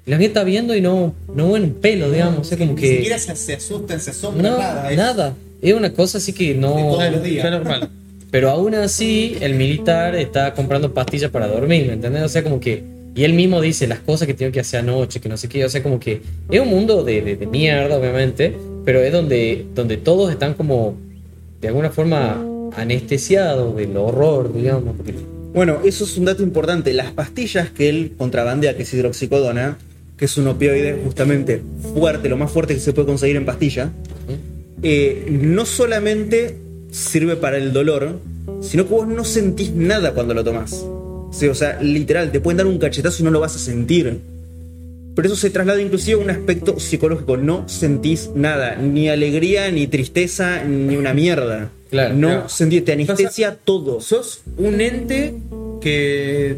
la 0.07 0.15
gente 0.17 0.27
está 0.27 0.43
viendo 0.43 0.75
y 0.75 0.81
no, 0.81 1.13
no 1.33 1.51
ven 1.51 1.63
un 1.63 1.73
pelo, 1.73 2.09
digamos. 2.11 2.39
O 2.39 2.43
sea, 2.43 2.57
como 2.57 2.73
Ni 2.73 2.81
que... 2.81 2.95
siquiera 2.95 3.19
se, 3.19 3.35
se 3.35 3.53
asustan, 3.53 3.99
se 3.99 4.11
asombran, 4.11 4.43
No, 4.53 4.57
nada. 4.57 4.89
es- 4.91 4.97
nada. 4.97 5.33
Es 5.61 5.73
una 5.73 5.91
cosa 5.93 6.17
así 6.19 6.33
que 6.33 6.53
no... 6.55 6.71
todos 6.73 7.11
los 7.11 7.23
días. 7.23 7.49
Normal. 7.51 7.89
Pero 8.31 8.49
aún 8.49 8.75
así, 8.75 9.37
el 9.41 9.53
militar 9.55 10.15
está 10.15 10.53
comprando 10.53 10.93
pastillas 10.93 11.31
para 11.31 11.47
dormir, 11.47 11.87
¿me 11.87 11.93
entendés? 11.93 12.23
O 12.23 12.29
sea, 12.29 12.43
como 12.43 12.59
que. 12.59 12.83
Y 13.15 13.23
él 13.23 13.33
mismo 13.33 13.61
dice 13.61 13.87
las 13.87 13.99
cosas 13.99 14.27
que 14.27 14.33
tiene 14.35 14.51
que 14.53 14.59
hacer 14.59 14.81
anoche, 14.81 15.19
que 15.19 15.27
no 15.29 15.37
sé 15.37 15.47
qué. 15.49 15.65
O 15.65 15.69
sea, 15.69 15.81
como 15.81 15.99
que 15.99 16.21
es 16.51 16.59
un 16.59 16.67
mundo 16.69 17.03
de, 17.03 17.21
de- 17.21 17.35
de 17.35 17.47
mierda, 17.47 17.97
obviamente, 17.97 18.55
pero 18.85 18.99
es 19.01 19.11
donde, 19.11 19.65
donde 19.73 19.97
todos 19.97 20.29
están 20.31 20.53
como 20.53 20.95
de 21.61 21.69
alguna 21.69 21.89
forma 21.89 22.43
anestesiados 22.75 23.75
del 23.75 23.95
horror, 23.97 24.53
digamos. 24.53 24.95
Bueno, 25.53 25.79
eso 25.83 26.03
es 26.03 26.17
un 26.17 26.25
dato 26.25 26.43
importante. 26.43 26.93
Las 26.93 27.11
pastillas 27.11 27.69
que 27.71 27.89
él 27.89 28.13
contrabandea, 28.17 28.75
que 28.77 28.83
es 28.83 28.93
hidroxicodona, 28.93 29.77
que 30.17 30.25
es 30.25 30.37
un 30.37 30.47
opioide 30.47 30.99
justamente 31.03 31.61
fuerte, 31.93 32.27
lo 32.27 32.37
más 32.37 32.51
fuerte 32.51 32.73
que 32.73 32.79
se 32.79 32.91
puede 32.93 33.07
conseguir 33.07 33.35
en 33.35 33.45
pastilla, 33.45 33.91
eh, 34.83 35.27
no 35.29 35.65
solamente 35.65 36.57
sirve 36.91 37.35
para 37.35 37.57
el 37.57 37.71
dolor, 37.73 38.19
sino 38.61 38.87
que 38.87 38.93
vos 38.93 39.07
no 39.07 39.23
sentís 39.23 39.71
nada 39.71 40.13
cuando 40.13 40.33
lo 40.33 40.43
tomás. 40.43 40.83
Sí, 41.31 41.47
o 41.47 41.55
sea, 41.55 41.81
literal, 41.81 42.31
te 42.31 42.39
pueden 42.39 42.57
dar 42.57 42.65
un 42.67 42.79
cachetazo 42.79 43.21
y 43.21 43.25
no 43.25 43.31
lo 43.31 43.39
vas 43.39 43.55
a 43.55 43.59
sentir. 43.59 44.19
Pero 45.15 45.27
eso 45.27 45.35
se 45.35 45.49
traslada 45.49 45.81
inclusive 45.81 46.19
a 46.19 46.23
un 46.23 46.29
aspecto 46.29 46.79
psicológico. 46.79 47.37
No 47.37 47.67
sentís 47.67 48.29
nada, 48.35 48.75
ni 48.75 49.09
alegría, 49.09 49.69
ni 49.71 49.87
tristeza, 49.87 50.63
ni 50.63 50.95
una 50.95 51.13
mierda. 51.13 51.69
Claro, 51.89 52.13
no 52.15 52.27
claro. 52.27 52.49
sentís, 52.49 52.85
te 52.85 52.93
anestesia 52.93 53.55
todo. 53.55 53.99
Sos 53.99 54.41
un 54.57 54.79
ente 54.79 55.33
que 55.81 56.57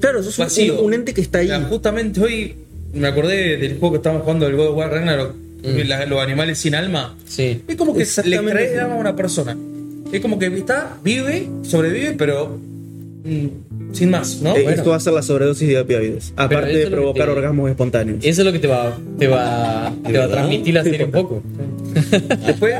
Claro, 0.00 0.22
sos 0.22 0.38
un- 0.58 0.78
un, 0.84 0.94
ente 0.94 1.14
que 1.14 1.20
está 1.22 1.38
ahí. 1.38 1.50
Justamente 1.70 2.20
hoy 2.20 2.54
me 2.96 3.08
acordé 3.08 3.56
del 3.56 3.78
juego 3.78 3.92
que 3.92 3.96
estábamos 3.98 4.22
jugando, 4.24 4.46
el 4.46 4.56
God 4.56 4.68
of 4.68 4.76
War 4.76 4.90
Ragnarok, 4.90 5.34
Mm. 5.62 5.88
la- 5.88 6.06
los 6.06 6.20
animales 6.22 6.58
sin 6.58 6.74
alma. 6.74 7.16
Sí. 7.26 7.62
Es 7.66 7.76
como 7.76 7.92
que 7.92 7.98
le 8.00 8.04
extrae 8.04 8.78
alma 8.80 8.94
a 8.94 8.98
una 8.98 9.16
persona. 9.16 9.56
Es 10.12 10.20
como 10.20 10.38
que 10.38 10.46
está, 10.46 10.96
vive, 11.02 11.48
sobrevive, 11.62 12.12
pero 12.16 12.58
mm, 13.24 13.46
sin 13.92 14.10
más, 14.10 14.40
¿no? 14.42 14.50
Eh, 14.56 14.62
Bueno. 14.62 14.70
Esto 14.78 14.90
va 14.90 14.96
a 14.96 15.00
ser 15.00 15.12
la 15.14 15.22
sobredosis 15.22 15.66
de 15.68 15.80
opioides. 15.80 16.32
Aparte 16.36 16.76
de 16.76 16.86
provocar 16.86 17.26
te- 17.26 17.32
orgasmos 17.32 17.68
espontáneos. 17.70 18.18
Eso 18.22 18.42
es 18.42 18.46
lo 18.46 18.52
que 18.52 18.60
te 18.60 18.68
va, 18.68 18.96
te 19.18 19.26
va, 19.26 19.92
te 20.06 20.16
va 20.18 20.24
a 20.24 20.28
transmitir 20.28 20.74
la 20.74 20.84
serie 20.84 21.04
un 21.06 21.10
poco. 21.10 21.42
Después, 22.46 22.74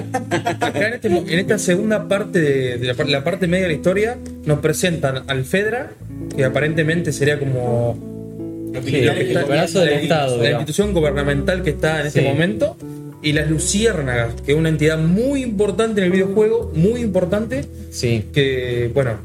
acá 0.61 0.87
en, 0.89 0.95
este 0.95 1.09
en 1.09 1.39
esta 1.41 1.59
segunda 1.59 2.07
parte 2.07 2.41
de, 2.41 2.79
de 2.79 2.87
la, 2.95 3.05
la 3.05 3.25
parte 3.25 3.47
media 3.49 3.65
de 3.65 3.69
la 3.73 3.75
historia, 3.77 4.19
nos 4.45 4.61
presentan 4.61 5.25
al 5.27 5.45
Fedra, 5.45 5.91
que 6.37 6.45
aparentemente 6.45 7.13
sería 7.13 7.39
como 7.41 8.16
el 8.85 9.45
brazo 9.45 9.81
del 9.81 9.93
Estado. 9.95 10.43
la 10.43 10.51
institución 10.51 10.93
gubernamental 10.93 11.63
que 11.63 11.71
está 11.71 12.01
en 12.01 12.07
este 12.09 12.23
momento, 12.23 12.77
y 13.23 13.33
las 13.33 13.51
Luciérnagas, 13.51 14.35
que 14.43 14.53
es 14.53 14.59
una 14.59 14.69
entidad 14.69 14.99
muy 14.99 15.43
importante 15.43 16.01
en 16.01 16.07
el 16.07 16.13
videojuego, 16.13 16.71
muy 16.75 17.01
importante, 17.01 17.65
Sí. 17.91 18.25
que, 18.33 18.91
bueno, 18.95 19.19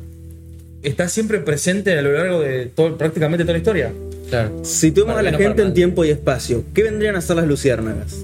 está 0.81 1.07
siempre 1.09 1.39
presente 1.39 1.97
a 1.97 2.01
lo 2.01 2.11
largo 2.13 2.39
de 2.39 2.65
todo, 2.67 2.97
prácticamente 2.97 3.43
toda 3.43 3.53
la 3.53 3.57
historia. 3.59 3.91
Claro. 4.29 4.63
Situemos 4.63 5.17
a 5.17 5.21
la 5.21 5.33
gente 5.33 5.61
en 5.61 5.73
tiempo 5.73 6.05
y 6.05 6.09
espacio. 6.09 6.63
¿Qué 6.73 6.83
vendrían 6.83 7.15
a 7.17 7.21
ser 7.21 7.35
las 7.35 7.45
luciérnagas? 7.47 8.15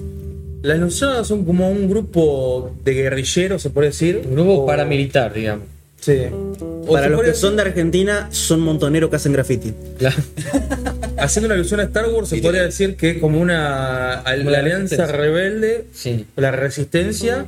Las 0.62 0.78
Luciérnagas 0.80 1.28
son 1.28 1.44
como 1.44 1.70
un 1.70 1.88
grupo 1.88 2.74
de 2.82 2.94
guerrilleros, 2.94 3.62
se 3.62 3.70
puede 3.70 3.88
decir. 3.88 4.22
Un 4.26 4.34
grupo 4.34 4.54
o- 4.54 4.66
paramilitar, 4.66 5.32
digamos. 5.32 5.66
Sí. 6.00 6.14
O 6.60 6.92
Para 6.92 7.08
los 7.08 7.22
que 7.22 7.34
son 7.34 7.54
de 7.56 7.62
Argentina, 7.62 8.28
son 8.32 8.60
montoneros 8.60 9.10
que 9.10 9.16
hacen 9.16 9.32
graffiti. 9.34 9.72
Claro. 9.98 10.16
Haciendo 11.18 11.46
una 11.46 11.54
alusión 11.54 11.80
a 11.80 11.84
Star 11.84 12.06
Wars, 12.08 12.28
se 12.28 12.38
podría 12.38 12.62
decir 12.62 12.96
que 12.96 13.10
es 13.10 13.18
como 13.18 13.40
una 13.40 14.22
Como 14.38 14.50
la 14.50 14.58
alianza 14.60 15.06
rebelde, 15.06 15.86
Sí. 15.92 16.26
la 16.36 16.50
resistencia, 16.50 17.46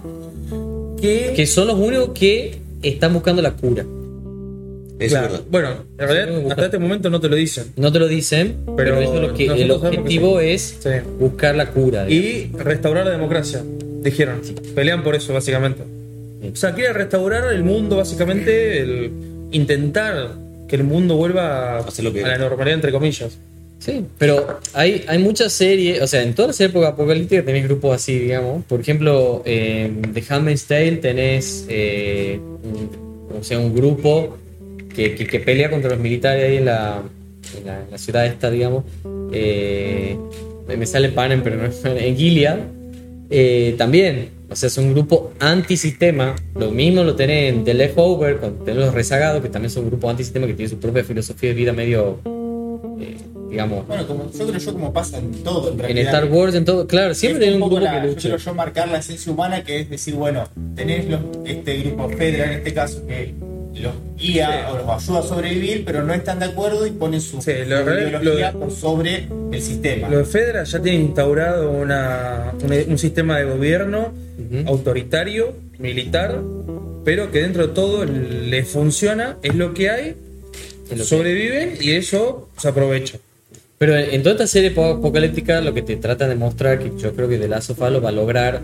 que, 1.00 1.32
Que 1.34 1.46
son 1.46 1.66
los 1.68 1.76
únicos 1.78 2.10
que 2.10 2.58
están 2.82 3.12
buscando 3.14 3.40
la 3.42 3.52
cura. 3.52 3.84
Eso 4.98 5.16
claro, 5.16 5.34
es 5.36 5.42
bueno, 5.50 5.68
en 5.98 6.08
realidad 6.08 6.50
hasta 6.50 6.64
este 6.66 6.78
momento 6.78 7.08
no 7.08 7.20
te 7.20 7.28
lo 7.30 7.36
dicen. 7.36 7.72
No 7.76 7.90
te 7.90 7.98
lo 7.98 8.06
dicen, 8.06 8.56
pero, 8.76 8.76
Pero 8.96 9.00
eso 9.00 9.14
es 9.14 9.20
lo 9.28 9.34
que, 9.34 9.46
el 9.46 9.70
objetivo 9.70 10.40
sí. 10.40 10.46
es 10.50 10.76
Sí. 10.82 10.90
buscar 11.18 11.54
la 11.54 11.70
cura. 11.70 12.04
digamos. 12.04 12.12
Y 12.12 12.50
restaurar 12.62 13.06
la 13.06 13.12
democracia, 13.12 13.62
dijeron. 14.02 14.42
Pelean 14.74 15.02
por 15.02 15.14
eso, 15.14 15.32
básicamente. 15.32 15.84
Sí. 16.42 16.50
O 16.52 16.56
sea, 16.56 16.74
quiere 16.74 16.92
restaurar 16.92 17.50
el 17.50 17.64
mundo, 17.64 17.96
básicamente, 17.96 18.82
el 18.82 19.10
intentar 19.52 20.32
que 20.68 20.76
el 20.76 20.84
mundo 20.84 21.16
vuelva 21.16 21.76
a, 21.76 21.78
Hacer 21.78 22.04
lo 22.04 22.12
que- 22.12 22.22
a 22.22 22.28
la 22.28 22.38
normalidad, 22.38 22.74
entre 22.74 22.92
comillas. 22.92 23.38
Sí, 23.80 24.04
pero 24.18 24.60
hay, 24.74 25.04
hay 25.08 25.18
muchas 25.18 25.54
series, 25.54 26.02
o 26.02 26.06
sea, 26.06 26.22
en 26.22 26.34
todas 26.34 26.50
las 26.50 26.60
épocas 26.60 26.90
apocalípticas 26.90 27.46
tenés 27.46 27.64
grupos 27.64 27.96
así, 27.96 28.18
digamos. 28.18 28.62
Por 28.66 28.78
ejemplo, 28.80 29.42
en 29.46 30.12
The 30.12 30.22
Handmaid's 30.28 30.66
Tale 30.66 30.96
tenés 30.96 31.64
eh, 31.68 32.38
un, 32.38 33.30
o 33.40 33.42
sea, 33.42 33.58
un 33.58 33.74
grupo 33.74 34.36
que, 34.94 35.14
que, 35.14 35.40
pelea 35.40 35.70
contra 35.70 35.90
los 35.90 35.98
militares 35.98 36.50
ahí 36.50 36.56
en 36.58 36.66
la, 36.66 37.02
la, 37.90 37.98
ciudad 37.98 38.26
esta, 38.26 38.50
digamos. 38.50 38.84
Eh, 39.32 40.14
me 40.76 40.86
sale 40.86 41.08
Panem, 41.08 41.42
pero 41.42 41.56
no 41.56 41.64
es 41.64 41.82
en 41.82 42.16
Gilead. 42.16 42.58
Eh, 43.30 43.76
también, 43.78 44.28
o 44.50 44.56
sea, 44.56 44.66
es 44.66 44.76
un 44.76 44.92
grupo 44.92 45.32
antisistema. 45.38 46.34
Lo 46.54 46.70
mismo 46.70 47.04
lo 47.04 47.14
tenés 47.14 47.54
en 47.54 47.64
The 47.64 47.74
Leftover, 47.74 48.38
con 48.38 48.64
tenés 48.64 48.84
los 48.84 48.94
rezagados, 48.94 49.40
que 49.40 49.48
también 49.48 49.70
son 49.70 49.84
un 49.84 49.90
grupo 49.90 50.10
antisistema 50.10 50.46
que 50.46 50.54
tiene 50.54 50.68
su 50.68 50.78
propia 50.78 51.04
filosofía 51.04 51.50
de 51.50 51.54
vida 51.54 51.72
medio, 51.72 52.18
eh, 52.24 52.39
digamos, 53.50 53.86
Bueno, 53.86 54.06
como, 54.06 54.30
yo 54.32 54.46
creo 54.46 54.58
yo 54.58 54.72
como 54.72 54.92
pasa 54.92 55.18
en 55.18 55.32
todo 55.42 55.68
en 55.68 55.74
en 55.74 55.78
realidad. 55.80 56.14
Star 56.14 56.24
Wars, 56.32 56.54
en 56.54 56.64
todo. 56.64 56.86
Claro, 56.86 57.14
siempre 57.14 57.48
hay 57.48 57.54
un 57.54 57.60
grupo 57.60 57.80
la- 57.80 57.90
que 57.92 57.96
Yo 58.00 58.06
lucha. 58.08 58.20
quiero 58.20 58.36
yo 58.38 58.54
marcar 58.54 58.88
la 58.88 58.98
esencia 58.98 59.32
humana, 59.32 59.64
que 59.64 59.80
es 59.80 59.90
decir, 59.90 60.14
bueno, 60.14 60.48
tenés 60.76 61.06
los- 61.08 61.20
este 61.44 61.78
grupo 61.78 62.08
Fedra 62.10 62.44
en 62.46 62.52
este 62.58 62.72
caso 62.74 63.06
que 63.06 63.34
los 63.74 63.92
guía 64.18 64.66
Sí. 64.68 64.72
o 64.72 64.76
los 64.78 64.88
ayuda 65.02 65.18
a 65.20 65.22
sobrevivir, 65.22 65.84
pero 65.84 66.02
no 66.02 66.12
están 66.12 66.38
de 66.40 66.46
acuerdo 66.46 66.86
y 66.86 66.90
ponen 66.90 67.20
su, 67.20 67.40
Sí, 67.40 67.52
su 67.64 67.68
lo- 67.70 67.84
lo- 67.84 67.98
ideología 68.00 68.52
lo- 68.52 68.60
por 68.60 68.70
sobre 68.72 69.26
el 69.52 69.62
sistema. 69.62 70.08
Lo 70.08 70.18
de 70.18 70.24
Fedra 70.24 70.64
ya 70.64 70.80
tiene 70.80 70.98
instaurado 70.98 71.70
una, 71.70 72.52
un, 72.62 72.72
un 72.92 72.98
sistema 72.98 73.38
de 73.38 73.44
gobierno 73.44 74.12
autoritario, 74.66 75.54
militar, 75.78 76.40
pero 77.04 77.30
que 77.30 77.40
dentro 77.42 77.66
de 77.68 77.72
todo 77.74 78.04
le 78.04 78.64
funciona, 78.64 79.36
es 79.42 79.54
lo 79.54 79.72
que 79.74 79.90
hay, 79.90 80.14
lo 80.90 80.96
que 80.96 81.04
sobreviven 81.04 81.78
y 81.80 81.92
eso 81.92 82.48
se 82.58 82.68
aprovecha. 82.68 83.18
Pero 83.80 83.96
en, 83.96 84.22
toda 84.22 84.34
esta 84.34 84.46
serie 84.46 84.72
po- 84.72 84.84
apocalíptica 84.84 85.62
lo 85.62 85.72
que 85.72 85.80
te 85.80 85.96
trata 85.96 86.28
de 86.28 86.34
mostrar, 86.34 86.80
que 86.80 86.92
yo 87.00 87.14
creo 87.14 87.30
que 87.30 87.38
The 87.38 87.48
Last 87.48 87.70
of 87.70 87.80
Us 87.80 87.90
lo 87.90 88.02
va 88.02 88.10
a 88.10 88.12
lograr, 88.12 88.60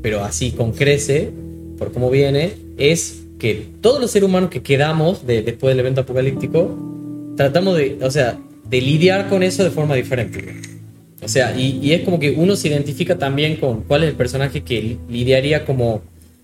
pero 0.00 0.24
así 0.24 0.52
con 0.52 0.72
crece, 0.72 1.28
por 1.76 1.92
cómo 1.92 2.08
viene, 2.08 2.52
es 2.78 3.24
que 3.38 3.66
todos 3.82 4.00
los 4.00 4.10
seres 4.10 4.26
humanos 4.26 4.48
que 4.48 4.62
quedamos 4.62 5.26
de- 5.26 5.42
después 5.42 5.72
del 5.72 5.80
evento 5.80 6.00
apocalíptico, 6.00 6.74
tratamos 7.36 7.76
de, 7.76 7.98
o 8.00 8.10
sea, 8.10 8.38
de 8.70 8.80
lidiar 8.80 9.28
con 9.28 9.42
eso 9.42 9.62
de 9.62 9.70
forma 9.70 9.94
diferente. 9.94 10.54
O 11.22 11.28
sea, 11.28 11.54
y, 11.54 11.78
y 11.82 11.92
es 11.92 12.00
como 12.00 12.18
que 12.18 12.30
uno 12.30 12.56
se 12.56 12.68
identifica 12.68 13.18
también 13.18 13.56
con 13.56 13.82
cuál 13.82 14.04
es 14.04 14.08
el 14.08 14.14
personaje 14.16 14.62
que 14.62 14.80
li- 14.80 14.98
lidiaría 15.10 15.66
como. 15.66 16.00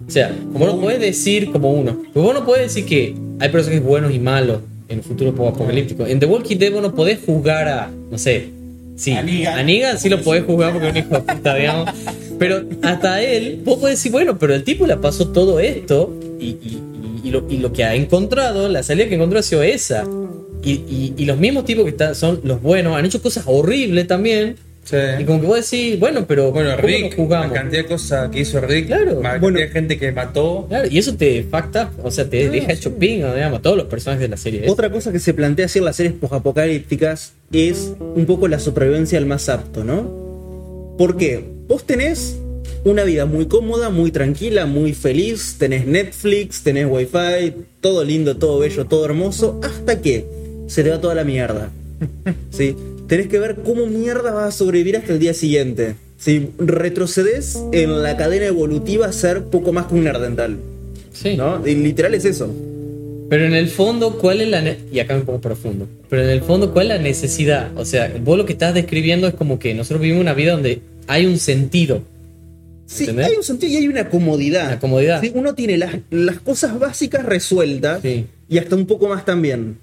O 0.07 0.11
sea, 0.11 0.37
como 0.53 0.67
no 0.67 0.79
puedes 0.83 1.01
decir 1.01 1.51
como 1.51 1.73
uno. 1.73 1.97
Porque 2.13 2.21
vos 2.21 2.35
no 2.35 2.45
puedes 2.45 2.75
decir 2.75 2.85
que 2.85 3.15
hay 3.41 3.49
personajes 3.49 3.83
buenos 3.83 4.13
y 4.13 4.19
malos 4.19 4.59
en 4.89 4.99
el 4.99 5.05
futuro 5.05 5.31
apocalíptico. 5.31 6.07
En 6.07 6.19
The 6.21 6.27
Walking 6.27 6.57
Dead 6.59 6.73
vos 6.73 6.83
no 6.83 6.95
podés 6.95 7.19
juzgar 7.25 7.69
a, 7.69 7.91
no 8.11 8.19
sé, 8.19 8.49
sí, 8.97 9.13
A 9.13 9.23
Negan. 9.23 9.59
a 9.59 9.63
Negan 9.63 9.99
sí 9.99 10.09
lo 10.09 10.21
podés 10.21 10.45
juzgar 10.45 10.73
porque 10.73 10.89
es 10.89 10.93
un 10.93 10.99
hijo 10.99 11.15
de 11.15 11.21
puta, 11.35 11.55
digamos. 11.55 11.91
Pero 12.39 12.63
hasta 12.83 13.23
él, 13.23 13.61
vos 13.65 13.79
podés 13.79 13.99
decir, 13.99 14.13
bueno, 14.13 14.39
pero 14.39 14.55
el 14.55 14.65
tipo 14.65 14.87
le 14.87 14.97
pasó 14.97 15.29
todo 15.29 15.61
esto 15.61 16.13
y, 16.41 16.47
y- 16.47 16.59
y- 17.25 17.29
y 17.29 17.31
lo, 17.31 17.47
y 17.49 17.57
lo 17.57 17.73
que 17.73 17.85
ha 17.85 17.95
encontrado, 17.95 18.69
la 18.69 18.83
salida 18.83 19.09
que 19.09 19.15
encontró 19.15 19.39
ha 19.39 19.43
sido 19.43 19.63
esa. 19.63 20.05
Y 20.63 21.25
los 21.27 21.39
mismos 21.39 21.65
tipos 21.67 21.85
que 21.85 21.91
están, 21.91 22.15
son 22.15 22.41
los 22.45 22.61
buenos 22.63 22.97
han 22.97 23.05
hecho 23.05 23.21
cosas 23.23 23.45
horribles 23.47 24.07
también. 24.07 24.57
Sí. 24.85 24.97
Y 25.19 25.25
como 25.25 25.41
que 25.41 25.47
vos 25.47 25.71
decís, 25.71 25.99
bueno, 25.99 26.27
pero 26.27 26.53
Bueno, 26.53 26.71
¿cómo 26.77 26.87
Rick, 26.87 27.17
lo 27.19 27.29
la 27.29 27.51
cantidad 27.51 27.83
de 27.83 27.89
cosas 27.89 28.31
que 28.31 28.41
hizo 28.41 28.61
Rick, 28.61 28.87
Claro. 28.87 29.05
la 29.07 29.13
cantidad 29.15 29.41
Bueno. 29.41 29.59
de 29.59 29.69
gente 29.69 29.99
que 29.99 30.13
mató. 30.13 30.67
Claro, 30.69 30.89
y 30.91 30.99
eso 30.99 31.15
te 31.17 31.43
facta, 31.45 31.91
o 32.03 32.11
sea, 32.11 32.29
te 32.29 32.49
deja 32.51 32.73
hecho 32.73 32.95
pingo, 32.95 33.33
digamos, 33.35 33.61
a 33.61 33.63
todos 33.63 33.77
los 33.77 33.87
personajes 33.87 34.21
de 34.23 34.29
la 34.29 34.37
serie. 34.37 34.65
Otra 34.69 34.91
cosa 34.91 35.11
que 35.11 35.19
se 35.19 35.33
plantea 35.35 35.67
en 35.75 35.85
las 35.85 35.97
series 35.97 36.15
posapocalípticas 36.15 37.33
es 37.53 37.93
un 37.99 38.27
poco 38.27 38.47
la 38.49 38.59
supervivencia 38.59 39.19
al 39.19 39.27
más 39.27 39.49
apto, 39.49 39.85
¿no? 39.85 40.95
Porque 40.99 41.43
vos 41.67 41.85
tenés 41.85 42.39
una 42.85 43.05
vida 43.05 43.25
muy 43.25 43.47
cómoda, 43.47 43.89
muy 43.89 44.11
tranquila, 44.11 44.67
muy 44.67 44.93
feliz, 44.93 45.57
tenés 45.59 45.87
Netflix, 45.87 46.63
tenés 46.63 46.87
Wi-Fi, 46.91 47.55
todo 47.81 48.05
lindo, 48.05 48.37
todo 48.37 48.59
bello, 48.59 48.85
todo 48.85 49.07
hermoso, 49.07 49.59
hasta 49.63 50.01
que 50.03 50.27
se 50.67 50.83
te 50.85 50.91
va 50.91 51.01
toda 51.01 51.15
la 51.15 51.25
mierda. 51.25 51.71
¿Sí? 52.51 52.77
Tenés 53.09 53.29
que 53.29 53.39
ver 53.39 53.57
cómo 53.65 53.87
mierda 53.87 54.33
vas 54.33 54.49
a 54.55 54.57
sobrevivir 54.57 54.97
hasta 54.97 55.13
el 55.13 55.19
día 55.19 55.35
siguiente. 55.35 55.97
Si 56.17 56.49
retrocedes 56.59 57.59
en 57.73 58.03
la 58.03 58.17
cadena 58.17 58.47
evolutiva 58.47 59.07
a 59.07 59.13
ser 59.13 59.45
poco 59.45 59.73
más 59.73 59.87
que 59.87 59.95
un 59.95 60.05
nerdental. 60.05 60.59
Sí. 61.13 61.37
¿No? 61.37 61.67
Y 61.67 61.75
literal 61.75 62.15
es 62.15 62.25
eso. 62.25 62.53
Pero 63.29 63.47
en 63.47 63.55
el 63.55 63.69
fondo, 63.69 64.19
¿cuál 64.19 64.41
es 64.41 64.49
la... 64.49 64.77
Y 64.93 64.99
acá 65.01 65.17
me 65.17 65.23
pongo 65.23 65.41
profundo. 65.41 65.87
Pero 66.09 66.23
en 66.23 66.31
el 66.31 66.43
fondo, 66.43 66.73
¿cuál 66.73 66.91
es 66.91 66.97
la 66.97 67.03
necesidad? 67.03 67.71
O 67.77 67.85
sea, 67.85 68.13
vos 68.23 68.37
lo 68.39 68.47
que 68.47 68.53
estás 68.53 68.75
describiendo 68.75 69.27
es 69.27 69.35
como 69.35 69.59
que 69.59 69.75
nosotros 69.75 70.01
vivimos 70.01 70.21
una 70.23 70.35
vida 70.35 70.53
donde 70.53 70.81
hay 71.07 71.27
un 71.27 71.39
sentido. 71.39 72.03
Sí, 72.87 73.09
hay 73.09 73.35
un 73.37 73.43
sentido 73.43 73.73
y 73.73 73.77
hay 73.77 73.89
una 73.89 74.09
comodidad. 74.11 74.67
Una 74.69 74.79
comodidad. 74.79 75.21
Sí, 75.23 75.33
uno 75.35 75.55
tiene 75.55 75.79
las, 75.79 75.97
las 76.11 76.39
cosas 76.41 76.79
básicas 76.79 77.25
resueltas 77.25 78.01
Sí. 78.03 78.27
y 78.49 78.59
hasta 78.59 78.77
un 78.77 78.87
poco 78.87 79.09
más 79.09 79.25
también. 79.25 79.79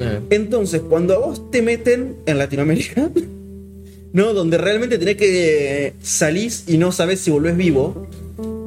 Eh, 0.00 0.20
Entonces, 0.30 0.82
cuando 0.88 1.14
a 1.14 1.18
vos 1.18 1.50
te 1.50 1.62
meten 1.62 2.16
en 2.26 2.38
Latinoamérica, 2.38 3.10
¿no? 4.12 4.32
Donde 4.32 4.58
realmente 4.58 4.98
tenés 4.98 5.16
que 5.16 5.94
salir 6.02 6.52
y 6.66 6.78
no 6.78 6.92
sabes 6.92 7.20
si 7.20 7.30
volvés 7.30 7.56
vivo, 7.56 8.06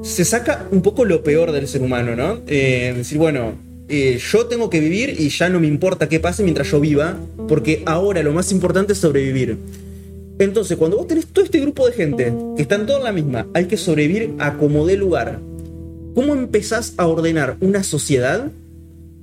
se 0.03 0.25
saca 0.25 0.67
un 0.71 0.81
poco 0.81 1.05
lo 1.05 1.23
peor 1.23 1.51
del 1.51 1.67
ser 1.67 1.81
humano, 1.81 2.15
¿no? 2.15 2.41
Eh, 2.47 2.93
decir, 2.95 3.17
bueno, 3.17 3.53
eh, 3.89 4.19
yo 4.19 4.45
tengo 4.47 4.69
que 4.69 4.79
vivir 4.79 5.15
y 5.17 5.29
ya 5.29 5.49
no 5.49 5.59
me 5.59 5.67
importa 5.67 6.09
qué 6.09 6.19
pase 6.19 6.43
mientras 6.43 6.69
yo 6.69 6.79
viva, 6.79 7.17
porque 7.47 7.83
ahora 7.85 8.21
lo 8.23 8.33
más 8.33 8.51
importante 8.51 8.93
es 8.93 8.99
sobrevivir. 8.99 9.57
Entonces, 10.39 10.77
cuando 10.77 10.97
vos 10.97 11.07
tenés 11.07 11.25
todo 11.27 11.45
este 11.45 11.59
grupo 11.59 11.87
de 11.87 11.93
gente 11.93 12.33
que 12.55 12.61
están 12.61 12.85
todos 12.85 12.99
en 12.99 13.05
la 13.05 13.11
misma, 13.11 13.47
hay 13.53 13.65
que 13.65 13.77
sobrevivir 13.77 14.33
a 14.39 14.57
como 14.57 14.85
dé 14.85 14.97
lugar. 14.97 15.39
¿Cómo 16.13 16.33
empezás 16.33 16.93
a 16.97 17.07
ordenar 17.07 17.57
una 17.59 17.83
sociedad 17.83 18.51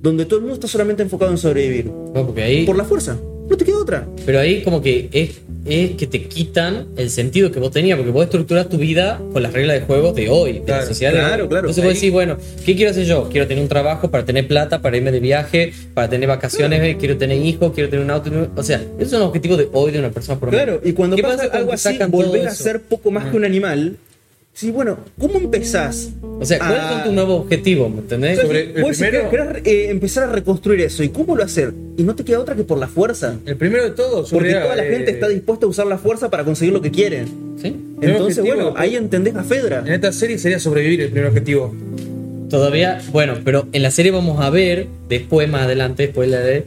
donde 0.05 0.25
todo 0.25 0.37
el 0.37 0.41
mundo 0.43 0.55
está 0.55 0.67
solamente 0.67 1.03
enfocado 1.03 1.31
en 1.31 1.37
sobrevivir? 1.37 1.85
bueno, 1.87 2.25
porque 2.27 2.43
ahí... 2.43 2.65
Por 2.65 2.77
la 2.77 2.85
fuerza. 2.85 3.17
No 3.49 3.57
te 3.57 3.65
queda 3.65 3.77
otra. 3.77 4.07
Pero 4.25 4.39
ahí 4.39 4.63
como 4.63 4.81
que 4.81 5.07
es, 5.11 5.39
es 5.65 5.91
que 5.91 6.07
te 6.07 6.23
quitan 6.23 6.87
el 6.97 7.11
sentido 7.11 7.51
que 7.51 7.59
vos 7.59 7.69
tenías, 7.69 7.95
porque 7.95 8.11
vos 8.11 8.23
estructurás 8.23 8.67
tu 8.69 8.77
vida 8.79 9.21
con 9.33 9.43
las 9.43 9.53
reglas 9.53 9.79
de 9.79 9.85
juego 9.85 10.13
de 10.13 10.29
hoy, 10.29 10.53
de 10.53 10.59
la 10.61 10.65
Claro, 10.65 10.87
sociedad 10.87 11.11
de 11.13 11.19
claro, 11.19 11.43
hoy. 11.43 11.49
claro. 11.49 11.67
Entonces 11.67 11.83
vos 11.83 11.89
Ahí- 11.91 11.95
decís, 11.99 12.11
bueno, 12.11 12.37
¿qué 12.65 12.75
quiero 12.75 12.89
hacer 12.91 13.05
yo? 13.05 13.29
Quiero 13.29 13.45
tener 13.47 13.61
un 13.61 13.69
trabajo 13.69 14.09
para 14.09 14.25
tener 14.25 14.47
plata, 14.47 14.81
para 14.81 14.97
irme 14.97 15.11
de 15.11 15.19
viaje, 15.19 15.73
para 15.93 16.09
tener 16.09 16.27
vacaciones, 16.27 16.95
quiero 16.97 17.17
tener 17.17 17.37
hijos, 17.37 17.71
quiero 17.73 17.87
tener 17.89 18.03
un 18.03 18.09
auto. 18.11 18.31
O 18.55 18.63
sea, 18.63 18.81
esos 18.97 19.11
son 19.11 19.19
los 19.19 19.27
objetivos 19.29 19.59
de 19.59 19.69
hoy 19.73 19.91
de 19.91 19.99
una 19.99 20.09
persona 20.09 20.39
por 20.39 20.49
Claro, 20.49 20.81
y 20.83 20.93
cuando 20.93 21.15
¿Qué 21.15 21.21
pasa, 21.21 21.35
pasa 21.37 21.49
cuando 21.49 21.57
algo 21.59 21.73
así, 21.73 21.97
volvés 21.99 22.47
a 22.47 22.55
ser 22.55 22.81
poco 22.81 23.11
más 23.11 23.29
que 23.29 23.37
un 23.37 23.45
animal. 23.45 23.97
Sí, 24.57 24.71
bueno, 24.71 24.97
¿cómo 25.19 25.37
empezás? 25.37 26.11
O 26.39 26.45
sea, 26.45 26.59
¿cuáles 26.59 26.79
a- 26.79 26.89
son 26.93 27.03
tus 27.03 27.11
nuevos 27.13 27.41
objetivos? 27.41 27.91
¿Me 27.93 27.99
entendés? 27.99 28.39
Sobre- 28.39 28.71
el 28.73 28.81
Vos 28.83 28.97
querés, 28.97 29.23
eh, 29.65 29.87
empezar 29.89 30.29
a 30.29 30.31
reconstruir 30.31 30.79
eso. 30.79 31.03
¿Y 31.03 31.09
cómo 31.09 31.35
lo 31.35 31.43
hacer? 31.43 31.73
Y 31.97 32.03
no 32.03 32.15
te 32.15 32.23
queda 32.23 32.39
otra 32.39 32.55
que 32.55 32.63
por 32.63 32.77
la 32.77 32.87
fuerza. 32.87 33.35
El 33.45 33.57
primero 33.57 33.83
de 33.83 33.89
todos, 33.91 34.31
Porque 34.31 34.53
toda 34.53 34.77
la 34.77 34.85
eh, 34.87 34.91
gente 34.91 35.11
está 35.11 35.27
dispuesta 35.27 35.65
a 35.65 35.69
usar 35.69 35.87
la 35.87 35.97
fuerza 35.97 36.29
para 36.29 36.45
conseguir 36.45 36.73
lo 36.73 36.81
que 36.81 36.89
quiere. 36.89 37.25
¿Sí? 37.61 37.75
Entonces, 37.99 38.37
objetivo, 38.39 38.55
bueno, 38.55 38.73
ahí 38.77 38.95
entendés 38.95 39.35
a 39.35 39.43
Fedra. 39.43 39.83
En 39.85 39.91
esta 39.91 40.13
serie 40.13 40.37
sería 40.37 40.57
sobrevivir 40.57 41.01
el 41.01 41.09
primer 41.09 41.27
objetivo. 41.27 41.75
Todavía, 42.49 43.01
bueno, 43.11 43.33
pero 43.43 43.67
en 43.73 43.81
la 43.81 43.91
serie 43.91 44.11
vamos 44.11 44.39
a 44.39 44.49
ver, 44.51 44.87
después, 45.09 45.49
más 45.49 45.63
adelante, 45.63 46.03
después 46.03 46.29
la 46.29 46.39
de 46.39 46.63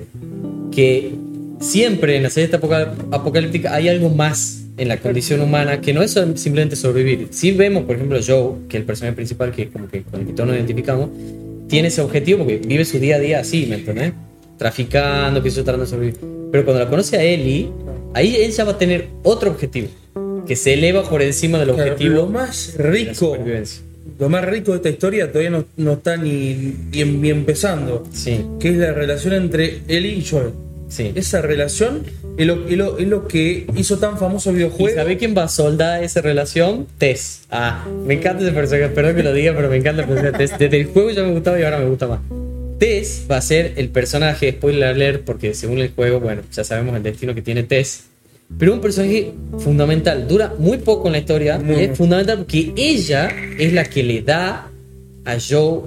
que 0.72 1.12
siempre 1.61 2.16
en 2.18 2.22
la 2.24 2.28
serie 2.28 2.45
esta 2.45 2.61
apocal- 2.61 2.93
apocalíptica 3.12 3.72
hay 3.74 3.89
algo 3.89 4.11
más 4.11 4.64
en 4.79 4.89
la 4.89 4.99
condición 4.99 5.41
humana 5.41 5.81
que 5.81 5.93
no 5.93 6.03
es 6.03 6.12
simplemente 6.12 6.76
sobrevivir. 6.76 7.29
Si 7.31 7.53
vemos, 7.53 7.85
por 7.85 7.97
ejemplo, 7.97 8.18
Joe, 8.24 8.66
que 8.68 8.76
es 8.76 8.81
el 8.81 8.87
personaje 8.87 9.16
principal 9.16 9.53
que 9.53 9.68
como 9.68 9.89
que 9.89 10.03
con 10.03 10.20
el 10.20 10.26
que 10.26 10.33
todos 10.33 10.49
nos 10.49 10.57
identificamos, 10.57 11.11
tiene 11.68 11.89
ese 11.89 12.01
objetivo 12.01 12.39
porque 12.39 12.59
vive 12.59 12.85
su 12.85 12.99
día 12.99 13.16
a 13.16 13.18
día 13.18 13.41
así, 13.41 13.66
¿me 13.66 13.76
entendés? 13.76 14.12
Traficando, 14.57 15.43
que 15.43 15.49
eso 15.49 15.62
tratando 15.62 15.85
de 15.85 15.91
sobrevivir. 15.91 16.20
Pero 16.51 16.64
cuando 16.64 16.83
la 16.83 16.89
conoce 16.89 17.16
a 17.16 17.22
Ellie, 17.22 17.70
ahí 18.14 18.37
él 18.37 18.51
ya 18.53 18.64
va 18.64 18.72
a 18.72 18.79
tener 18.79 19.09
otro 19.22 19.51
objetivo, 19.51 19.89
que 20.47 20.57
se 20.57 20.74
eleva 20.74 21.03
por 21.03 21.22
encima 21.22 21.59
del 21.59 21.70
objetivo 21.70 22.14
lo 22.14 22.26
más 22.26 22.76
de 22.76 22.85
la 22.85 22.91
rico, 22.91 23.37
lo 24.18 24.29
más 24.29 24.45
rico 24.45 24.72
de 24.72 24.79
esta 24.79 24.89
historia 24.89 25.29
todavía 25.31 25.51
no, 25.51 25.64
no 25.76 25.93
está 25.95 26.16
ni, 26.16 26.74
ni, 26.91 27.05
ni 27.05 27.31
empezando. 27.31 28.05
Sí, 28.12 28.45
Que 28.59 28.70
es 28.70 28.76
la 28.76 28.93
relación 28.93 29.35
entre 29.35 29.83
Ellie 29.87 30.14
y 30.14 30.24
Joel. 30.24 30.53
Sí. 30.89 31.12
Esa 31.14 31.41
relación 31.43 32.03
es 32.36 32.47
lo, 32.47 32.66
es 32.68 32.76
lo- 32.76 32.99
es 32.99 33.07
lo 33.09 33.28
que 33.28 33.66
hizo 33.76 33.99
tan 33.99 34.18
famoso 34.18 34.51
el 34.51 34.57
¿Y 34.57 34.59
videojuego. 34.59 34.97
sabe 34.97 35.16
quién 35.16 35.34
va 35.36 35.45
a 35.45 35.49
soldar 35.49 36.03
esa 36.03 36.20
relación? 36.20 36.86
Tess. 36.99 37.43
Ah, 37.51 37.86
me 38.07 38.14
encanta 38.14 38.43
ese 38.45 38.53
personaje, 38.53 38.89
perdón 38.89 39.16
que 39.16 39.22
lo 39.22 39.32
diga, 39.32 39.53
pero 39.55 39.68
me 39.68 39.76
encanta 39.76 40.03
el 40.03 40.09
personaje 40.09 40.32
de 40.32 40.39
Tess. 40.47 40.59
Desde 40.59 40.80
el 40.80 40.86
juego 40.86 41.11
ya 41.11 41.22
me 41.22 41.32
gustaba 41.32 41.59
y 41.59 41.62
ahora 41.62 41.78
me 41.78 41.86
gusta 41.86 42.07
más. 42.07 42.20
Tess 42.78 43.26
va 43.30 43.39
a 43.39 43.43
ser 43.43 43.72
el 43.76 43.89
personaje, 43.89 44.53
spoiler 44.53 44.84
alert, 44.84 45.24
porque 45.24 45.53
según 45.55 45.78
el 45.80 45.91
juego, 45.91 46.20
bueno, 46.20 46.43
ya 46.53 46.62
sabemos 46.62 46.97
el 46.97 47.03
destino 47.03 47.34
que 47.34 47.43
tiene 47.43 47.64
Tess. 47.64 48.05
Pero 48.59 48.72
un 48.72 48.80
personaje 48.80 49.32
fundamental, 49.59 50.26
dura 50.26 50.55
muy 50.59 50.78
poco 50.78 51.09
en 51.09 51.12
la 51.12 51.18
historia, 51.18 51.59
Muy 51.59 51.70
y 51.70 51.72
es 51.74 51.78
bien. 51.80 51.97
fundamental 51.97 52.39
porque 52.39 52.72
ella 52.76 53.30
es 53.59 53.72
la 53.74 53.84
que 53.84 54.03
le 54.03 54.22
da 54.22 54.70
a 55.24 55.36
Joe 55.39 55.82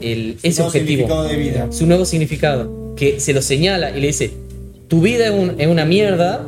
el, 0.00 0.36
ese 0.42 0.62
nuevo 0.62 0.66
objetivo 0.68 1.22
de 1.24 1.36
vida. 1.36 1.68
su 1.70 1.86
nuevo 1.86 2.04
significado, 2.04 2.94
que 2.96 3.20
se 3.20 3.32
lo 3.32 3.42
señala 3.42 3.96
y 3.96 4.00
le 4.00 4.08
dice, 4.08 4.30
tu 4.88 5.00
vida 5.00 5.26
es, 5.26 5.32
un- 5.32 5.54
es 5.60 5.66
una 5.66 5.84
mierda, 5.84 6.46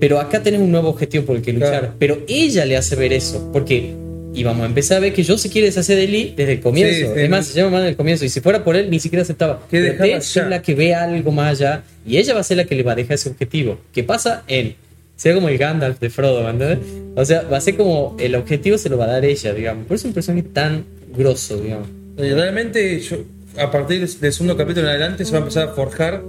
pero 0.00 0.18
acá 0.20 0.42
tenés 0.42 0.60
un 0.60 0.70
nuevo 0.70 0.88
objetivo 0.88 1.24
por 1.24 1.36
el 1.36 1.42
que 1.42 1.52
luchar. 1.52 1.70
Claro. 1.80 1.94
Pero 1.98 2.18
ella 2.28 2.64
le 2.64 2.76
hace 2.76 2.96
ver 2.96 3.12
eso, 3.12 3.50
porque 3.52 3.94
y 4.32 4.44
vamos 4.44 4.62
a 4.62 4.66
empezar 4.66 4.98
a 4.98 5.00
ver 5.00 5.12
que 5.12 5.24
yo 5.24 5.36
se 5.36 5.50
quiere 5.50 5.66
deshacer 5.66 5.96
de 5.96 6.06
Lee 6.06 6.34
desde 6.36 6.52
el 6.52 6.60
comienzo. 6.60 6.94
Sí, 6.94 7.02
sí. 7.14 7.20
es 7.20 7.28
más, 7.28 7.46
se 7.48 7.58
llama 7.58 7.72
mal 7.72 7.80
desde 7.82 7.90
el 7.90 7.96
comienzo, 7.96 8.24
y 8.24 8.28
si 8.28 8.40
fuera 8.40 8.62
por 8.62 8.76
él 8.76 8.88
ni 8.88 9.00
siquiera 9.00 9.22
aceptaba. 9.22 9.60
Que 9.68 9.88
es 10.16 10.36
la 10.36 10.62
que 10.62 10.74
ve 10.76 10.94
algo 10.94 11.32
más 11.32 11.58
allá, 11.60 11.82
y 12.06 12.16
ella 12.16 12.34
va 12.34 12.40
a 12.40 12.44
ser 12.44 12.56
la 12.58 12.64
que 12.64 12.76
le 12.76 12.82
va 12.84 12.92
a 12.92 12.94
dejar 12.94 13.14
ese 13.14 13.28
objetivo. 13.28 13.78
¿Qué 13.92 14.04
pasa? 14.04 14.44
Él. 14.46 14.76
Sea 15.16 15.34
como 15.34 15.48
el 15.50 15.58
Gandalf 15.58 15.98
de 16.00 16.08
Frodo, 16.08 16.42
¿me 16.44 16.50
entiendes? 16.50 16.78
O 17.16 17.24
sea, 17.24 17.42
va 17.42 17.58
a 17.58 17.60
ser 17.60 17.76
como 17.76 18.16
el 18.18 18.34
objetivo 18.36 18.78
se 18.78 18.88
lo 18.88 18.96
va 18.96 19.04
a 19.04 19.08
dar 19.08 19.24
ella, 19.24 19.52
digamos. 19.52 19.86
Por 19.86 19.96
eso 19.96 20.02
es 20.06 20.10
un 20.10 20.14
personaje 20.14 20.46
tan 20.50 20.84
grosso, 21.14 21.60
digamos. 21.60 21.88
Y 22.18 22.30
realmente, 22.32 23.00
yo, 23.00 23.16
a 23.58 23.70
partir 23.70 24.06
del 24.06 24.32
segundo 24.32 24.56
capítulo 24.56 24.86
en 24.86 24.90
adelante, 24.90 25.24
se 25.24 25.32
va 25.32 25.38
a 25.38 25.40
empezar 25.40 25.68
a 25.68 25.72
forjar 25.72 26.22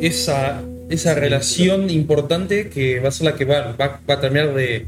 esa, 0.00 0.60
esa 0.90 1.14
relación 1.14 1.90
importante 1.90 2.68
que 2.68 3.00
va 3.00 3.08
a 3.08 3.12
ser 3.12 3.26
la 3.26 3.34
que 3.34 3.44
va, 3.44 3.74
va, 3.80 4.00
va 4.08 4.14
a 4.14 4.20
terminar 4.20 4.54
de. 4.54 4.86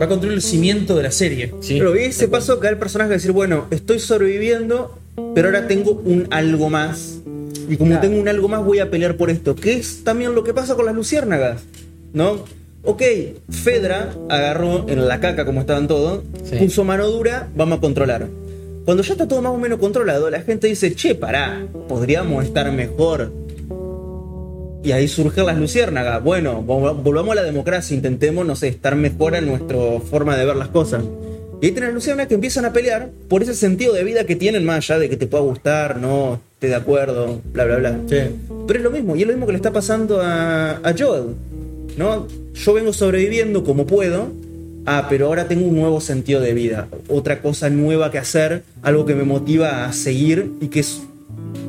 va 0.00 0.04
a 0.04 0.08
construir 0.08 0.34
el 0.34 0.42
cimiento 0.42 0.94
de 0.96 1.02
la 1.02 1.10
serie. 1.10 1.52
Sí. 1.60 1.76
Pero 1.78 1.92
vi 1.92 2.04
ese 2.04 2.28
paso 2.28 2.58
que 2.60 2.64
da 2.66 2.70
el 2.70 2.78
personaje 2.78 3.10
de 3.10 3.16
decir, 3.16 3.32
bueno, 3.32 3.66
estoy 3.70 3.98
sobreviviendo, 3.98 4.96
pero 5.34 5.48
ahora 5.48 5.66
tengo 5.68 5.92
un 6.04 6.26
algo 6.30 6.70
más. 6.70 7.18
Y 7.68 7.76
como 7.76 7.98
tengo 8.00 8.20
un 8.20 8.28
algo 8.28 8.48
más, 8.48 8.64
voy 8.64 8.80
a 8.80 8.90
pelear 8.90 9.16
por 9.16 9.30
esto. 9.30 9.54
Que 9.54 9.74
es 9.74 10.02
también 10.04 10.34
lo 10.34 10.42
que 10.44 10.52
pasa 10.52 10.74
con 10.74 10.84
las 10.86 10.94
luciérnagas. 10.94 11.62
¿No? 12.12 12.44
Ok, 12.84 13.00
Fedra 13.48 14.12
agarró 14.28 14.88
en 14.88 15.06
la 15.06 15.20
caca 15.20 15.44
como 15.44 15.60
estaban 15.60 15.86
todos, 15.86 16.24
Sí. 16.44 16.56
puso 16.56 16.82
mano 16.84 17.06
dura, 17.06 17.48
vamos 17.54 17.78
a 17.78 17.80
controlar. 17.80 18.26
Cuando 18.84 19.02
ya 19.02 19.12
está 19.12 19.28
todo 19.28 19.40
más 19.42 19.52
o 19.52 19.58
menos 19.58 19.78
controlado, 19.78 20.28
la 20.30 20.40
gente 20.42 20.66
dice, 20.66 20.94
che, 20.94 21.14
pará, 21.14 21.66
podríamos 21.88 22.44
estar 22.44 22.70
mejor. 22.72 23.32
Y 24.84 24.90
ahí 24.90 25.06
surgen 25.06 25.46
las 25.46 25.56
luciérnagas. 25.58 26.22
Bueno, 26.24 26.64
vol- 26.66 27.00
volvamos 27.02 27.32
a 27.32 27.34
la 27.36 27.42
democracia, 27.44 27.94
intentemos, 27.94 28.44
no 28.44 28.56
sé, 28.56 28.68
estar 28.68 28.96
mejor 28.96 29.36
en 29.36 29.46
nuestra 29.46 29.78
forma 30.10 30.36
de 30.36 30.44
ver 30.44 30.56
las 30.56 30.68
cosas. 30.68 31.04
Y 31.60 31.66
ahí 31.66 31.72
tenés 31.72 31.94
Luciana 31.94 32.26
que 32.26 32.34
empiezan 32.34 32.64
a 32.64 32.72
pelear 32.72 33.10
por 33.28 33.44
ese 33.44 33.54
sentido 33.54 33.92
de 33.92 34.02
vida 34.02 34.24
que 34.24 34.34
tienen 34.34 34.64
más 34.64 34.78
allá 34.78 34.98
de 34.98 35.08
que 35.08 35.16
te 35.16 35.28
pueda 35.28 35.44
gustar, 35.44 35.98
no, 35.98 36.40
esté 36.54 36.66
de 36.66 36.74
acuerdo, 36.74 37.40
bla, 37.52 37.64
bla, 37.66 37.76
bla. 37.76 37.98
Sí. 38.08 38.16
Pero 38.66 38.78
es 38.80 38.82
lo 38.82 38.90
mismo, 38.90 39.14
y 39.14 39.20
es 39.22 39.28
lo 39.28 39.32
mismo 39.34 39.46
que 39.46 39.52
le 39.52 39.58
está 39.58 39.70
pasando 39.70 40.20
a, 40.20 40.72
a 40.82 40.94
Joel. 40.98 41.36
¿no? 41.96 42.26
Yo 42.54 42.74
vengo 42.74 42.92
sobreviviendo 42.92 43.62
como 43.62 43.86
puedo. 43.86 44.32
Ah, 44.86 45.06
pero 45.08 45.26
ahora 45.26 45.46
tengo 45.48 45.66
un 45.66 45.76
nuevo 45.76 46.00
sentido 46.00 46.40
de 46.40 46.54
vida. 46.54 46.88
Otra 47.08 47.40
cosa 47.40 47.70
nueva 47.70 48.10
que 48.10 48.18
hacer, 48.18 48.62
algo 48.82 49.06
que 49.06 49.14
me 49.14 49.24
motiva 49.24 49.84
a 49.86 49.92
seguir 49.92 50.50
y 50.60 50.68
que 50.68 50.80
es 50.80 51.02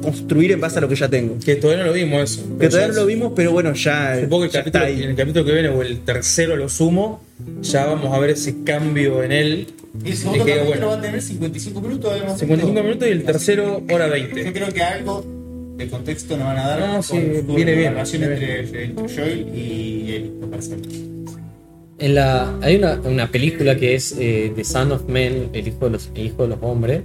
construir 0.01 0.51
en 0.51 0.59
base 0.59 0.79
a 0.79 0.81
lo 0.81 0.89
que 0.89 0.95
ya 0.95 1.07
tengo. 1.09 1.37
Que 1.43 1.55
todavía 1.55 1.83
no 1.83 1.89
lo 1.89 1.93
vimos 1.93 2.23
eso. 2.23 2.57
Que 2.59 2.69
todavía 2.69 2.89
no 2.93 3.01
lo 3.01 3.05
vimos, 3.05 3.33
pero 3.35 3.51
bueno, 3.51 3.73
ya, 3.73 4.19
Supongo 4.19 4.41
que 4.41 4.45
el 4.47 4.51
capítulo, 4.51 4.85
está 4.85 5.03
en 5.03 5.09
el 5.11 5.15
capítulo 5.15 5.45
que 5.45 5.53
viene 5.53 5.69
o 5.69 5.81
el 5.81 5.99
tercero 5.99 6.55
lo 6.55 6.67
sumo, 6.69 7.21
ya 7.61 7.85
vamos 7.85 8.13
a 8.13 8.19
ver 8.19 8.31
ese 8.31 8.63
cambio 8.63 9.23
en 9.23 9.31
él. 9.31 9.67
Y 10.03 10.09
el 10.09 10.17
segundo 10.17 10.43
que, 10.45 10.51
capítulo 10.51 10.71
bueno, 10.71 10.87
va 10.87 10.95
a 10.95 11.01
tener 11.01 11.21
55 11.21 11.81
minutos. 11.81 12.11
habíamos 12.11 12.39
55 12.39 12.71
visto. 12.73 12.83
minutos 12.83 13.07
y 13.07 13.11
el 13.11 13.23
tercero 13.23 13.83
que 13.87 13.93
hora 13.93 14.07
Yo 14.07 14.13
20. 14.13 14.53
creo 14.53 14.73
que 14.73 14.81
algo 14.83 15.25
de 15.77 15.87
contexto 15.89 16.35
nos 16.37 16.47
van 16.47 16.57
a 16.57 16.67
dar 16.67 16.79
No, 16.79 17.03
sí, 17.03 17.17
viene 17.47 17.71
la 17.71 17.77
bien, 17.77 17.93
relación 17.93 18.21
viene 18.21 18.35
entre, 18.61 18.85
entre 18.85 19.15
Joel 19.15 19.47
y 19.55 20.11
él, 20.15 20.31
me 20.41 20.47
parece. 20.47 20.75
En 21.99 22.15
la, 22.15 22.57
hay 22.61 22.75
una, 22.75 22.99
una 23.03 23.31
película 23.31 23.75
que 23.77 23.95
es 23.95 24.15
eh, 24.19 24.51
The 24.55 24.63
Son 24.63 24.91
of 24.91 25.07
Men, 25.07 25.49
el 25.53 25.67
hijo 25.67 25.85
de 25.85 25.91
los, 25.91 26.09
el 26.15 26.25
hijo 26.25 26.43
de 26.43 26.49
los 26.49 26.57
hombres, 26.61 27.01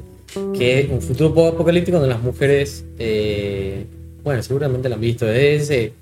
que 0.57 0.81
es 0.81 0.89
un 0.91 1.01
futuro 1.01 1.33
poco 1.35 1.49
apocalíptico 1.49 1.99
donde 1.99 2.13
las 2.15 2.23
mujeres, 2.23 2.85
eh, 2.99 3.85
bueno, 4.25 4.43
seguramente 4.43 4.89
la 4.89 4.97
han 4.97 5.01
visto, 5.01 5.31
es 5.31 5.71
eh, 5.71 5.93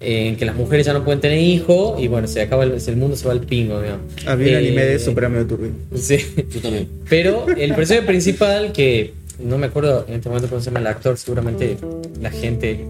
en 0.00 0.36
que 0.36 0.44
las 0.44 0.54
mujeres 0.54 0.84
ya 0.86 0.92
no 0.92 1.04
pueden 1.04 1.20
tener 1.20 1.38
hijos 1.38 2.00
y 2.00 2.08
bueno, 2.08 2.28
se 2.28 2.42
acaba 2.42 2.64
el, 2.64 2.74
el 2.86 2.96
mundo, 2.96 3.16
se 3.16 3.26
va 3.26 3.32
al 3.32 3.40
pingo, 3.40 3.80
digamos. 3.80 4.04
Había 4.26 4.48
un 4.48 4.54
Eh, 4.54 4.58
anime 4.58 4.84
de 4.84 4.94
eso, 4.96 5.14
pero 5.14 5.30
medio 5.30 5.46
turbio. 5.46 5.70
Sí. 5.94 6.18
Yo 6.50 6.60
también. 6.60 6.88
Pero 7.08 7.46
el 7.48 7.74
personaje 7.74 8.06
principal, 8.06 8.72
que 8.72 9.14
no 9.42 9.56
me 9.58 9.66
acuerdo 9.66 10.04
en 10.08 10.14
este 10.14 10.28
momento 10.28 10.48
cómo 10.48 10.60
se 10.60 10.66
llama 10.66 10.80
el 10.80 10.86
actor, 10.86 11.16
seguramente 11.16 11.78
la 12.20 12.30
gente 12.30 12.84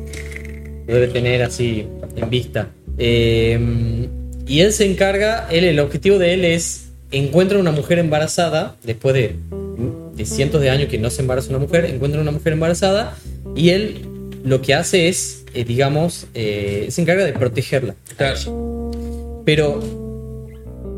lo 0.86 0.94
debe 0.94 1.08
tener 1.08 1.42
así 1.42 1.86
en 2.16 2.30
vista. 2.30 2.68
Eh, 2.98 4.08
y 4.46 4.60
él 4.60 4.72
se 4.72 4.84
encarga, 4.84 5.46
él, 5.50 5.64
el 5.64 5.80
objetivo 5.80 6.18
de 6.18 6.34
él 6.34 6.44
es 6.44 6.88
encuentra 7.10 7.58
una 7.58 7.72
mujer 7.72 7.98
embarazada, 7.98 8.76
después 8.84 9.14
de, 9.14 9.36
de 10.14 10.24
cientos 10.26 10.60
de 10.60 10.70
años 10.70 10.88
que 10.88 10.98
no 10.98 11.10
se 11.10 11.22
embaraza 11.22 11.50
una 11.50 11.58
mujer, 11.58 11.84
encuentra 11.86 12.20
una 12.20 12.32
mujer 12.32 12.52
embarazada 12.52 13.16
y 13.54 13.70
él 13.70 14.02
lo 14.44 14.62
que 14.62 14.74
hace 14.74 15.08
es, 15.08 15.44
eh, 15.54 15.64
digamos, 15.64 16.26
eh, 16.34 16.86
se 16.90 17.00
encarga 17.00 17.24
de 17.24 17.32
protegerla. 17.32 17.96
Claro. 18.16 18.92
Pero 19.44 19.80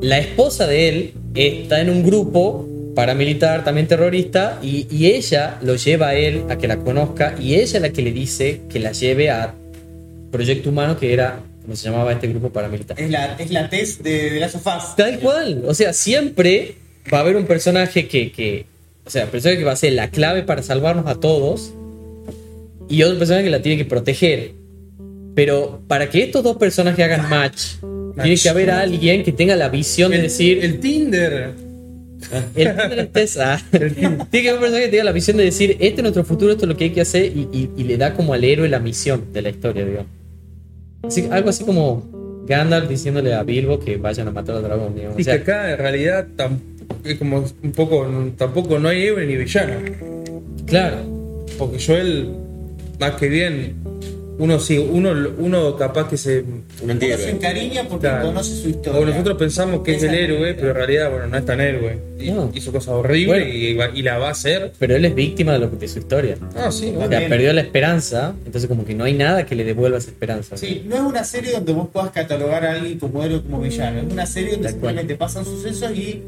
la 0.03 0.18
esposa 0.18 0.66
de 0.66 0.88
él 0.88 1.14
está 1.34 1.80
en 1.80 1.90
un 1.90 2.03
grupo 2.03 2.68
paramilitar, 2.94 3.64
también 3.64 3.86
terrorista, 3.86 4.59
y, 4.61 4.86
y 4.90 5.07
ella 5.07 5.59
lo 5.62 5.76
lleva 5.76 6.09
a 6.09 6.14
él 6.14 6.42
a 6.51 6.59
que 6.59 6.66
la 6.66 6.78
conozca, 6.78 7.36
y 7.40 7.55
ella 7.55 7.76
es 7.76 7.80
la 7.80 7.90
que 7.90 8.03
le 8.03 8.12
dice 8.12 8.62
que 8.68 8.80
la 8.80 8.92
lleve 8.92 9.30
a 9.30 9.55
Proyecto 10.30 10.70
Humano, 10.70 10.99
que 10.99 11.12
era 11.12 11.40
como 11.68 11.76
se 11.76 11.90
llamaba 11.90 12.10
este 12.12 12.28
grupo 12.28 12.48
paramilitar. 12.48 12.98
Es 12.98 13.10
la, 13.10 13.34
es 13.38 13.50
la 13.50 13.68
test 13.68 14.00
de, 14.00 14.30
de 14.30 14.40
Last 14.40 14.54
of 14.54 14.66
Us. 14.66 14.96
Tal 14.96 15.18
cual, 15.20 15.64
o 15.66 15.74
sea, 15.74 15.92
siempre 15.92 16.76
va 17.12 17.18
a 17.18 17.20
haber 17.20 17.36
un 17.36 17.44
personaje 17.44 18.08
que, 18.08 18.32
que 18.32 18.64
o 19.04 19.10
sea, 19.10 19.24
el 19.24 19.28
personaje 19.28 19.58
que 19.58 19.64
va 19.66 19.72
a 19.72 19.76
ser 19.76 19.92
la 19.92 20.08
clave 20.10 20.42
para 20.44 20.62
salvarnos 20.62 21.06
a 21.06 21.20
todos, 21.20 21.74
y 22.88 23.02
otro 23.02 23.18
personaje 23.18 23.44
que 23.44 23.50
la 23.50 23.60
tiene 23.60 23.76
que 23.76 23.84
proteger. 23.84 24.52
Pero 25.34 25.82
para 25.86 26.08
que 26.08 26.22
estos 26.22 26.42
dos 26.42 26.56
personajes 26.56 27.04
hagan 27.04 27.28
match, 27.28 27.62
tiene 28.22 28.38
que 28.38 28.48
haber 28.48 28.70
alguien 28.70 29.22
que 29.22 29.32
tenga 29.32 29.54
la 29.54 29.68
visión 29.68 30.10
de 30.10 30.22
decir, 30.22 30.64
el 30.64 30.80
Tinder. 30.80 31.50
el 32.56 32.74
Tinder 32.76 33.10
es. 33.14 33.32
Tiene 33.70 34.42
que 34.42 34.48
haber 34.48 34.54
un 34.54 34.60
personaje 34.60 34.84
que 34.86 34.88
tenga 34.90 35.04
la 35.04 35.12
visión 35.12 35.36
de 35.36 35.44
decir, 35.44 35.72
este 35.80 35.96
es 35.96 36.02
nuestro 36.02 36.24
futuro, 36.24 36.52
esto 36.52 36.64
es 36.64 36.68
lo 36.70 36.78
que 36.78 36.84
hay 36.84 36.90
que 36.92 37.02
hacer, 37.02 37.26
y, 37.26 37.46
y- 37.52 37.70
y 37.76 37.84
le 37.84 37.98
da 37.98 38.14
como 38.14 38.32
al 38.32 38.42
héroe 38.42 38.70
la 38.70 38.78
misión 38.78 39.34
de 39.34 39.42
la 39.42 39.50
historia, 39.50 39.84
digamos. 39.84 40.17
Así- 41.03 41.28
algo 41.30 41.51
así 41.51 41.64
como 41.64 42.44
Gandalf 42.46 42.88
diciéndole 42.88 43.34
a 43.34 43.42
Bilbo 43.42 43.78
que 43.78 43.96
vayan 43.96 44.28
a 44.28 44.30
matar 44.32 44.57
al 44.57 44.62
dragón, 44.62 44.94
digamos. 44.94 45.18
Y 45.18 45.22
O 45.22 45.24
sea, 45.24 45.36
que 45.36 45.42
acá 45.42 45.70
en 45.72 45.78
realidad 45.78 46.26
como 47.18 47.44
un 47.62 47.72
poco, 47.72 48.07
tampoco 48.36 48.78
no 48.78 48.88
hay 48.88 49.03
héroe 49.07 49.26
ni 49.26 49.36
villano. 49.36 49.74
claro. 50.66 50.96
Porque 51.59 51.78
Joel, 51.84 52.30
más 53.01 53.12
que 53.12 53.28
bien, 53.28 53.74
uno 54.39 54.59
sí, 54.61 54.78
uno, 54.78 55.12
uno 55.39 55.76
capaz 55.76 56.09
que 56.09 56.16
se. 56.16 56.41
Un 56.41 56.64
Uno 56.82 57.01
se 57.01 57.30
encariña 57.30 57.84
porque 57.89 58.07
Claro. 58.07 58.26
conoce 58.26 58.55
su 58.55 58.68
historia. 58.68 59.01
O 59.01 59.05
nosotros 59.05 59.36
pensamos 59.36 59.82
que 59.82 59.97
es 59.97 60.03
el 60.05 60.14
héroe, 60.14 60.55
pero 60.55 60.68
en 60.70 60.74
realidad, 60.76 61.11
bueno, 61.11 61.26
no 61.26 61.36
es 61.36 61.45
tan 61.45 61.61
héroe. 61.61 61.99
No. 62.20 62.51
Hizo 62.55 62.72
cosas 62.72 62.89
horribles 62.95 63.76
Bueno. 63.76 63.93
y, 63.95 64.03
la 64.03 64.18
va 64.18 64.28
a 64.28 64.30
hacer. 64.30 64.72
Pero 64.78 64.97
él 64.97 65.05
es 65.05 65.14
víctima 65.14 65.53
de, 65.53 65.59
lo, 65.61 65.68
de 65.68 65.89
su 65.89 65.99
historia. 65.99 66.36
Ah, 66.57 66.70
sí, 66.70 66.89
O 66.91 66.93
bueno. 66.93 67.09
sea, 67.11 67.28
perdió 67.28 67.53
la 67.53 67.61
esperanza, 67.61 68.34
entonces 68.47 68.68
como 68.68 68.84
que 68.84 68.95
no 68.95 69.05
hay 69.05 69.14
nada 69.14 69.45
que 69.45 69.55
le 69.55 69.64
devuelva 69.64 69.99
esa 69.99 70.11
esperanza. 70.11 70.57
Sí, 70.57 70.84
no 70.86 70.95
es 70.97 71.03
una 71.03 71.24
serie 71.24 71.53
donde 71.53 71.72
vos 71.72 71.89
puedas 71.93 72.11
catalogar 72.11 72.64
a 72.64 72.72
alguien 72.72 72.99
como 72.99 73.22
héroe 73.24 73.39
o 73.39 73.43
como 73.43 73.61
villano. 73.61 74.01
Es 74.01 74.12
una 74.12 74.26
serie 74.26 74.53
donde 74.53 74.68
simplemente 74.70 75.14
pasan 75.16 75.45
sucesos 75.45 75.91
y, 75.93 76.22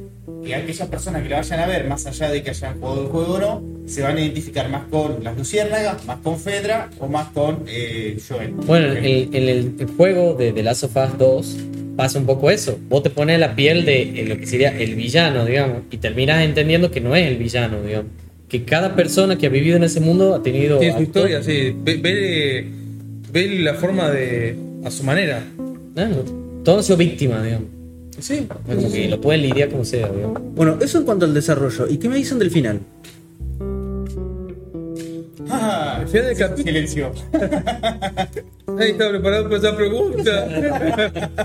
y 0.45 0.53
aquellas 0.53 0.89
personas 0.89 1.23
que 1.23 1.29
la 1.29 1.37
vayan 1.37 1.61
a 1.61 1.67
ver, 1.67 1.87
más 1.87 2.07
allá 2.07 2.31
de 2.31 2.43
que 2.43 2.51
hayan 2.51 2.79
jugado 2.81 3.03
el 3.03 3.09
juego 3.09 3.35
o 3.35 3.39
no, 3.39 3.63
se 3.87 4.03
van 4.03 4.17
a 4.17 4.21
identificar 4.21 4.69
más 4.71 4.85
con 4.91 5.23
las 5.23 5.37
luciérnagas, 5.37 6.05
más 6.07 6.19
con 6.21 6.39
Fedra 6.39 6.89
o 6.99 7.09
más 7.09 7.29
con 7.29 7.65
eh, 7.69 8.17
Joel. 8.27 8.53
Bueno, 8.53 8.93
en 8.93 9.05
el, 9.05 9.29
en 9.33 9.49
el- 9.49 9.75
el 9.79 9.87
juego 9.97 10.35
de 10.35 10.53
The 10.53 10.63
Last 10.63 10.85
of 10.85 10.97
Us 10.97 11.19
2 11.19 11.57
pasa 11.97 12.19
un 12.19 12.27
poco 12.27 12.51
eso. 12.51 12.79
Vos 12.89 13.03
te 13.03 13.11
pones 13.11 13.39
la 13.39 13.55
piel 13.55 13.85
de 13.85 14.03
eh, 14.03 14.25
lo 14.27 14.39
que 14.39 14.47
sería 14.47 14.71
el 14.79 14.95
villano, 14.95 15.45
digamos, 15.45 15.83
y 15.91 15.99
terminas 15.99 16.43
entendiendo 16.45 16.91
que 16.91 17.01
no 17.01 17.15
es 17.15 17.27
el 17.27 17.37
villano, 17.37 17.83
digamos. 17.83 18.11
Que 18.49 18.65
cada 18.65 18.97
persona 18.97 19.37
que 19.39 19.47
ha 19.47 19.51
vivido 19.51 19.77
en 19.77 19.85
ese 19.85 20.01
mundo 20.01 20.35
ha 20.35 20.43
tenido... 20.43 20.79
Tiene 20.79 20.97
su 20.97 21.03
historia, 21.03 21.43
sí. 21.43 21.75
Ve, 21.85 21.97
ve, 21.99 22.67
ve 23.33 23.59
la 23.61 23.75
forma 23.75 24.11
de. 24.11 24.57
a 24.85 24.91
su 24.91 25.05
manera. 25.05 25.45
No, 25.95 26.07
todos 26.65 26.79
han 26.79 26.85
sido 26.85 26.97
víctimas, 26.97 27.45
digamos. 27.45 27.69
Sí. 28.21 28.47
Como 28.67 28.91
que 28.93 29.09
lo 29.09 29.21
pueden 29.21 29.43
lidiar 29.43 29.69
como 29.71 29.85
sea. 29.85 30.09
Bueno, 30.55 30.79
eso 30.81 30.99
en 30.99 31.05
cuanto 31.05 31.25
al 31.25 31.35
desarrollo. 31.35 31.89
¿Y 31.89 31.99
qué 31.99 32.09
me 32.09 32.17
dicen 32.17 32.39
del 32.39 32.51
final? 32.51 32.81
Ah, 35.49 35.97
Al 36.01 36.09
final 36.09 36.27
del 36.27 36.37
capítulo. 36.37 36.67
silencio. 36.67 37.13
Ahí 38.79 38.91
está 38.93 39.11
preparado 39.11 39.45
para 39.45 39.57
esa 39.57 39.77
pregunta. 39.77 40.49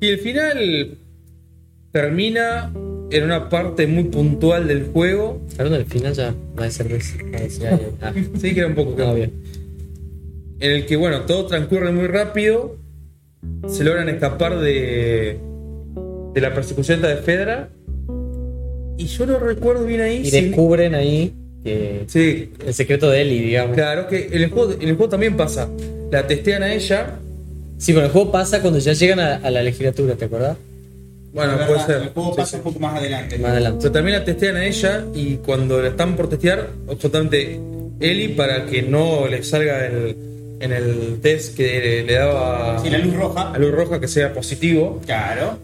y 0.00 0.06
el 0.08 0.18
final 0.18 0.98
termina 1.92 2.70
en 3.10 3.24
una 3.24 3.48
parte 3.48 3.86
muy 3.86 4.04
puntual 4.04 4.68
del 4.68 4.86
juego. 4.86 5.40
Hablando 5.52 5.78
del 5.78 5.86
final 5.86 6.12
ya 6.12 6.34
no 6.54 6.62
hay 6.62 6.70
cerveza. 6.70 7.16
Ah, 7.32 7.38
sí, 7.48 7.62
ah, 8.02 8.12
que 8.42 8.58
era 8.58 8.66
un 8.66 8.74
poco 8.74 8.94
no, 8.98 9.14
bien. 9.14 9.32
en 10.60 10.70
el 10.72 10.86
que, 10.86 10.96
bueno, 10.96 11.22
todo 11.22 11.46
transcurre 11.46 11.92
muy 11.92 12.06
rápido. 12.08 12.76
Se 13.68 13.82
logran 13.84 14.08
escapar 14.08 14.58
de, 14.60 15.38
de 16.34 16.40
la 16.40 16.54
persecución 16.54 17.02
de 17.02 17.16
Fedra. 17.16 17.68
Y 18.98 19.06
yo 19.06 19.26
no 19.26 19.38
recuerdo 19.38 19.84
bien 19.84 20.00
ahí. 20.00 20.22
Y 20.24 20.30
si- 20.30 20.40
descubren 20.40 20.94
ahí 20.94 21.32
que 21.64 22.04
Sí, 22.06 22.52
el 22.64 22.72
secreto 22.74 23.10
de 23.10 23.22
Ellie, 23.22 23.42
digamos. 23.42 23.74
claro 23.74 24.06
que 24.08 24.28
en 24.32 24.42
el, 24.42 24.50
juego, 24.50 24.72
en 24.72 24.88
el 24.88 24.96
juego 24.96 25.08
también 25.10 25.36
pasa. 25.36 25.68
La 26.10 26.26
testean 26.26 26.62
a 26.62 26.72
ella. 26.72 27.18
Sí, 27.78 27.92
pero 27.92 28.06
el 28.06 28.12
juego 28.12 28.30
pasa 28.32 28.62
cuando 28.62 28.78
ya 28.78 28.92
llegan 28.94 29.20
a, 29.20 29.34
a 29.36 29.50
la 29.50 29.62
legislatura, 29.62 30.14
¿te 30.14 30.24
acordás? 30.26 30.56
Bueno, 31.34 31.52
puede 31.66 31.80
ser. 31.80 32.02
El 32.02 32.08
juego 32.10 32.30
Sí, 32.30 32.36
pasa 32.38 32.50
sí. 32.52 32.56
un 32.56 32.62
poco 32.62 32.78
más 32.78 32.98
adelante. 32.98 33.38
Más 33.38 33.50
adelante. 33.50 33.78
Pero 33.82 33.92
también 33.92 34.18
la 34.18 34.24
testean 34.24 34.56
a 34.56 34.64
ella 34.64 35.04
y 35.14 35.34
cuando 35.36 35.82
la 35.82 35.88
están 35.88 36.16
por 36.16 36.28
testear, 36.30 36.70
justamente 36.86 37.60
Eli, 38.00 38.28
para 38.28 38.64
que 38.66 38.80
no 38.82 39.26
le 39.26 39.42
salga 39.42 39.84
el- 39.86 40.16
en 40.60 40.72
el 40.72 41.18
test 41.22 41.56
que 41.56 42.02
le 42.06 42.14
daba 42.14 42.78
Sí, 42.82 42.90
la 42.90 42.98
luz 42.98 43.14
roja. 43.14 43.52
a 43.52 43.58
luz 43.58 43.72
roja 43.72 44.00
que 44.00 44.08
sea 44.08 44.32
positivo, 44.32 45.00
Claro. 45.04 45.58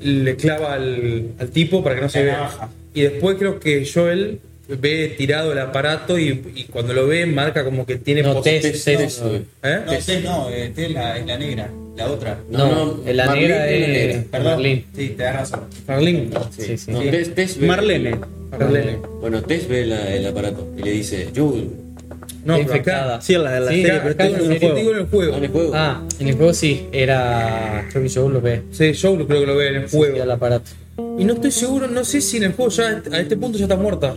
le 0.00 0.36
clava 0.36 0.74
al, 0.74 1.28
al 1.38 1.48
tipo 1.50 1.82
para 1.82 1.96
que 1.96 2.00
no 2.02 2.08
se 2.08 2.18
La 2.20 2.24
vea. 2.24 2.68
Y 2.94 3.02
después 3.02 3.36
creo 3.38 3.58
que 3.60 3.86
Joel 3.92 4.40
ve 4.68 5.14
tirado 5.16 5.52
el 5.52 5.58
aparato 5.58 6.18
y, 6.18 6.42
y 6.54 6.64
cuando 6.64 6.92
lo 6.92 7.06
ve 7.06 7.24
marca 7.26 7.64
como 7.64 7.86
que 7.86 7.96
tiene 7.96 8.22
No, 8.22 8.40
test, 8.40 8.84
test, 8.84 9.22
no. 9.22 9.34
¿Eh? 9.34 9.42
No, 9.86 9.92
Tess 9.92 10.24
no, 10.24 10.50
eh, 10.50 10.72
Tess 10.74 10.90
la, 10.90 11.16
es 11.18 11.26
la 11.26 11.38
negra, 11.38 11.70
la 11.96 12.06
otra. 12.10 12.38
No, 12.50 12.58
No, 12.58 12.84
no, 13.04 13.12
la 13.12 13.26
Marlene 13.26 13.48
negra 13.48 13.68
es 13.68 14.16
la. 14.16 14.22
Perdón. 14.30 14.52
Marlene. 14.52 14.84
Sí, 14.96 15.08
te 15.10 15.22
das 15.22 15.36
razón. 15.36 15.60
Marlene. 15.86 16.28
Sí, 16.56 16.78
sí. 16.78 16.90
No, 16.90 17.00
Marlene. 17.66 18.16
Marlene. 18.58 18.96
Bueno, 19.20 19.42
Tess 19.42 19.68
ve 19.68 19.86
la- 19.86 20.14
el 20.14 20.26
aparato 20.26 20.66
y 20.76 20.82
le 20.82 20.90
dice, 20.92 21.28
Joel, 21.34 21.68
No, 22.46 22.58
infectada. 22.58 23.14
acá, 23.16 23.22
Sí, 23.22 23.34
en 23.34 23.44
la, 23.44 23.56
en 23.58 23.64
la 23.64 23.70
Sí, 23.72 23.76
serie, 23.82 23.92
acá, 23.92 24.02
pero 24.02 24.14
acá 24.14 24.24
esto 24.26 24.36
es 24.36 24.42
lo 24.42 24.46
en 24.46 24.52
el 24.52 24.58
juego. 24.60 24.74
digo 24.76 24.90
en 24.92 24.98
el 24.98 25.06
juego. 25.06 25.36
en 25.36 25.44
el 25.44 25.50
juego. 25.50 25.72
Ah, 25.74 26.02
en 26.20 26.28
el 26.28 26.34
juego 26.36 26.54
sí, 26.54 26.86
era. 26.92 27.86
Creo 27.90 28.02
que 28.04 28.08
Joel 28.10 28.32
lo 28.34 28.40
ve. 28.40 28.62
Sí, 28.70 28.92
Joel 29.00 29.26
creo 29.26 29.40
que 29.40 29.46
lo 29.46 29.56
ve 29.56 29.68
en 29.68 29.74
el 29.76 29.88
Sí, 29.88 29.96
juego. 29.96 30.22
el 30.22 30.30
aparato. 30.30 30.70
Y 31.18 31.24
no 31.24 31.34
estoy 31.34 31.50
seguro, 31.50 31.88
no 31.88 32.04
sé 32.04 32.20
si 32.20 32.36
en 32.38 32.44
el 32.44 32.52
juego 32.54 32.70
ya 32.70 33.02
a 33.12 33.20
este 33.20 33.36
punto 33.36 33.58
ya 33.58 33.64
está 33.64 33.76
muerta. 33.76 34.14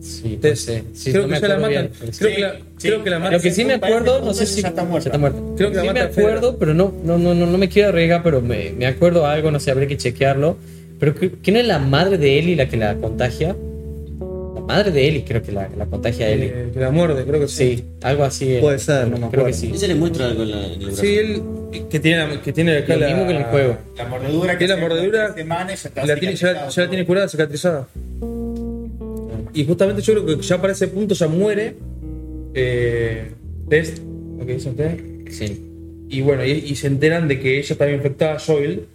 Sí, 0.00 0.38
no 0.40 0.56
sé. 0.56 0.84
Sí, 0.94 1.10
creo 1.10 1.22
no 1.26 1.28
que 1.28 1.34
me 1.34 1.40
ya 1.40 1.48
la 1.48 1.54
matan. 1.56 1.70
bien, 1.70 1.90
sí. 2.12 2.18
Creo, 2.20 2.34
que 2.36 2.40
la, 2.42 2.52
Sí, 2.78 2.88
creo 2.88 3.02
que 3.04 3.10
la 3.10 3.16
sí. 3.16 3.20
matan. 3.22 3.32
Lo 3.34 3.40
que 3.40 3.50
sí 3.52 3.64
me 3.64 3.74
acuerdo, 3.74 4.20
no 4.24 4.34
sé 4.34 4.46
si 4.46 4.62
ya 4.62 4.68
está 4.68 4.84
muerta. 4.84 5.08
Ya 5.10 5.16
está 5.16 5.18
muerta. 5.18 5.38
Creo 5.56 5.70
que 5.70 5.76
la 5.76 5.82
sí 5.82 5.88
me 5.88 5.94
mata 5.94 6.08
Fedra. 6.12 6.28
acuerdo, 6.28 6.56
pero 6.58 6.74
no, 6.74 6.94
no, 7.02 7.18
no, 7.18 7.34
no, 7.34 7.46
no 7.46 7.58
me 7.58 7.68
quiero 7.68 7.88
arriesgar, 7.88 8.22
pero 8.22 8.40
me, 8.40 8.70
me 8.76 8.86
acuerdo 8.86 9.26
algo, 9.26 9.50
no 9.50 9.58
sé, 9.58 9.70
habría 9.70 9.88
que 9.88 9.96
chequearlo. 9.96 10.56
Pero 11.00 11.14
no 11.20 11.58
es 11.58 11.66
la 11.66 11.78
madre 11.78 12.18
de 12.18 12.38
Ellie 12.38 12.56
la 12.56 12.68
que 12.68 12.76
la 12.76 12.94
contagia. 12.96 13.56
Madre 14.66 14.90
de 14.90 15.08
Ellie 15.08 15.24
creo 15.24 15.42
que 15.42 15.52
la, 15.52 15.68
la 15.76 15.86
contagia 15.86 16.26
a 16.26 16.30
Ellie. 16.30 16.52
Eh, 16.52 16.70
que 16.72 16.80
la 16.80 16.90
muerde, 16.90 17.24
creo 17.24 17.40
que 17.40 17.48
sí. 17.48 17.76
Sí, 17.76 17.84
algo 18.02 18.24
así. 18.24 18.54
es. 18.54 18.60
Puede 18.60 18.78
ser, 18.78 19.08
no 19.08 19.18
me 19.18 19.30
Creo 19.30 19.46
que 19.46 19.52
sí. 19.52 19.70
Ella 19.72 19.88
le 19.88 19.94
muestra 19.94 20.26
algo 20.26 20.42
en, 20.42 20.50
la, 20.50 20.66
en 20.66 20.72
el 20.72 20.86
brazo. 20.86 21.00
Sí, 21.02 21.16
él 21.16 21.42
que 21.90 22.00
tiene, 22.00 22.40
que 22.40 22.52
tiene 22.52 22.78
acá 22.78 22.94
Lo 22.94 23.00
la, 23.00 23.06
mismo 23.08 23.24
que 23.26 23.30
en 23.30 23.36
el 23.36 23.44
juego. 23.44 23.76
La 23.96 24.08
mordedura 24.08 24.58
Tiene 24.58 24.74
la 24.74 24.80
mordedura, 24.80 25.28
la 25.28 26.16
tiene, 26.16 26.34
ya, 26.36 26.68
la 26.74 26.88
tiene 26.88 27.06
curada, 27.06 27.28
cicatrizada. 27.28 27.86
Y 29.54 29.64
justamente 29.64 30.02
yo 30.02 30.12
creo 30.14 30.26
que 30.26 30.42
ya 30.42 30.60
para 30.60 30.72
ese 30.72 30.88
punto 30.88 31.14
ya 31.14 31.28
muere. 31.28 31.76
Eh, 32.54 33.32
Test, 33.68 33.98
lo 34.38 34.46
que 34.46 34.54
dicen 34.54 34.72
ustedes. 34.72 35.00
Sí. 35.36 35.62
Y 36.08 36.20
bueno, 36.22 36.44
y, 36.44 36.50
y 36.50 36.74
se 36.76 36.86
enteran 36.86 37.28
de 37.28 37.38
que 37.40 37.58
ella 37.58 37.72
estaba 37.72 37.90
infectada 37.90 38.34
a 38.36 38.38
Joel. 38.38 38.86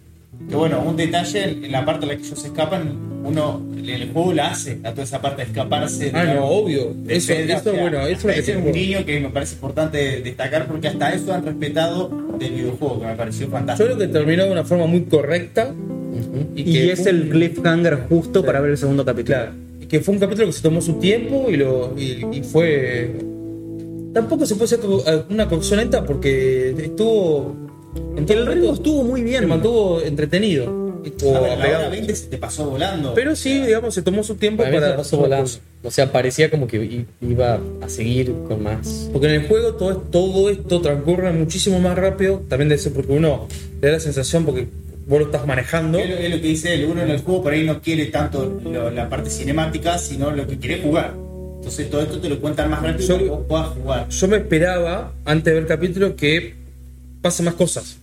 Que 0.48 0.56
bueno, 0.56 0.82
un 0.82 0.96
detalle 0.96 1.44
en 1.44 1.72
la 1.72 1.84
parte 1.84 2.04
en 2.04 2.08
la 2.10 2.16
que 2.16 2.22
ellos 2.26 2.44
escapan, 2.44 3.12
uno 3.24 3.62
el 3.76 4.12
juego 4.12 4.32
la 4.32 4.50
hace 4.50 4.78
a 4.84 4.90
toda 4.92 5.04
esa 5.04 5.20
parte 5.20 5.42
de 5.42 5.48
escaparse. 5.48 6.10
Ah, 6.14 6.22
digamos, 6.22 6.34
no, 6.36 6.46
obvio. 6.56 6.94
de 6.94 7.16
Eso, 7.16 7.32
eso 7.32 7.70
o 7.70 7.72
sea, 7.74 7.80
bueno, 7.80 8.00
eso 8.06 8.28
es 8.28 8.48
un 8.48 8.72
niño 8.72 9.04
que 9.04 9.20
me 9.20 9.28
parece 9.28 9.54
importante 9.54 10.20
destacar 10.22 10.66
porque 10.66 10.88
hasta 10.88 11.12
eso 11.12 11.32
han 11.32 11.44
respetado 11.44 12.10
del 12.38 12.52
videojuego, 12.52 13.00
que 13.00 13.06
me 13.06 13.14
pareció 13.14 13.46
Yo 13.46 13.52
fantástico. 13.52 13.86
creo 13.86 13.98
que 13.98 14.08
terminó 14.08 14.44
de 14.44 14.52
una 14.52 14.64
forma 14.64 14.86
muy 14.86 15.02
correcta. 15.02 15.74
Y 16.54 16.64
que 16.64 16.92
es 16.92 17.06
el 17.06 17.28
cliffhanger 17.30 18.06
justo 18.08 18.44
para 18.44 18.60
ver 18.60 18.72
el 18.72 18.78
segundo 18.78 19.04
capítulo. 19.04 19.36
Claro. 19.38 19.52
Y 19.80 19.86
que 19.86 20.00
fue 20.00 20.14
un 20.14 20.20
capítulo 20.20 20.46
que 20.48 20.52
se 20.52 20.62
tomó 20.62 20.80
su 20.80 20.94
tiempo 20.94 21.46
y, 21.48 21.56
lo, 21.56 21.94
y, 21.98 22.26
y 22.30 22.42
fue. 22.42 23.12
Tampoco 24.12 24.44
se 24.44 24.54
puede 24.56 24.66
hacer 24.66 24.80
una 25.30 25.48
cocción 25.48 25.78
lenta 25.80 26.04
porque 26.04 26.70
estuvo. 26.78 27.56
En 28.16 28.26
todo 28.26 28.38
El 28.38 28.46
ritmo 28.46 28.74
estuvo 28.74 29.02
muy 29.04 29.20
Se 29.20 29.26
bien. 29.26 29.48
mantuvo 29.48 30.00
entretenido. 30.00 30.80
O 31.24 31.36
A 31.36 31.40
ver, 31.40 31.58
la 31.58 31.64
hora 31.78 31.88
20 31.88 32.14
se 32.14 32.26
te 32.28 32.38
pasó 32.38 32.70
volando. 32.70 33.12
Pero 33.14 33.34
sí, 33.34 33.60
digamos, 33.66 33.92
se 33.92 34.02
tomó 34.02 34.22
su 34.22 34.36
tiempo 34.36 34.62
Para 34.62 34.90
se 34.90 34.96
pasó 34.96 35.16
volando. 35.16 35.50
O 35.82 35.90
sea, 35.90 36.12
parecía 36.12 36.48
como 36.48 36.68
que 36.68 37.06
iba 37.20 37.58
a 37.80 37.88
seguir 37.88 38.32
con 38.46 38.62
más. 38.62 39.08
Porque 39.12 39.26
en 39.26 39.34
el 39.42 39.48
juego 39.48 39.74
todo, 39.74 39.96
todo 39.96 40.48
esto 40.48 40.80
transcurre 40.80 41.32
muchísimo 41.32 41.80
más 41.80 41.96
rápido. 41.98 42.40
También 42.48 42.68
debe 42.68 42.80
ser 42.80 42.92
porque 42.92 43.12
uno 43.12 43.48
te 43.80 43.88
da 43.88 43.94
la 43.94 44.00
sensación 44.00 44.44
porque 44.44 44.68
vos 45.08 45.18
lo 45.18 45.24
estás 45.26 45.44
manejando. 45.44 45.98
Es 45.98 46.08
lo, 46.08 46.14
es 46.16 46.30
lo 46.30 46.36
que 46.40 46.46
dice 46.46 46.72
él, 46.74 46.86
uno 46.88 47.02
en 47.02 47.10
el 47.10 47.18
juego 47.18 47.42
por 47.42 47.52
ahí 47.52 47.64
no 47.64 47.80
quiere 47.82 48.06
tanto 48.06 48.60
lo- 48.64 48.90
la 48.92 49.08
parte 49.08 49.28
cinemática, 49.28 49.98
sino 49.98 50.30
lo 50.30 50.46
que 50.46 50.56
quiere 50.58 50.82
jugar. 50.82 51.14
Entonces 51.56 51.90
todo 51.90 52.02
esto 52.02 52.20
te 52.20 52.28
lo 52.28 52.40
cuentan 52.40 52.70
más 52.70 52.80
rápido 52.80 53.08
Yo- 53.08 53.14
para 53.14 53.24
que 53.24 53.30
vos 53.30 53.44
puedas 53.48 53.66
jugar. 53.70 54.08
Yo 54.08 54.28
me 54.28 54.36
esperaba, 54.36 55.12
antes 55.24 55.44
de 55.46 55.52
ver 55.54 55.62
el 55.64 55.68
capítulo, 55.68 56.14
que 56.14 56.54
pase 57.22 57.42
más 57.42 57.54
cosas 57.54 57.96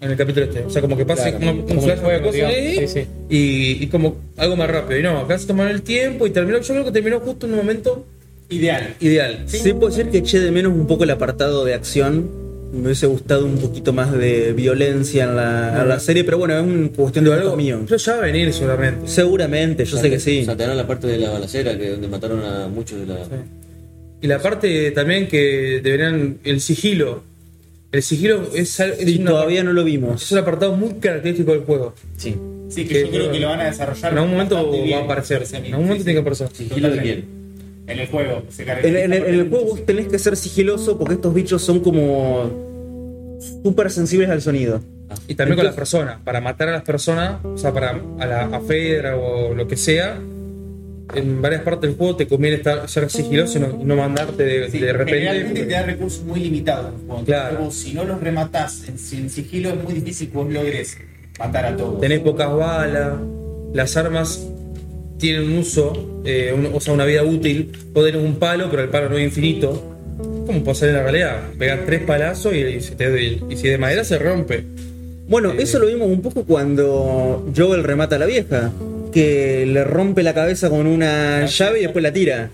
en 0.00 0.10
el 0.10 0.16
capítulo 0.16 0.46
este. 0.46 0.64
O 0.64 0.70
sea, 0.70 0.80
como 0.80 0.96
que 0.96 1.04
pase 1.04 1.30
Claro, 1.30 1.36
una- 1.38 1.50
un 1.52 1.62
como 1.62 1.80
el 1.80 1.98
flash 1.98 2.00
de 2.12 2.22
cosas 2.22 2.42
ahí 2.42 2.78
Sí, 2.78 2.88
sí. 2.88 3.06
Y, 3.28 3.84
y 3.84 3.86
como 3.88 4.16
algo 4.36 4.56
más 4.56 4.70
rápido. 4.70 4.98
Y 4.98 5.02
no, 5.02 5.18
acá 5.18 5.38
se 5.38 5.46
tomaron 5.46 5.72
el 5.72 5.82
tiempo 5.82 6.26
y 6.26 6.30
terminó. 6.30 6.58
Yo 6.60 6.72
creo 6.74 6.84
que 6.84 6.90
terminó 6.92 7.20
justo 7.20 7.46
en 7.46 7.52
un 7.52 7.58
momento 7.58 8.06
Ideal. 8.48 8.94
ideal. 9.00 9.44
Sí, 9.46 9.72
puede 9.74 9.94
ser 9.94 10.10
que 10.10 10.18
eché 10.18 10.40
de 10.40 10.50
menos 10.50 10.72
un 10.72 10.86
poco 10.86 11.04
el 11.04 11.10
apartado 11.10 11.64
de 11.64 11.74
acción. 11.74 12.42
Me 12.72 12.86
hubiese 12.86 13.06
gustado 13.06 13.44
un 13.44 13.58
poquito 13.58 13.92
más 13.92 14.12
de 14.12 14.54
violencia 14.54 15.24
en 15.24 15.36
la, 15.36 15.82
en 15.82 15.88
la 15.88 16.00
serie, 16.00 16.24
pero 16.24 16.38
bueno, 16.38 16.56
es 16.58 16.62
una 16.64 16.88
cuestión 16.88 17.24
de 17.26 17.30
Pero 17.30 17.42
algo, 17.42 17.56
míos. 17.56 17.80
pero 17.84 17.98
ya 17.98 18.12
va 18.12 18.18
a 18.18 18.22
venir 18.22 18.52
seguramente. 18.54 19.08
Seguramente, 19.08 19.84
yo 19.84 19.98
sé 19.98 20.08
que 20.10 20.18
sí. 20.18 20.44
Saltaron 20.46 20.76
la 20.78 20.86
parte 20.86 21.06
de 21.06 21.18
la 21.18 21.30
balacera, 21.30 21.76
que 21.78 21.90
donde 21.90 22.08
mataron 22.08 22.42
a 22.42 22.68
muchos 22.68 22.98
de 23.00 23.06
la. 23.06 23.18
Y 24.22 24.26
la 24.26 24.38
parte 24.38 24.90
también 24.92 25.28
que 25.28 25.80
deberían. 25.82 26.38
El 26.44 26.60
sigilo. 26.60 27.24
El 27.92 28.02
sigilo 28.02 28.42
es, 28.54 28.80
es 28.80 28.96
Sí, 28.98 29.18
una- 29.20 29.30
todavía 29.32 29.62
no 29.62 29.72
lo 29.72 29.84
vimos. 29.84 30.22
es 30.22 30.32
un 30.32 30.38
apartado 30.38 30.74
muy 30.76 30.94
característico 30.94 31.52
del 31.52 31.60
juego. 31.62 31.94
Sí. 32.16 32.36
Sí, 32.68 32.86
que, 32.86 32.94
Que 32.94 33.02
yo 33.04 33.10
creo 33.10 33.32
que 33.32 33.38
lo 33.40 33.48
van 33.48 33.60
a 33.60 33.64
desarrollar. 33.66 34.12
En 34.12 34.18
algún 34.18 34.32
momento 34.32 34.70
bien, 34.72 34.98
va 34.98 35.02
a 35.02 35.04
aparecer. 35.04 35.44
En 35.52 35.56
algún 35.66 35.72
momento 35.88 35.96
Sí, 35.98 36.04
tiene 36.04 36.12
que 36.14 36.20
aparecer. 36.20 36.48
¿Sigilo 36.54 36.90
de? 36.90 37.24
En 37.88 37.98
el 37.98 38.06
juego. 38.08 38.42
Se 38.48 38.62
En, 38.62 38.68
caracteriza 38.68 39.04
en 39.04 39.12
el, 39.12 39.18
por 39.20 39.28
en 39.28 39.34
el 39.34 39.40
el- 39.40 39.48
juego 39.50 39.64
vos 39.66 39.84
tenés 39.86 40.06
que 40.08 40.18
ser 40.18 40.36
sigiloso 40.36 40.98
porque 40.98 41.14
estos 41.14 41.34
bichos 41.34 41.60
son 41.62 41.80
como 41.80 42.50
súper 43.62 43.90
sensibles 43.90 44.30
al 44.30 44.40
sonido. 44.40 44.80
Y 45.28 45.34
también 45.34 45.56
con 45.56 45.66
las 45.66 45.74
personas. 45.74 46.18
Para 46.24 46.40
matar 46.40 46.70
a 46.70 46.72
las 46.72 46.82
personas, 46.82 47.44
o 47.44 47.58
sea, 47.58 47.72
para 47.74 48.00
a, 48.18 48.26
la, 48.26 48.42
a 48.46 48.60
Fedra 48.60 49.16
o 49.18 49.52
lo 49.54 49.68
que 49.68 49.76
sea, 49.76 50.18
en 51.14 51.42
varias 51.42 51.62
partes 51.62 51.90
del 51.90 51.96
juego 51.98 52.16
te 52.16 52.26
conviene 52.26 52.56
estar, 52.56 52.88
ser 52.88 53.10
sigiloso 53.10 53.58
y 53.58 53.60
no, 53.60 53.78
y 53.80 53.84
no 53.84 53.96
mandarte 53.96 54.42
de, 54.44 54.70
Sí, 54.70 54.78
de 54.78 54.92
repente. 54.92 55.20
Generalmente 55.20 55.60
porque- 55.60 55.64
te 55.66 55.72
da 55.74 55.82
recursos 55.82 56.22
muy 56.24 56.40
limitados. 56.40 56.94
en 56.94 57.00
el 57.00 57.06
juego. 57.06 57.24
Claro. 57.24 57.48
Entonces, 57.50 57.64
vos, 57.66 57.74
si 57.74 57.94
no 57.94 58.04
los 58.04 58.20
rematás 58.20 58.84
en, 58.88 59.18
en 59.18 59.30
sigilo, 59.30 59.70
es 59.70 59.82
muy 59.82 59.92
difícil 59.94 60.30
que 60.30 60.36
vos 60.36 60.50
logres 60.52 60.96
matar 61.38 61.66
a 61.66 61.76
todos. 61.76 62.00
tenés 62.00 62.20
pocas 62.20 62.52
balas, 62.54 63.12
las 63.74 63.96
armas 63.96 64.46
tienen 65.18 65.44
un 65.44 65.58
uso, 65.58 66.22
eh, 66.24 66.52
un- 66.56 66.70
o 66.74 66.80
sea, 66.80 66.94
una 66.94 67.04
vida 67.04 67.22
útil. 67.24 67.72
Vos 67.92 68.04
tenés 68.04 68.20
un 68.24 68.36
palo, 68.36 68.68
pero 68.70 68.82
el 68.82 68.88
palo 68.88 69.08
no 69.08 69.16
es 69.18 69.24
infinito. 69.24 69.88
¿Cómo 70.46 70.62
puede 70.64 70.74
ser 70.76 70.88
en 70.90 70.96
la 70.96 71.02
realidad? 71.04 71.40
Pegar 71.58 71.82
tres 71.86 72.02
palazos 72.02 72.52
y, 72.54 72.58
y 72.58 72.80
si 72.80 72.94
te- 72.96 73.40
y 73.48 73.56
si 73.56 73.68
de 73.68 73.78
madera 73.78 74.02
se 74.04 74.18
rompe. 74.18 74.64
Bueno, 75.28 75.52
Eh, 75.52 75.56
eso 75.62 75.78
lo 75.78 75.86
vimos 75.86 76.08
un 76.08 76.20
poco 76.20 76.44
cuando 76.44 77.48
Joel 77.56 77.84
remata 77.84 78.16
a 78.16 78.18
la 78.18 78.26
vieja, 78.26 78.70
que 79.12 79.66
le 79.66 79.84
rompe 79.84 80.22
la 80.22 80.34
cabeza 80.34 80.68
con 80.70 80.86
una 80.86 81.46
llave 81.46 81.80
y 81.80 81.82
después 81.82 82.02
la 82.02 82.12
tira. 82.12 82.50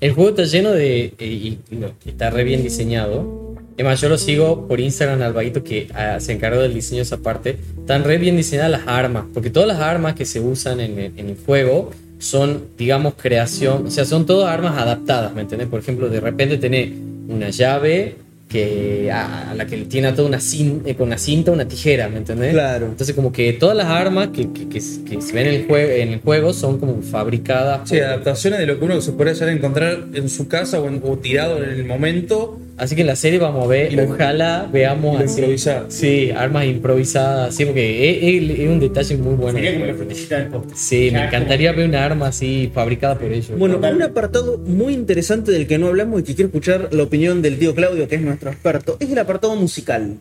El 0.00 0.12
juego 0.12 0.30
está 0.30 0.44
lleno 0.44 0.72
de. 0.72 1.14
eh, 1.18 1.26
y, 1.26 1.58
está 2.04 2.30
re 2.30 2.44
bien 2.44 2.62
diseñado. 2.62 3.54
Es 3.76 3.84
más, 3.84 4.00
yo 4.00 4.08
lo 4.08 4.18
sigo 4.18 4.66
por 4.66 4.80
Instagram 4.80 5.20
al 5.22 5.32
vaguito 5.32 5.62
que 5.62 5.88
ah, 5.94 6.18
se 6.18 6.32
encargó 6.32 6.60
del 6.60 6.74
diseño 6.74 6.98
de 6.98 7.02
esa 7.02 7.18
parte. 7.18 7.56
Están 7.78 8.04
re 8.04 8.18
bien 8.18 8.36
diseñadas 8.36 8.70
las 8.70 8.88
armas. 8.88 9.24
Porque 9.32 9.50
todas 9.50 9.68
las 9.68 9.80
armas 9.80 10.14
que 10.14 10.24
se 10.24 10.40
usan 10.40 10.80
en 10.80 10.98
el, 10.98 11.12
en 11.18 11.28
el 11.28 11.36
juego 11.44 11.90
son, 12.18 12.64
digamos, 12.76 13.14
creación. 13.14 13.86
O 13.86 13.90
sea, 13.90 14.04
son 14.04 14.26
todas 14.26 14.52
armas 14.52 14.78
adaptadas, 14.78 15.34
¿me 15.34 15.42
entendés? 15.42 15.68
Por 15.68 15.80
ejemplo, 15.80 16.08
de 16.08 16.20
repente 16.20 16.56
tenés 16.58 16.90
una 17.28 17.50
llave 17.50 18.16
que 18.48 19.10
a, 19.10 19.50
a 19.50 19.54
la 19.54 19.66
que 19.66 19.76
le 19.76 19.84
tiene 19.86 20.12
toda 20.12 20.28
una 20.28 20.38
cinta, 20.40 20.94
con 20.94 21.08
una 21.08 21.18
cinta 21.18 21.50
una 21.50 21.66
tijera, 21.66 22.08
¿me 22.08 22.18
entendés? 22.18 22.52
Claro. 22.52 22.86
Entonces, 22.86 23.14
como 23.16 23.32
que 23.32 23.52
todas 23.54 23.76
las 23.76 23.86
armas 23.86 24.28
que, 24.28 24.52
que, 24.52 24.68
que- 24.68 24.80
que 25.04 25.20
se 25.20 25.32
ven 25.32 25.48
en 25.48 25.54
el, 25.54 25.66
juego, 25.66 25.90
en 25.90 26.12
el 26.12 26.20
juego 26.20 26.52
son 26.52 26.78
como 26.78 27.02
fabricadas. 27.02 27.88
Sí, 27.88 27.96
por- 27.96 28.04
adaptaciones 28.04 28.60
de 28.60 28.66
lo 28.66 28.78
que 28.78 28.84
uno 28.84 29.00
se 29.00 29.12
podría 29.12 29.32
llegar 29.34 29.48
a 29.48 29.52
encontrar 29.52 30.04
en 30.14 30.28
su 30.28 30.46
casa 30.48 30.80
o, 30.80 30.86
en- 30.88 31.02
o 31.04 31.16
tirado 31.18 31.62
en 31.62 31.70
el 31.70 31.84
momento. 31.84 32.60
Así 32.78 32.94
que 32.94 33.00
en 33.00 33.06
la 33.06 33.16
serie 33.16 33.38
vamos 33.38 33.64
a 33.64 33.68
ver, 33.68 33.92
Y 33.92 33.98
ojalá 34.00 34.68
veamos 34.70 35.18
así. 35.20 35.38
improvisar. 35.40 35.86
Sí, 35.88 36.30
armas 36.30 36.66
improvisadas, 36.66 37.54
sí, 37.54 37.64
porque 37.64 38.10
es, 38.10 38.50
es- 38.50 38.58
es 38.60 38.68
un 38.68 38.80
detalle 38.80 39.16
muy 39.16 39.34
bueno. 39.34 39.52
Sería 39.58 39.72
como 39.74 39.86
la 39.86 39.94
frutillita 39.94 40.38
del 40.38 40.48
postre. 40.48 40.76
Sí, 40.76 41.08
me 41.10 41.24
encantaría 41.24 41.72
ver 41.72 41.88
una 41.88 42.04
arma 42.04 42.26
así 42.28 42.70
fabricada 42.74 43.18
por 43.18 43.32
ellos. 43.32 43.58
Bueno, 43.58 43.78
un 43.78 44.02
apartado 44.02 44.58
muy 44.58 44.92
interesante 44.92 45.52
del 45.52 45.66
que 45.66 45.78
no 45.78 45.86
hablamos 45.86 46.20
y 46.20 46.24
que 46.24 46.34
quiero 46.34 46.48
escuchar 46.48 46.88
la 46.92 47.02
opinión 47.04 47.40
del 47.40 47.58
tío 47.58 47.74
Claudio, 47.74 48.06
que 48.08 48.16
es 48.16 48.20
nuestro 48.20 48.50
experto, 48.50 48.98
es 49.00 49.10
el 49.10 49.18
apartado 49.18 49.56
musical. 49.56 50.16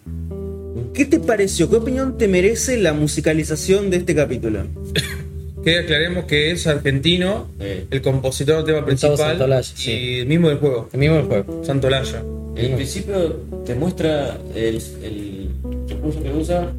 ¿Qué 0.94 1.04
te 1.04 1.20
pareció? 1.20 1.70
¿Qué 1.70 1.76
opinión 1.76 2.18
te 2.18 2.30
merece 2.30 2.78
la 2.78 2.94
musicalización 2.94 3.90
de 3.90 3.98
este 3.98 4.16
capítulo? 4.16 4.60
Que 5.66 5.80
aclaremos 5.80 6.26
que 6.26 6.52
es 6.52 6.68
argentino, 6.68 7.48
el 7.90 8.00
compositor 8.04 8.58
del 8.58 8.66
tema 8.76 8.86
principal 8.86 9.18
Santolaya, 9.18 9.68
y 9.76 9.82
sí. 9.82 9.92
el 10.20 10.28
mismo 10.28 10.50
del 10.50 10.60
juego, 10.60 10.90
el 10.94 11.00
mismo 11.00 11.16
el 11.18 11.24
juego. 11.24 11.64
Santolaya. 11.66 12.22
El 12.56 12.76
principio 12.76 13.34
te 13.66 13.76
muestra 13.76 14.38
el, 14.56 14.82
el 15.04 15.50
recurso 15.88 16.22
que 16.24 16.30
usa 16.32 16.72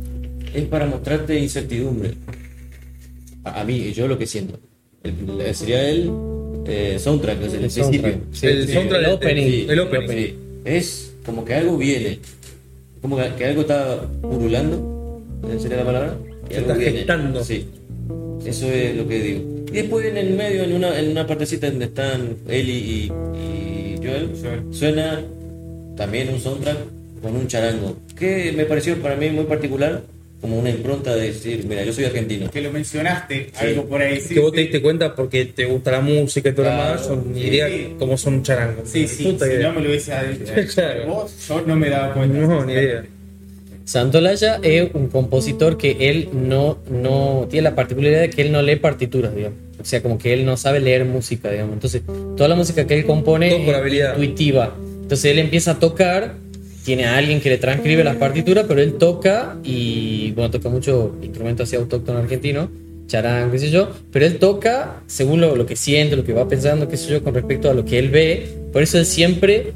es 0.54 0.64
para 0.64 0.86
mostrarte 0.86 1.38
incertidumbre. 1.38 2.14
A, 3.44 3.60
a 3.60 3.64
mí, 3.64 3.92
yo 3.92 4.08
lo 4.08 4.18
que 4.18 4.26
siento. 4.26 4.58
El- 5.02 5.54
sería 5.54 5.88
el 5.88 6.10
eh, 6.66 6.96
soundtrack 6.98 7.38
desde 7.38 7.58
el, 7.58 7.64
El 7.64 7.70
principio. 7.70 8.00
soundtrack. 8.00 8.20
Sí, 8.32 8.46
El 8.46 8.66
sí, 8.66 8.72
soundtrack 8.72 9.02
el 9.04 9.12
opening. 9.12 9.44
Sí, 9.50 9.66
el 9.68 9.80
opening. 9.80 10.08
sí. 10.08 10.34
Es 10.64 11.12
como 11.24 11.44
que 11.44 11.54
algo 11.54 11.76
viene. 11.76 12.18
Como 13.02 13.16
que, 13.18 13.28
que 13.36 13.44
algo 13.46 13.60
está 13.60 14.00
purulando. 14.22 15.22
¿eh, 15.48 15.58
¿Sería 15.60 15.76
la 15.78 15.84
palabra? 15.84 16.16
Y 16.48 16.52
Se 16.54 16.58
algo 16.58 16.70
está 16.72 16.78
viene. 16.82 16.98
gestando. 16.98 17.44
Sí. 17.44 17.66
Eso 18.44 18.66
es 18.70 18.96
lo 18.96 19.06
que 19.06 19.22
digo. 19.22 19.40
Y 19.68 19.72
después 19.72 20.06
en 20.06 20.16
el 20.16 20.34
medio, 20.34 20.62
en 20.64 20.72
una, 20.72 20.98
en 20.98 21.10
una 21.10 21.26
partecita 21.26 21.68
donde 21.68 21.86
están 21.86 22.36
Eli 22.48 22.72
y, 22.72 23.12
y 23.36 23.96
Joel, 23.98 24.30
suena 24.70 25.22
también 25.96 26.28
un 26.28 26.40
soundtrack 26.40 26.76
con 27.22 27.34
un 27.36 27.46
charango. 27.48 27.96
Que 28.18 28.52
me 28.56 28.64
pareció 28.64 28.96
para 29.02 29.16
mí 29.16 29.30
muy 29.30 29.44
particular, 29.44 30.02
como 30.40 30.58
una 30.58 30.68
impronta 30.70 31.14
de 31.16 31.28
decir, 31.28 31.64
mira, 31.66 31.82
yo 31.82 31.92
soy 31.92 32.04
argentino. 32.04 32.50
Que 32.50 32.60
lo 32.60 32.70
mencionaste, 32.70 33.50
algo 33.56 33.86
por 33.86 34.02
ahí. 34.02 34.20
Sí, 34.20 34.34
que 34.34 34.40
vos 34.40 34.52
te 34.52 34.58
sí. 34.58 34.62
diste 34.64 34.82
cuenta 34.82 35.14
porque 35.14 35.46
te 35.46 35.64
gusta 35.64 35.90
la 35.92 36.00
música 36.00 36.50
y 36.50 36.52
todo 36.52 36.66
lo 36.66 36.72
Claro. 36.72 36.88
demás, 36.92 37.06
son 37.06 37.34
Sí, 37.34 37.50
sí. 37.50 37.94
como 37.98 38.16
son 38.18 38.42
charangos. 38.42 38.88
Sí, 38.88 39.08
sí, 39.08 39.24
Puta 39.24 39.46
si 39.46 39.52
idea. 39.52 39.68
no 39.68 39.74
me 39.74 39.80
lo 39.80 39.88
hubiese 39.88 40.12
dicho 40.38 40.52
Claro. 40.74 41.06
vos, 41.06 41.46
yo 41.48 41.62
no 41.66 41.74
me 41.76 41.88
daba 41.88 42.12
cuenta. 42.14 42.38
No, 42.38 42.64
ni 42.64 42.72
idea. 42.74 43.04
Santolaya 43.84 44.58
es 44.62 44.88
un 44.94 45.08
compositor 45.08 45.78
que 45.78 45.96
él 46.10 46.28
no, 46.32 46.78
no 46.90 47.46
tiene 47.48 47.70
la 47.70 47.74
particularidad 47.76 48.20
de 48.22 48.30
que 48.30 48.42
él 48.42 48.50
no 48.52 48.60
lee 48.60 48.76
partituras, 48.76 49.34
digamos. 49.34 49.58
O 49.80 49.84
sea, 49.84 50.02
como 50.02 50.18
que 50.18 50.32
él 50.32 50.44
no 50.44 50.56
sabe 50.56 50.80
leer 50.80 51.04
música, 51.04 51.50
digamos. 51.50 51.74
Entonces, 51.74 52.02
toda 52.36 52.48
la 52.48 52.56
música 52.56 52.84
que 52.86 52.94
él 52.98 53.06
compone 53.06 53.50
Todo 53.50 53.64
por 53.64 53.74
es 53.74 53.80
habilidad. 53.80 54.10
intuitiva. 54.18 54.74
Entonces, 55.06 55.30
él 55.30 55.38
empieza 55.38 55.70
a 55.70 55.78
tocar, 55.78 56.34
tiene 56.84 57.04
a 57.06 57.16
alguien 57.16 57.40
que 57.40 57.48
le 57.48 57.58
transcribe 57.58 58.02
las 58.02 58.16
partituras, 58.16 58.64
pero 58.66 58.80
él 58.80 58.94
toca 58.94 59.56
y, 59.62 60.32
bueno, 60.32 60.50
toca 60.50 60.68
mucho 60.68 61.14
instrumentos 61.22 61.68
así 61.68 61.76
autóctonos 61.76 62.24
argentinos. 62.24 62.70
charán, 63.06 63.52
qué 63.52 63.60
sé 63.60 63.70
yo, 63.70 63.92
pero 64.10 64.26
él 64.26 64.38
toca 64.38 65.02
según 65.06 65.40
lo, 65.40 65.54
lo 65.54 65.64
que 65.64 65.76
siente, 65.76 66.16
lo 66.16 66.24
que 66.24 66.32
va 66.32 66.48
pensando, 66.48 66.88
qué 66.88 66.96
sé 66.96 67.08
yo, 67.08 67.22
con 67.22 67.34
respecto 67.34 67.70
a 67.70 67.74
lo 67.74 67.84
que 67.84 68.00
él 68.00 68.10
ve. 68.10 68.48
Por 68.72 68.82
eso 68.82 68.98
él 68.98 69.06
siempre 69.06 69.74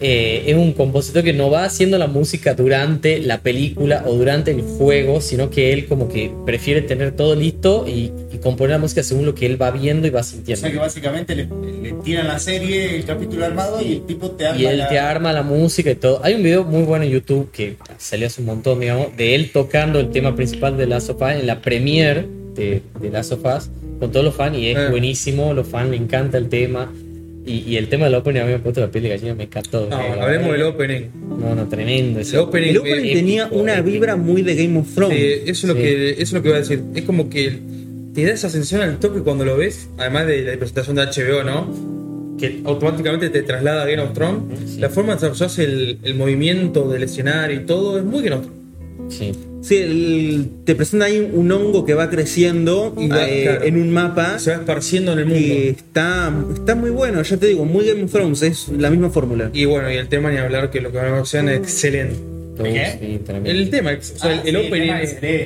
eh, 0.00 0.44
es 0.46 0.54
un 0.56 0.72
compositor 0.72 1.22
que 1.24 1.32
no 1.32 1.50
va 1.50 1.64
haciendo 1.64 1.96
la 1.96 2.06
música 2.06 2.52
durante 2.54 3.18
la 3.20 3.40
película 3.40 4.04
o 4.06 4.14
durante 4.14 4.50
el 4.50 4.60
juego, 4.62 5.20
sino 5.22 5.48
que 5.48 5.72
él 5.72 5.86
como 5.86 6.08
que 6.08 6.30
prefiere 6.44 6.82
tener 6.82 7.12
todo 7.12 7.34
listo 7.34 7.86
y, 7.88 8.12
y 8.32 8.38
componer 8.42 8.72
la 8.72 8.78
música 8.78 9.02
según 9.02 9.24
lo 9.24 9.34
que 9.34 9.46
él 9.46 9.60
va 9.60 9.70
viendo 9.70 10.06
y 10.06 10.10
va 10.10 10.20
O 10.20 10.24
sintiendo. 10.24 10.60
sea 10.60 10.70
que 10.70 10.76
básicamente 10.78 11.34
le, 11.34 11.48
le 11.82 11.92
tiran 12.04 12.26
la 12.28 12.38
serie, 12.38 12.96
el 12.96 13.04
capítulo 13.06 13.46
armado 13.46 13.80
y 13.80 13.92
el 13.94 14.02
tipo 14.06 14.30
te 14.32 14.46
arma 14.46 14.60
Y 14.60 14.66
él 14.66 14.78
la- 14.78 14.88
te 14.88 14.98
arma 14.98 15.32
la 15.32 15.42
música 15.42 15.90
y 15.90 15.94
todo. 15.94 16.20
Hay 16.22 16.34
un 16.34 16.42
video 16.42 16.64
muy 16.64 16.82
bueno 16.82 17.04
en 17.06 17.10
YouTube 17.12 17.50
que 17.50 17.76
salió 17.96 18.26
hace 18.26 18.40
un 18.42 18.46
montón, 18.48 18.80
digamos, 18.80 19.16
de 19.16 19.34
él 19.34 19.50
tocando 19.50 19.98
el 19.98 20.10
tema 20.10 20.36
principal 20.36 20.76
de 20.76 20.86
Last 20.86 21.08
of 21.10 21.22
Us 21.22 21.30
en 21.40 21.46
la 21.46 21.62
premiere 21.62 22.26
de, 22.54 22.82
de 23.00 23.10
Last 23.10 23.32
of 23.32 23.40
Us 23.44 23.70
con 23.98 24.12
todos 24.12 24.24
los 24.26 24.34
fans 24.34 24.58
y 24.58 24.68
es 24.68 24.76
Eh. 24.78 24.88
buenísimo, 24.90 25.54
los 25.54 25.66
fans 25.66 25.90
le 25.90 25.96
encanta 25.96 26.36
el 26.36 26.50
tema. 26.50 26.92
Y, 27.46 27.58
y 27.66 27.76
el 27.76 27.88
tema 27.88 28.06
del 28.06 28.16
opening 28.16 28.40
a 28.40 28.44
mí 28.44 28.48
me 28.50 28.54
ha 28.56 28.62
puesto 28.62 28.80
la 28.80 28.90
piel 28.90 29.04
de 29.04 29.10
gallina, 29.10 29.34
me 29.34 29.44
encantó. 29.44 29.86
No, 29.88 30.00
Eh, 30.00 30.20
hablemos 30.20 30.52
del 30.52 30.62
opening. 30.64 31.02
No, 31.38 31.54
no, 31.54 31.68
tremendo. 31.68 32.18
El 32.18 32.26
ese- 32.26 32.38
opening, 32.38 32.70
El 32.70 32.78
opening 32.78 33.14
tenía 33.14 33.42
épico, 33.44 33.60
una 33.60 33.74
épico. 33.74 33.90
vibra 33.92 34.16
muy 34.16 34.42
de 34.42 34.54
Game 34.56 34.78
of 34.80 34.92
Thrones. 34.94 35.16
eh, 35.18 35.42
eso, 35.46 35.66
es 35.68 35.74
lo 35.74 35.74
Sí. 35.74 35.80
que, 35.80 36.10
eso 36.10 36.20
es 36.22 36.32
lo 36.32 36.42
que 36.42 36.48
voy 36.48 36.56
a 36.56 36.60
decir. 36.60 36.80
Es 36.94 37.02
como 37.04 37.30
que 37.30 37.58
te 38.14 38.24
da 38.24 38.32
esa 38.32 38.50
sensación 38.50 38.80
al 38.82 38.98
toque 38.98 39.20
cuando 39.20 39.44
lo 39.44 39.56
ves, 39.56 39.88
además 39.98 40.26
de 40.26 40.42
la 40.42 40.56
presentación 40.56 40.96
de 40.96 41.02
HBO, 41.02 41.44
¿no? 41.44 41.72
Que 42.38 42.62
automáticamente 42.64 43.30
te 43.30 43.42
traslada 43.42 43.82
a 43.84 43.86
Game 43.86 44.02
of 44.02 44.12
Thrones. 44.12 44.42
Sí. 44.74 44.80
La 44.80 44.88
forma 44.90 45.12
en 45.12 45.18
que 45.20 45.26
desarrollas 45.26 45.58
el, 45.60 45.98
el 46.02 46.14
movimiento 46.16 46.88
del 46.88 47.04
escenario 47.04 47.60
y 47.60 47.64
todo 47.64 47.96
es 47.98 48.04
muy 48.04 48.22
Game 48.24 48.36
of 48.36 48.42
Thrones. 48.46 49.14
Sí. 49.14 49.32
Sí, 49.66 49.76
el- 49.78 50.48
te 50.64 50.74
presenta 50.76 51.06
ahí 51.06 51.28
un 51.32 51.50
hongo 51.50 51.84
que 51.84 51.94
va 51.94 52.08
creciendo 52.08 52.94
Y 52.96 53.08
va, 53.08 53.28
eh, 53.28 53.42
claro. 53.42 53.64
en 53.64 53.80
un 53.80 53.90
mapa 53.90 54.38
Se 54.38 54.50
va 54.52 54.58
esparciendo 54.58 55.12
en 55.12 55.18
el 55.18 55.26
mundo. 55.26 55.40
y 55.40 55.68
está, 55.68 56.32
está 56.54 56.74
muy 56.76 56.90
bueno, 56.90 57.20
ya 57.22 57.36
te 57.36 57.46
digo, 57.48 57.64
muy 57.64 57.84
Game 57.86 58.04
of 58.04 58.12
Thrones, 58.12 58.42
es 58.42 58.68
la 58.68 58.90
misma 58.90 59.10
fórmula. 59.10 59.50
Y 59.52 59.64
bueno, 59.64 59.90
y 59.90 59.96
el 59.96 60.08
tema 60.08 60.30
ni 60.30 60.36
hablar 60.38 60.70
que 60.70 60.80
lo 60.80 60.92
que 60.92 60.98
van 60.98 61.14
a 61.14 61.18
hacer 61.20 61.48
es 61.48 61.58
excelente. 61.58 62.14
¿Qué? 62.62 62.96
Sí. 63.00 63.32
El 63.44 63.68
tema, 63.70 63.90
o 63.98 64.02
sea, 64.02 64.30
Ah, 64.30 64.32
el, 64.34 64.42
sí, 64.42 64.48
el 64.48 64.56
el 64.56 64.66
opening, 64.68 64.86
tema 64.86 65.00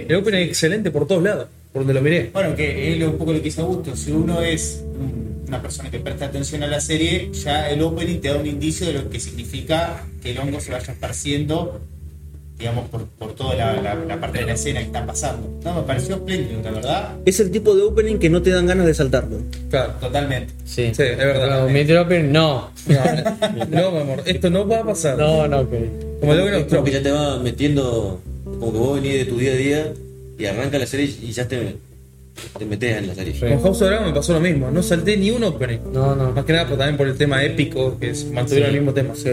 el 0.08 0.14
opening 0.16 0.38
es 0.42 0.48
excelente 0.48 0.90
por 0.90 1.06
todos 1.08 1.22
lados, 1.22 1.46
por 1.72 1.80
donde 1.80 1.94
lo 1.94 2.02
miré. 2.02 2.30
Bueno, 2.32 2.54
que 2.54 2.94
es 2.96 3.02
un 3.02 3.16
poco 3.18 3.32
lo 3.32 3.40
que 3.42 3.48
hizo 3.48 3.62
Augusto. 3.62 3.96
Si 3.96 4.12
uno 4.12 4.42
es 4.42 4.84
un- 5.00 5.30
una 5.48 5.60
persona 5.60 5.90
que 5.90 5.98
presta 5.98 6.26
atención 6.26 6.62
a 6.62 6.68
la 6.68 6.80
serie, 6.80 7.30
ya 7.32 7.68
el 7.70 7.82
opening 7.82 8.20
te 8.20 8.28
da 8.28 8.36
un 8.36 8.46
indicio 8.46 8.86
de 8.86 8.92
lo 8.92 9.10
que 9.10 9.18
significa 9.18 10.04
que 10.22 10.30
el 10.32 10.38
hongo 10.38 10.60
se 10.60 10.70
vaya 10.70 10.92
esparciendo, 10.92 11.80
digamos, 12.60 12.88
por, 12.90 13.06
por 13.06 13.34
toda 13.34 13.54
la, 13.56 13.80
la- 13.82 13.94
la 13.96 14.20
parte 14.20 14.38
de 14.38 14.44
la 14.46 14.52
escena 14.52 14.78
que 14.80 14.86
está 14.86 15.04
pasando. 15.04 15.48
No, 15.64 15.74
me 15.74 15.82
pareció 15.82 16.14
espléndido, 16.16 16.60
la 16.62 16.70
verdad, 16.70 17.14
Es 17.24 17.40
el 17.40 17.50
tipo 17.50 17.74
de 17.74 17.82
opening 17.82 18.18
que 18.18 18.30
no 18.30 18.40
te 18.42 18.50
dan 18.50 18.66
ganas 18.66 18.86
de 18.86 18.94
saltarlo. 18.94 19.38
Claro. 19.70 19.94
totalmente. 20.00 20.52
Sí, 20.64 20.92
Sí, 20.94 21.02
es 21.02 21.16
verdad. 21.18 21.62
Pero 21.64 21.68
Meteor 21.72 22.06
Opening, 22.06 22.30
no. 22.32 22.70
No, 22.86 22.96
no, 23.70 23.90
mi 23.92 23.98
amor, 24.00 24.22
esto 24.26 24.50
no 24.50 24.68
va 24.68 24.78
a 24.80 24.84
pasar. 24.84 25.18
No, 25.18 25.48
no, 25.48 25.68
que. 25.68 25.90
Como 26.20 26.34
lo 26.34 26.48
Es 26.48 26.64
como 26.66 26.84
que 26.84 26.90
ya 26.92 27.02
te 27.02 27.10
va 27.10 27.38
metiendo, 27.38 28.20
como 28.44 28.72
que 28.72 28.78
vos 28.78 29.00
venís 29.02 29.14
de 29.18 29.24
tu 29.24 29.38
día 29.38 29.52
a 29.52 29.56
día 29.56 29.92
y 30.38 30.44
arranca 30.46 30.78
la 30.78 30.86
serie 30.86 31.06
y 31.22 31.32
ya 31.32 31.48
te, 31.48 31.76
te 32.58 32.64
metes 32.66 32.98
en 32.98 33.06
la 33.08 33.14
serie. 33.14 33.32
Sí. 33.32 33.40
Con 33.40 33.62
House 33.62 33.80
of 33.82 33.88
Dragon 33.88 34.06
me 34.08 34.12
pasó 34.14 34.32
lo 34.34 34.40
mismo, 34.40 34.70
no 34.70 34.82
salté 34.82 35.16
ni 35.16 35.30
un 35.30 35.44
opening. 35.44 35.78
No, 35.92 36.14
no. 36.14 36.32
Más 36.32 36.44
que 36.44 36.52
nada 36.52 36.66
por- 36.68 36.76
también 36.78 36.96
por 36.98 37.08
el 37.08 37.16
tema 37.16 37.42
épico, 37.42 37.98
que 37.98 38.10
es 38.10 38.24
mantuvieron 38.30 38.70
Sí. 38.70 38.76
el 38.76 38.80
mismo 38.82 38.94
tema. 38.94 39.14
Sí. 39.16 39.30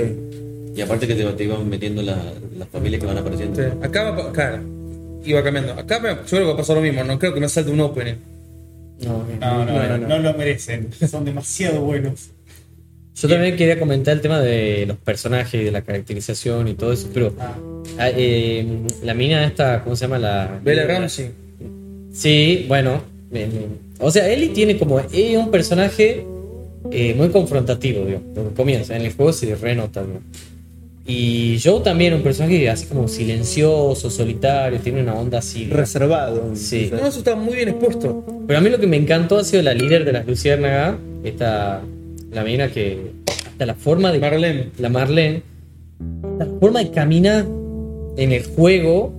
Y 0.77 0.81
aparte 0.81 1.07
que 1.07 1.15
te, 1.15 1.23
te 1.25 1.43
iban 1.43 1.67
metiendo 1.67 2.01
la- 2.03 2.21
las 2.57 2.67
familias 2.69 3.01
que 3.01 3.07
van 3.07 3.17
apareciendo. 3.17 3.61
Acá 3.83 4.11
va, 4.11 4.15
pa- 4.15 4.31
claro, 4.31 4.61
iba 5.25 5.43
cambiando. 5.43 5.73
Acá 5.73 5.99
me- 5.99 6.09
yo 6.09 6.15
creo 6.27 6.39
que 6.41 6.45
va 6.45 6.53
a 6.53 6.57
pasar 6.57 6.75
lo 6.77 6.81
mismo, 6.83 7.03
no 7.03 7.17
creo 7.19 7.33
que 7.33 7.39
me 7.39 7.49
salte 7.49 7.71
un 7.71 7.79
opening. 7.81 8.13
No, 9.03 9.25
No, 9.41 9.65
no, 9.65 9.87
no, 9.89 9.97
no, 9.97 10.07
no. 10.07 10.19
lo 10.19 10.33
merecen. 10.37 10.89
Son 11.09 11.25
demasiado 11.25 11.81
buenos. 11.81 12.29
Yo 13.15 13.27
también 13.27 13.55
quería 13.55 13.79
comentar 13.79 14.13
el 14.13 14.21
tema 14.21 14.39
de 14.39 14.85
los 14.87 14.97
personajes, 14.97 15.65
de 15.65 15.71
la 15.71 15.81
caracterización 15.81 16.67
y 16.67 16.75
todo 16.75 16.93
eso, 16.93 17.09
pero 17.11 17.33
Ah, 17.39 17.55
ah, 17.97 18.09
eh, 18.15 18.65
la 19.03 19.15
mina 19.15 19.43
esta, 19.45 19.83
¿cómo 19.83 19.95
se 19.95 20.05
llama? 20.05 20.19
La 20.19 20.59
Bella 20.63 20.85
Ramsey. 20.85 21.31
Sí, 22.11 22.65
bueno. 22.67 23.01
eh, 23.31 23.49
o 23.99 24.11
sea, 24.11 24.29
Ellie 24.31 24.49
tiene 24.49 24.77
como. 24.77 24.99
Es 24.99 25.35
un 25.37 25.49
personaje 25.49 26.25
eh, 26.91 27.13
muy 27.15 27.29
confrontativo, 27.29 28.05
digo. 28.05 28.21
Desde 28.35 28.49
que 28.49 28.55
comienza. 28.55 28.95
En 28.95 29.01
el 29.03 29.13
juego 29.13 29.33
se 29.33 29.55
renota, 29.55 30.03
digo. 30.03 30.19
Y 31.09 31.57
Joe 31.63 31.81
también, 31.81 32.13
un 32.13 32.21
personaje 32.21 32.69
así 32.69 32.85
como 32.85 33.07
silencioso, 33.07 34.09
solitario, 34.09 34.77
tiene 34.79 35.01
una 35.01 35.15
onda 35.15 35.39
así. 35.39 35.67
Reservado. 35.67 36.51
Sí. 36.53 36.89
No, 36.91 37.07
eso 37.07 37.19
está 37.19 37.33
muy 37.33 37.55
bien 37.55 37.69
expuesto. 37.69 38.25
Pero 38.45 38.59
a 38.59 38.61
mí 38.61 38.69
lo 38.69 38.77
que 38.77 38.87
me 38.87 38.97
encantó 38.97 39.37
ha 39.37 39.45
sido 39.45 39.63
la 39.63 39.73
líder 39.73 40.03
de 40.03 40.11
las 40.11 40.27
Luciérnagas, 40.27 40.95
esta. 41.23 41.81
La 42.33 42.43
mina 42.43 42.69
que. 42.69 43.13
Hasta 43.47 43.65
la 43.65 43.75
forma 43.75 44.11
de. 44.11 44.19
Marlene. 44.19 44.69
la 44.79 44.89
Marlene, 44.89 45.43
la 46.39 46.45
forma 46.59 46.83
de 46.83 46.91
caminar 46.91 47.45
en 48.17 48.31
el 48.33 48.43
juego, 48.43 49.13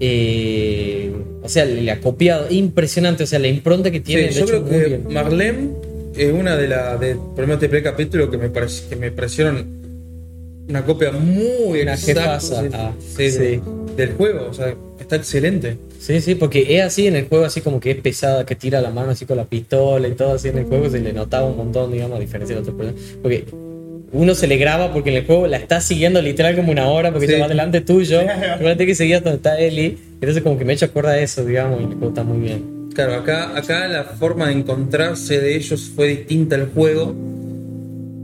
eh, 0.00 1.12
o 1.40 1.48
sea, 1.48 1.64
le 1.64 1.88
ha 1.88 2.00
copiado, 2.00 2.50
impresionante, 2.50 3.22
o 3.22 3.26
sea, 3.28 3.38
la 3.38 3.46
impronta 3.46 3.92
que 3.92 4.00
tiene. 4.00 4.32
Sí, 4.32 4.40
yo 4.40 4.46
creo 4.46 4.64
que. 4.64 5.00
Marlene 5.08 5.68
es 6.16 6.32
una 6.32 6.56
de 6.56 6.66
las 6.66 6.98
de 6.98 7.14
por 7.14 7.38
lo 7.38 7.46
menos 7.46 7.54
este 7.62 7.68
primer 7.68 7.84
capítulo 7.84 8.28
que 8.28 8.38
me 8.38 8.50
que 8.50 8.96
me 8.96 9.12
parecieron 9.12 9.78
una 10.68 10.84
copia 10.84 11.10
muy 11.12 11.82
Una 11.82 11.94
exacta 11.94 12.40
sí, 12.40 12.54
Ah, 12.72 12.92
sí, 13.16 13.60
del 13.96 14.12
juego, 14.12 14.48
o 14.50 14.54
sea, 14.54 14.74
está 15.00 15.16
excelente. 15.16 15.76
Sí, 15.98 16.20
sí, 16.20 16.34
porque 16.36 16.76
es 16.78 16.82
así 16.84 17.06
en 17.08 17.16
el 17.16 17.26
juego, 17.26 17.44
así 17.44 17.60
como 17.60 17.80
que 17.80 17.90
es 17.90 17.96
pesada, 18.00 18.46
que 18.46 18.54
tira 18.54 18.80
la 18.80 18.90
mano 18.90 19.10
así 19.10 19.24
con 19.26 19.36
la 19.36 19.44
pistola 19.44 20.06
y 20.06 20.12
todo 20.12 20.34
así 20.34 20.48
en 20.48 20.58
el 20.58 20.64
juego, 20.66 20.88
se 20.88 21.00
le 21.00 21.12
notaba 21.12 21.46
un 21.48 21.56
montón, 21.56 21.90
digamos, 21.92 22.16
a 22.16 22.20
diferencia 22.20 22.54
de 22.54 22.62
otros 22.62 22.76
personajes. 22.76 23.18
Porque 23.20 23.44
uno 24.12 24.34
se 24.34 24.46
le 24.46 24.56
graba 24.56 24.92
porque 24.92 25.10
en 25.10 25.16
el 25.16 25.26
juego 25.26 25.46
la 25.48 25.56
está 25.56 25.80
siguiendo 25.80 26.22
literal 26.22 26.54
como 26.56 26.70
una 26.72 26.88
hora 26.88 27.10
porque 27.12 27.26
Sí. 27.26 27.32
se 27.34 27.40
va 27.40 27.48
delante 27.48 27.80
tuyo, 27.80 28.20
acuérdate 28.54 28.86
que 28.86 28.94
seguías 28.94 29.22
donde 29.24 29.36
está 29.38 29.58
Ellie, 29.58 29.98
entonces 30.20 30.42
como 30.42 30.56
que 30.58 30.64
me 30.64 30.72
he 30.72 30.76
hecho 30.76 30.86
acordar 30.86 31.16
de 31.16 31.24
eso, 31.24 31.44
digamos, 31.44 31.80
y 31.80 31.84
el 31.84 31.90
juego 31.90 32.08
está 32.08 32.22
muy 32.22 32.38
bien. 32.38 32.88
Claro, 32.94 33.14
acá, 33.14 33.56
acá 33.56 33.86
la 33.88 34.04
forma 34.04 34.46
de 34.48 34.54
encontrarse 34.54 35.40
de 35.40 35.56
ellos 35.56 35.90
fue 35.94 36.08
distinta 36.08 36.54
al 36.56 36.68
juego 36.72 37.14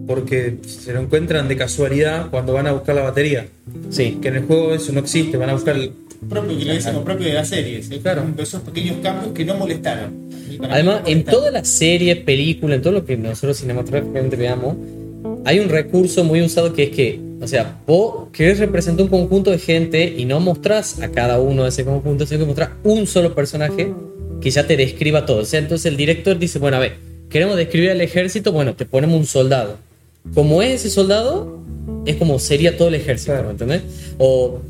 porque 0.07 0.57
se 0.67 0.93
lo 0.93 1.01
encuentran 1.01 1.49
de 1.49 1.57
casualidad 1.57 2.31
cuando 2.31 2.53
van 2.53 2.67
a 2.67 2.73
buscar 2.73 2.95
la 2.95 3.03
batería. 3.03 3.47
Sí, 3.91 4.19
Que 4.21 4.29
en 4.29 4.37
el 4.37 4.43
juego 4.45 4.75
eso 4.75 4.93
no 4.93 5.01
existe, 5.01 5.37
van 5.37 5.51
a 5.51 5.55
buscar 5.55 5.77
el- 5.77 5.93
propio 6.29 6.57
que 6.59 6.65
lo 6.65 6.73
dicen 6.75 6.95
lo 6.95 7.05
propio 7.05 7.27
de 7.27 7.35
la 7.35 7.45
serie. 7.45 7.83
¿sí? 7.83 7.99
Claro. 7.99 8.25
Esos 8.39 8.63
pequeños 8.63 8.97
cambios 9.03 9.33
que 9.35 9.45
no 9.45 9.55
molestaron. 9.57 10.25
Además, 10.71 11.03
no 11.03 11.09
en 11.09 11.19
molestaron. 11.19 11.25
toda 11.25 11.51
la 11.51 11.65
serie, 11.65 12.17
película, 12.17 12.75
en 12.77 12.83
todo 12.83 12.93
lo 12.95 13.05
que 13.05 13.17
nosotros 13.17 13.57
cinematográficamente 13.59 14.37
veamos, 14.37 14.77
hay 15.45 15.59
un 15.61 15.69
recurso 15.69 16.25
muy 16.25 16.41
usado 16.43 16.73
que 16.73 16.85
es 16.85 16.91
que, 16.91 17.21
o 17.43 17.47
sea, 17.47 17.79
vos 17.87 18.29
querés 18.33 18.59
representar 18.59 19.05
un 19.05 19.11
conjunto 19.11 19.51
de 19.51 19.59
gente 19.59 20.15
y 20.17 20.25
no 20.25 20.41
mostrás 20.41 21.01
a 21.03 21.11
cada 21.11 21.39
uno 21.41 21.65
de 21.65 21.69
ese 21.69 21.85
conjunto, 21.85 22.25
sino 22.27 22.41
que 22.41 22.47
mostrás 22.47 22.71
un 22.85 23.07
solo 23.07 23.35
personaje 23.35 23.93
que 24.41 24.51
ya 24.51 24.67
te 24.67 24.77
describa 24.79 25.27
todo. 25.27 25.39
O 25.39 25.45
sea, 25.45 25.61
entonces 25.61 25.87
el 25.87 25.97
director 25.99 26.39
dice, 26.39 26.59
bueno, 26.59 26.79
a 26.79 26.81
ver, 26.81 26.95
queremos 27.29 27.57
describir 27.57 27.91
al 27.91 28.01
ejército, 28.01 28.51
bueno, 28.53 28.75
te 28.75 28.87
ponemos 28.87 29.19
un 29.19 29.27
soldado. 29.27 29.77
Como 30.33 30.62
es 30.62 30.81
ese 30.81 30.91
soldado, 30.91 31.59
es 32.07 32.16
como 32.16 32.39
sería 32.39 32.77
todo 32.77 32.89
el 32.89 32.95
ejército, 32.95 33.33
Claro. 33.33 33.47
¿me 33.47 33.51
entendés? 33.53 33.83
O 34.18 34.61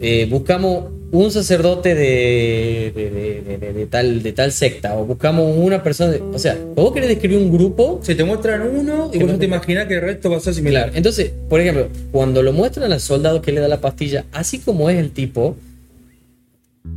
eh, 0.00 0.26
buscamos 0.28 0.86
un 1.12 1.30
sacerdote 1.30 1.94
de, 1.94 2.92
de, 2.94 3.10
de- 3.10 3.42
de- 3.42 3.58
de- 3.58 3.72
de 3.72 3.86
tal, 3.86 4.22
de 4.22 4.32
tal 4.32 4.50
secta, 4.52 4.98
o 4.98 5.04
buscamos 5.06 5.56
una 5.56 5.82
persona, 5.82 6.16
o 6.34 6.38
sea, 6.38 6.58
vos 6.74 6.92
querés 6.92 7.08
describir 7.08 7.38
un 7.38 7.52
grupo, 7.52 8.00
Se 8.02 8.14
te 8.16 8.24
muestran 8.24 8.62
uno 8.68 9.10
y 9.14 9.18
vos 9.20 9.28
no 9.30 9.38
te 9.38 9.44
imaginás 9.46 9.86
que 9.86 9.94
el 9.94 10.00
resto 10.02 10.28
va 10.30 10.38
a 10.38 10.40
ser 10.40 10.52
similar. 10.54 10.84
Claro, 10.86 10.96
entonces, 10.98 11.30
por 11.48 11.60
ejemplo, 11.60 11.88
cuando 12.10 12.42
lo 12.42 12.52
muestran 12.52 12.92
al 12.92 13.00
soldado 13.00 13.40
que 13.40 13.52
le 13.52 13.60
da 13.60 13.68
la 13.68 13.80
pastilla, 13.80 14.24
así 14.32 14.58
como 14.58 14.90
es 14.90 14.98
el 14.98 15.12
tipo, 15.12 15.56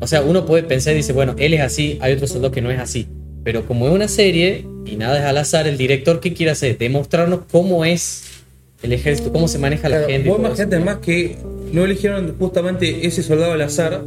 o 0.01 0.07
sea, 0.07 0.22
uno 0.24 0.45
puede 0.45 0.64
pensar 0.64 0.93
y 0.93 0.97
dice, 0.97 1.14
bueno, 1.14 1.36
él 1.38 1.53
es 1.53 1.62
así, 1.62 1.97
hay 2.01 2.14
otro 2.14 2.26
soldado 2.28 2.51
que 2.51 2.62
no 2.62 2.72
es 2.72 2.80
así. 2.80 3.07
Pero 3.44 3.66
como 3.66 3.88
es 3.88 3.94
una 3.94 4.08
serie 4.08 4.66
y 4.86 4.96
nada 4.96 5.18
es 5.20 5.26
al 5.26 5.38
azar, 5.38 5.68
el 5.68 5.78
director, 5.78 6.20
¿qué 6.20 6.34
quiere 6.34 6.52
hacer? 6.52 6.78
Demostrarnos 6.78 7.42
cómo 7.52 7.86
es 7.86 8.24
el 8.84 8.94
ejército, 8.94 9.32
cómo 9.32 9.48
se 9.48 9.58
maneja 9.60 9.90
la 9.90 10.02
gente. 10.04 10.30
vos 10.30 10.38
todo 10.38 10.48
imaginate 10.48 10.76
eso. 10.78 10.86
más 10.86 10.98
que 10.98 11.36
no 11.74 11.86
eligieron 11.86 12.36
justamente 12.38 13.06
ese 13.08 13.24
soldado 13.24 13.54
al 13.54 13.62
azar, 13.62 14.02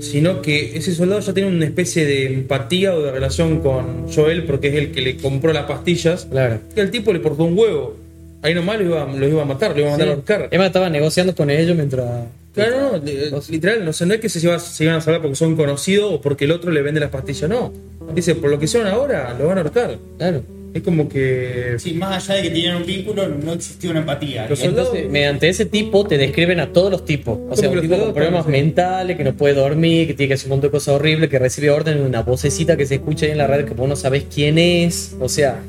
sino 0.00 0.42
que 0.42 0.76
ese 0.76 0.94
soldado 0.94 1.20
ya 1.20 1.32
tiene 1.34 1.48
una 1.48 1.64
especie 1.64 2.04
de 2.06 2.26
empatía 2.26 2.94
o 2.94 3.02
de 3.02 3.10
relación 3.10 3.60
con 3.60 4.10
Joel 4.12 4.44
porque 4.44 4.68
es 4.68 4.74
el 4.74 4.92
que 4.92 5.00
le 5.00 5.16
compró 5.16 5.52
las 5.52 5.64
pastillas. 5.64 6.26
Claro. 6.30 6.60
Y 6.76 6.80
el 6.80 6.90
tipo 6.90 7.12
le 7.12 7.20
portó 7.20 7.44
un 7.44 7.58
huevo. 7.58 7.96
Ahí 8.42 8.54
nomás 8.54 8.78
lo 8.78 8.84
iba, 8.84 9.04
lo 9.12 9.26
iba 9.28 9.42
a 9.42 9.44
matar, 9.44 9.72
lo 9.72 9.78
iba 9.80 9.88
a 9.88 9.90
mandar 9.90 10.06
Sí. 10.06 10.10
a 10.12 10.14
ahorcar. 10.14 10.48
Emma 10.52 10.66
estaba 10.66 10.88
negociando 10.88 11.34
con 11.34 11.50
ellos 11.50 11.74
mientras. 11.74 12.06
Claro, 12.54 12.92
no, 12.92 12.98
li- 13.04 13.30
literal, 13.50 13.84
no, 13.84 13.92
sé, 13.92 14.04
no 14.06 14.14
es 14.14 14.20
que 14.20 14.28
se, 14.28 14.40
lleva- 14.40 14.58
se 14.58 14.84
iban 14.84 14.96
a 14.96 15.00
salvar 15.00 15.20
porque 15.22 15.36
son 15.36 15.54
conocidos 15.56 16.12
o 16.12 16.20
porque 16.20 16.44
el 16.46 16.50
otro 16.52 16.70
le 16.70 16.82
vende 16.82 16.98
las 17.00 17.10
pastillas, 17.10 17.48
no. 17.48 17.72
Dice, 18.14 18.34
por 18.34 18.50
lo 18.50 18.58
que 18.58 18.66
son 18.66 18.86
ahora, 18.86 19.34
lo 19.38 19.46
van 19.46 19.58
a 19.58 19.60
ahorcar. 19.60 19.98
Claro. 20.16 20.42
Es 20.74 20.82
como 20.82 21.08
que. 21.08 21.76
Sí, 21.78 21.94
más 21.94 22.28
allá 22.28 22.36
de 22.36 22.42
que 22.48 22.50
tenían 22.54 22.76
un 22.76 22.84
vínculo, 22.86 23.26
no 23.28 23.52
existía 23.54 23.90
una 23.90 24.00
empatía. 24.00 24.46
Los 24.48 24.58
soldados- 24.58 24.88
Entonces, 24.88 25.10
mediante 25.10 25.48
ese 25.48 25.64
tipo 25.64 26.06
te 26.06 26.18
describen 26.18 26.60
a 26.60 26.72
todos 26.72 26.90
los 26.90 27.04
tipos. 27.06 27.38
O 27.48 27.56
sea, 27.56 27.70
un 27.70 27.80
tipo 27.80 27.96
con 27.98 28.12
problemas 28.12 28.44
sí. 28.44 28.50
mentales, 28.50 29.16
que 29.16 29.24
no 29.24 29.32
puede 29.34 29.54
dormir, 29.54 30.06
que 30.08 30.14
tiene 30.14 30.28
que 30.28 30.34
hacer 30.34 30.46
un 30.46 30.50
montón 30.50 30.68
de 30.68 30.72
cosas 30.72 30.94
horribles, 30.94 31.30
que 31.30 31.38
recibe 31.38 31.70
orden 31.70 31.96
de 31.98 32.04
una 32.04 32.22
vocecita 32.22 32.76
que 32.76 32.84
se 32.86 32.96
escucha 32.96 33.24
ahí 33.26 33.32
en 33.32 33.38
la 33.38 33.46
radio 33.46 33.64
que 33.64 33.72
vos 33.74 33.88
no 33.88 33.96
sabés 33.96 34.24
quién 34.32 34.58
es. 34.58 35.16
O 35.20 35.28
sea, 35.30 35.62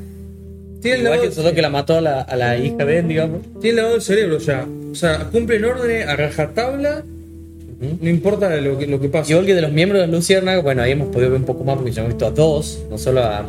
Tiene 0.80 0.98
el 1.00 1.02
igual 1.36 1.54
que 1.54 1.62
la 1.62 1.70
mató 1.70 1.96
a 1.96 2.00
la, 2.00 2.20
a 2.22 2.36
la 2.36 2.56
hija 2.56 2.84
de 2.84 2.98
él, 2.98 3.08
digamos. 3.08 3.40
tiene 3.60 3.76
lavado 3.76 3.96
el 3.96 4.02
cerebro 4.02 4.38
ya. 4.38 4.66
O 4.90 4.94
sea, 4.94 5.28
cumplen 5.30 5.64
órdenes 5.64 6.06
a 6.08 6.16
rajatabla. 6.16 7.02
No 8.00 8.08
importa 8.10 8.54
lo 8.56 8.78
que, 8.78 8.86
lo 8.86 9.00
que 9.00 9.08
pase. 9.08 9.32
Igual 9.32 9.46
que 9.46 9.54
de 9.54 9.62
los 9.62 9.72
miembros 9.72 10.02
de 10.02 10.08
Luciérnaga, 10.08 10.60
bueno, 10.60 10.82
ahí 10.82 10.92
hemos 10.92 11.08
podido 11.08 11.30
ver 11.30 11.40
un 11.40 11.46
poco 11.46 11.64
más 11.64 11.76
porque 11.76 11.92
ya 11.92 12.02
hemos 12.02 12.12
visto 12.14 12.26
a 12.26 12.30
dos, 12.30 12.78
no 12.90 12.98
solo 12.98 13.22
a, 13.22 13.38
a, 13.38 13.44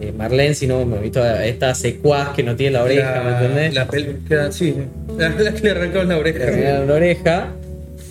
eh, 0.00 0.12
Marlene, 0.16 0.54
sino 0.54 0.80
hemos 0.80 1.00
visto 1.00 1.22
a 1.22 1.44
esta 1.46 1.72
secuaz 1.74 2.30
que 2.30 2.42
no 2.42 2.56
tiene 2.56 2.72
la 2.72 2.82
oreja, 2.82 3.22
¿me 3.22 3.30
entendés? 3.32 3.74
La, 3.74 3.86
pel- 3.88 4.26
que 4.26 4.34
era- 4.34 4.50
sí, 4.50 4.74
la, 5.16 5.28
la 5.28 5.52
que 5.54 5.62
le 5.62 5.70
arrancaron 5.70 6.08
la 6.08 6.18
oreja. 6.18 6.84
la 6.84 6.92
oreja. 6.94 7.48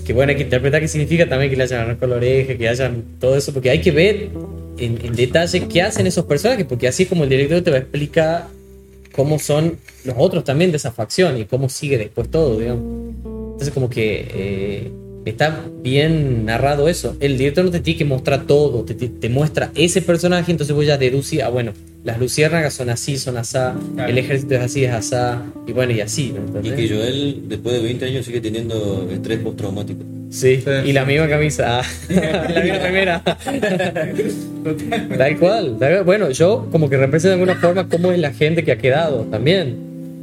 Que 0.05 0.13
bueno, 0.13 0.29
hay 0.29 0.37
que 0.37 0.43
interpretar 0.43 0.79
qué 0.79 0.87
significa 0.87 1.27
también 1.27 1.49
que 1.51 1.57
le 1.57 1.63
hayan 1.63 1.81
arrancado 1.81 2.07
la 2.11 2.15
oreja, 2.17 2.55
que 2.55 2.69
hayan 2.69 3.03
todo 3.19 3.35
eso, 3.35 3.51
porque 3.51 3.69
hay 3.69 3.81
que 3.81 3.91
ver 3.91 4.29
en, 4.77 5.05
en 5.05 5.15
detalle 5.15 5.67
qué 5.67 5.81
hacen 5.81 6.07
esos 6.07 6.25
personajes, 6.25 6.65
porque 6.65 6.87
así 6.87 7.05
como 7.05 7.23
el 7.23 7.29
director 7.29 7.61
te 7.61 7.71
va 7.71 7.77
a 7.77 7.79
explicar 7.79 8.47
cómo 9.11 9.39
son 9.39 9.77
los 10.05 10.15
otros 10.17 10.43
también 10.43 10.71
de 10.71 10.77
esa 10.77 10.91
facción 10.91 11.37
y 11.37 11.45
cómo 11.45 11.69
sigue 11.69 11.97
después 11.97 12.29
todo, 12.29 12.59
digamos. 12.59 13.15
Entonces 13.23 13.73
como 13.73 13.89
que 13.89 14.27
eh, 14.31 14.91
está 15.29 15.61
bien 15.83 16.45
narrado 16.45 16.87
eso. 16.89 17.15
El 17.19 17.37
director 17.37 17.65
no 17.65 17.71
te 17.71 17.79
tiene 17.79 17.97
que 17.97 18.05
mostrar 18.05 18.45
todo, 18.45 18.83
te, 18.83 18.93
te- 18.93 19.09
te 19.09 19.29
muestra 19.29 19.71
ese 19.75 20.01
personaje, 20.01 20.51
entonces 20.51 20.75
vos 20.75 20.85
ya 20.85 20.97
deducís, 20.97 21.41
ah 21.41 21.49
bueno, 21.49 21.73
las 22.03 22.19
luciérnagas 22.19 22.73
son 22.73 22.89
así, 22.89 23.17
son 23.17 23.37
asá, 23.37 23.75
Claro. 23.95 24.09
el 24.09 24.17
ejército 24.17 24.55
es 24.55 24.61
así, 24.61 24.85
es 24.85 24.91
asá, 24.93 25.41
y 25.67 25.71
bueno, 25.73 25.91
y 25.93 26.01
así, 26.01 26.33
¿me 26.53 26.67
Y 26.67 26.71
que 26.71 26.87
Joel, 26.89 27.43
después 27.47 27.75
de 27.75 27.81
20 27.81 28.05
años, 28.05 28.25
sigue 28.25 28.39
teniendo 28.41 29.07
estrés 29.11 29.39
postraumático. 29.39 30.03
Sí, 30.29 30.57
Sí. 30.63 30.71
y 30.89 30.91
la 30.93 31.05
misma 31.05 31.27
camisa, 31.29 31.81
la 32.09 32.61
misma 32.61 32.79
remera. 32.79 33.23
Tal 35.17 35.37
cual, 35.39 35.77
tal. 35.79 36.03
Bueno, 36.03 36.29
yo 36.31 36.67
como 36.71 36.89
que 36.89 36.97
represento 36.97 37.29
de 37.37 37.41
alguna 37.43 37.55
forma 37.59 37.87
cómo 37.87 38.11
es 38.11 38.19
la 38.19 38.33
gente 38.33 38.63
que 38.63 38.71
ha 38.73 38.77
quedado 38.77 39.21
también. 39.31 39.77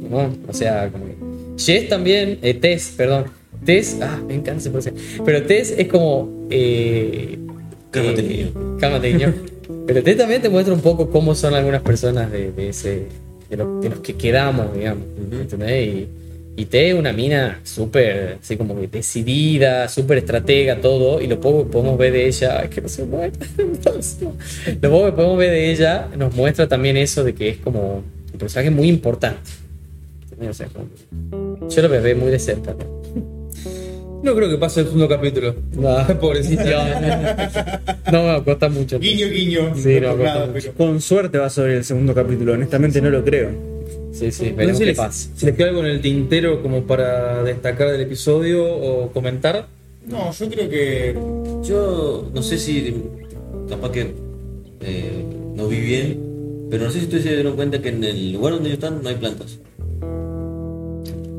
¿no? 0.09 0.31
O 0.47 0.53
sea, 0.53 0.89
como 0.91 1.05
que- 1.05 1.15
Jess 1.57 1.89
también, 1.89 2.37
eh, 2.41 2.53
Tess, 2.53 2.93
perdón. 2.95 3.25
Tess, 3.65 3.97
ah, 4.01 4.19
me 4.27 4.35
encanta 4.35 4.59
ese 4.61 4.69
proceso. 4.69 4.95
Pero 5.25 5.43
Tess 5.43 5.71
es 5.77 5.87
como. 5.87 6.47
Eh, 6.49 7.37
Cálmate, 7.91 8.21
eh, 8.21 8.23
niño. 8.23 8.77
Cálmate, 8.79 9.13
niño. 9.13 9.33
Pero 9.87 10.03
Tess 10.03 10.17
también 10.17 10.41
te 10.41 10.49
muestra 10.49 10.73
un 10.73 10.81
poco 10.81 11.09
cómo 11.09 11.33
son 11.35 11.53
algunas 11.53 11.81
personas 11.81 12.31
de, 12.31 12.51
de 12.51 12.69
ese. 12.69 13.07
De, 13.49 13.57
lo- 13.57 13.79
de 13.79 13.89
los 13.89 13.99
que 13.99 14.13
quedamos, 14.15 14.73
digamos. 14.75 15.03
¿entendés? 15.31 15.87
Y, 15.87 16.07
y 16.57 16.65
T 16.65 16.89
es 16.89 16.93
una 16.95 17.11
mina 17.13 17.59
súper, 17.63 18.37
así 18.41 18.55
como 18.57 18.75
decidida, 18.75 19.87
súper 19.89 20.19
estratega, 20.19 20.79
todo. 20.81 21.21
Y 21.21 21.27
lo 21.27 21.39
poco 21.39 21.65
que 21.65 21.71
podemos 21.71 21.97
ver 21.97 22.13
de 22.13 22.27
ella, 22.27 22.61
es 22.63 22.69
que 22.69 22.81
no 22.81 22.87
se 22.87 23.03
muere. 23.05 23.33
lo 24.81 24.89
poco 24.89 25.05
que 25.05 25.11
podemos 25.11 25.37
ver 25.37 25.51
de 25.51 25.71
ella 25.71 26.07
nos 26.17 26.33
muestra 26.35 26.67
también 26.67 26.97
eso 26.97 27.23
de 27.23 27.33
que 27.33 27.49
es 27.49 27.57
como 27.57 28.03
un 28.33 28.39
personaje 28.39 28.69
muy 28.71 28.87
importante. 28.89 29.39
O 30.49 30.53
sea, 30.53 30.67
como- 30.67 31.69
yo 31.69 31.81
lo 31.81 31.89
veo 31.89 32.17
muy 32.17 32.31
de 32.31 32.39
cerca. 32.39 32.71
¿no? 32.73 33.34
No 34.25 34.35
creo 34.35 34.49
que 34.49 34.57
pase 34.57 34.79
el 34.81 34.87
segundo 34.87 35.07
capítulo. 35.07 35.53
Pobrecita. 36.19 36.65
No, 38.11 38.23
me 38.33 38.43
cuesta 38.43 38.69
mucho. 38.69 38.97
Guiño, 38.99 39.27
guiño. 39.29 39.75
Sí, 39.75 39.99
no, 40.01 40.15
nada, 40.17 40.47
mucho. 40.47 40.53
pero- 40.53 40.73
Con 40.73 40.99
suerte 40.99 41.37
va 41.37 41.45
a 41.45 41.49
sobre 41.51 41.77
el 41.77 41.83
segundo 41.85 42.15
capítulo, 42.15 42.53
honestamente 42.53 42.99
no 43.01 43.11
lo 43.11 43.23
creo. 43.23 43.49
Sí, 44.11 44.31
sí, 44.31 44.43
No 44.45 44.49
sé 44.49 44.53
veremos 44.55 44.77
si 44.77 44.83
qué 44.83 44.85
les, 44.87 44.97
pasa. 44.97 45.29
si 45.35 45.45
les 45.45 45.55
queda 45.55 45.67
algo 45.69 45.81
en 45.81 45.87
el 45.87 46.01
tintero 46.01 46.63
como 46.63 46.83
para 46.87 47.43
destacar 47.43 47.91
del 47.91 48.01
episodio 48.01 48.65
o 48.65 49.11
comentar. 49.11 49.67
No, 50.07 50.31
yo 50.31 50.49
creo 50.49 50.69
que. 50.69 51.15
Yo 51.63 52.31
no 52.33 52.41
sé 52.41 52.57
si, 52.57 52.95
capaz 53.69 53.91
que 53.91 54.11
eh, 54.81 55.23
no 55.55 55.67
vi 55.67 55.81
bien, 55.81 56.67
pero 56.71 56.85
no 56.85 56.89
sé 56.91 56.97
si 56.99 57.05
ustedes 57.05 57.23
se 57.25 57.33
dieron 57.35 57.55
cuenta 57.55 57.79
que 57.79 57.89
en 57.89 58.03
el 58.03 58.31
lugar 58.33 58.53
donde 58.53 58.69
ellos 58.69 58.83
están 58.83 59.03
no 59.03 59.09
hay 59.09 59.15
plantas. 59.15 59.59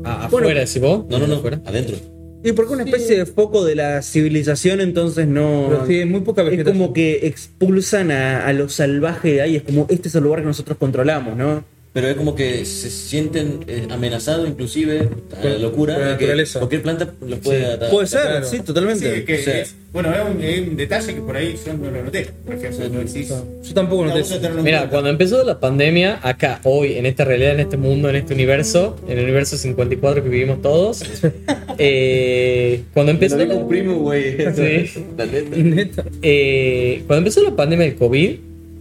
Ah, 0.05 0.25
afuera, 0.25 0.65
si 0.65 0.79
vos. 0.79 1.03
No, 1.09 1.19
no, 1.19 1.27
no, 1.27 1.35
afuera. 1.35 1.59
adentro. 1.65 1.97
Y 2.43 2.51
porque 2.51 2.73
una 2.73 2.83
especie 2.83 3.17
de 3.17 3.25
foco 3.25 3.65
de 3.65 3.75
la 3.75 4.01
civilización, 4.01 4.79
entonces 4.79 5.27
no. 5.27 5.85
Sí, 5.87 6.05
muy 6.05 6.21
poca 6.21 6.43
es 6.43 6.49
vegetación. 6.49 6.77
como 6.77 6.93
que 6.93 7.27
expulsan 7.27 8.11
a, 8.11 8.45
a 8.45 8.53
lo 8.53 8.69
salvaje 8.69 9.33
de 9.33 9.41
ahí. 9.41 9.55
Es 9.55 9.63
como 9.63 9.87
este 9.89 10.07
es 10.07 10.15
el 10.15 10.23
lugar 10.23 10.41
que 10.41 10.45
nosotros 10.45 10.77
controlamos, 10.77 11.35
¿no? 11.35 11.63
Pero 11.97 12.09
es 12.09 12.15
como 12.15 12.35
que 12.35 12.63
se 12.63 12.91
sienten 12.91 13.61
eh, 13.67 13.87
amenazados 13.89 14.47
inclusive 14.47 15.09
a 15.41 15.43
la 15.43 15.57
locura 15.57 15.93
la 15.97 15.99
de 15.99 16.05
que 16.17 16.25
naturaleza. 16.25 16.59
cualquier 16.59 16.83
planta 16.83 17.11
los 17.27 17.39
puede 17.39 17.65
atar. 17.65 17.89
Puede 17.89 18.05
ser, 18.05 18.21
claro. 18.21 18.45
sí, 18.47 18.59
totalmente. 18.59 19.15
Sí, 19.15 19.25
que 19.25 19.33
O 19.33 19.43
sea- 19.43 19.61
es- 19.61 19.75
bueno, 19.91 20.13
es 20.13 20.19
un, 20.35 20.43
es 20.43 20.67
un 20.67 20.77
detalle 20.77 21.15
que 21.15 21.21
por 21.21 21.35
ahí 21.35 21.55
yo 21.65 21.73
no 21.73 21.89
lo 21.89 22.03
noté. 22.03 22.27
Por 22.45 22.53
ejemplo, 22.53 22.87
no 22.89 22.99
decís. 22.99 23.29
Yo 23.29 23.73
tampoco 23.73 24.03
"Una 24.03 24.09
noté 24.11 24.21
cosa 24.21 24.33
eso. 24.35 24.41
tenerlo 24.41 24.59
en 24.59 24.65
Mira, 24.65 24.77
cuenta". 24.81 24.91
cuando 24.91 25.09
empezó 25.09 25.43
la 25.43 25.59
pandemia, 25.59 26.19
acá, 26.21 26.59
hoy, 26.65 26.97
en 26.97 27.07
esta 27.07 27.25
realidad, 27.25 27.53
en 27.53 27.61
este 27.61 27.77
mundo, 27.77 28.07
en 28.11 28.17
este 28.17 28.35
universo, 28.35 28.95
en 29.09 29.17
el 29.17 29.23
universo 29.23 29.57
54 29.57 30.21
que 30.23 30.29
vivimos 30.29 30.61
todos, 30.61 31.01
eh, 31.79 32.83
cuando 32.93 33.11
empezó 33.11 33.37
la, 33.37 33.67
primo, 33.67 33.95
güey. 33.99 34.33
Sí. 34.55 35.03
La 35.17 35.25
neta. 35.25 35.55
Neta. 35.57 36.05
eh, 36.21 37.01
cuando 37.07 37.19
empezó 37.19 37.41
la 37.41 37.55
pandemia 37.55 37.85
del 37.87 37.95
COVID, 37.95 38.35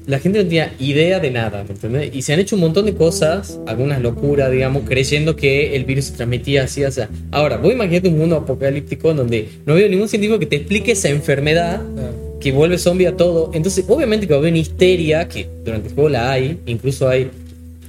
la 0.07 0.19
gente 0.21 0.39
no 0.39 0.45
tenía 0.45 0.73
idea 0.79 1.19
de 1.21 1.31
nada, 1.31 1.65
¿me 1.65 1.71
entendés? 1.71 2.15
Y 2.15 2.23
se 2.23 2.33
han 2.33 2.39
hecho 2.41 2.55
un 2.57 2.63
montón 2.63 2.85
de 2.87 2.95
cosas, 2.95 3.59
algunas 3.67 4.01
locuras, 4.01 4.51
digamos, 4.53 4.85
creyendo 4.87 5.35
que 5.37 5.75
el 5.75 5.85
virus 5.85 6.07
se 6.07 6.13
transmitía 6.17 6.63
así, 6.65 6.85
o 6.85 6.91
sea. 6.93 7.09
Ahora, 7.33 7.57
vos 7.57 7.73
imagínate 7.73 8.09
un 8.09 8.19
mundo 8.19 8.37
apocalíptico 8.37 9.11
en 9.11 9.17
donde 9.17 9.49
no 9.67 9.75
veo 9.75 9.89
ningún 9.89 10.09
científico 10.09 10.39
que 10.39 10.47
te 10.47 10.57
explique 10.57 10.93
esa 10.93 11.09
enfermedad 11.09 11.81
que 12.41 12.53
vuelve 12.53 12.79
zombie 12.79 13.07
a 13.09 13.17
todo. 13.17 13.51
Entonces, 13.55 13.85
obviamente 13.89 14.27
que 14.27 14.33
va 14.35 14.39
a 14.39 14.41
haber 14.41 14.53
una 14.53 14.61
histeria, 14.61 15.27
que 15.27 15.49
durante 15.65 15.89
el 15.89 15.95
juego 15.95 16.09
la 16.11 16.31
hay, 16.31 16.61
incluso 16.67 17.09
hay 17.09 17.31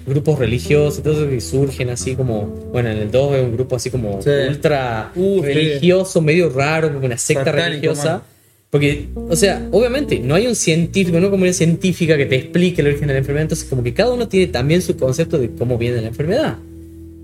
grupos 0.07 0.39
religiosos, 0.39 0.97
entonces 0.99 1.27
que 1.29 1.41
surgen 1.41 1.89
así 1.89 2.15
como, 2.15 2.43
bueno, 2.71 2.89
en 2.89 2.97
el 2.97 3.11
2 3.11 3.35
es 3.35 3.43
un 3.43 3.51
grupo 3.53 3.75
así 3.75 3.89
como 3.91 4.21
Sí. 4.21 4.29
ultra 4.49 5.11
Uh, 5.15 5.39
sí. 5.41 5.45
religioso, 5.45 6.21
medio 6.21 6.49
raro, 6.49 6.93
como 6.93 7.05
una 7.05 7.17
secta 7.17 7.43
Satánico, 7.43 7.67
religiosa. 7.69 8.11
man. 8.13 8.21
Porque, 8.69 9.07
o 9.15 9.35
sea, 9.35 9.67
obviamente, 9.71 10.19
no 10.19 10.35
hay 10.35 10.45
un 10.45 10.55
científico, 10.55 11.17
una 11.17 11.29
comunidad 11.29 11.53
científica 11.53 12.17
que 12.17 12.25
te 12.25 12.35
explique 12.35 12.81
el 12.81 12.87
origen 12.87 13.07
de 13.07 13.13
la 13.13 13.19
enfermedad, 13.19 13.43
entonces 13.43 13.69
como 13.69 13.81
que 13.81 13.93
cada 13.93 14.13
uno 14.13 14.27
tiene 14.27 14.47
también 14.47 14.81
su 14.81 14.97
concepto 14.97 15.37
de 15.37 15.51
cómo 15.51 15.77
viene 15.77 16.01
la 16.01 16.07
enfermedad. 16.07 16.57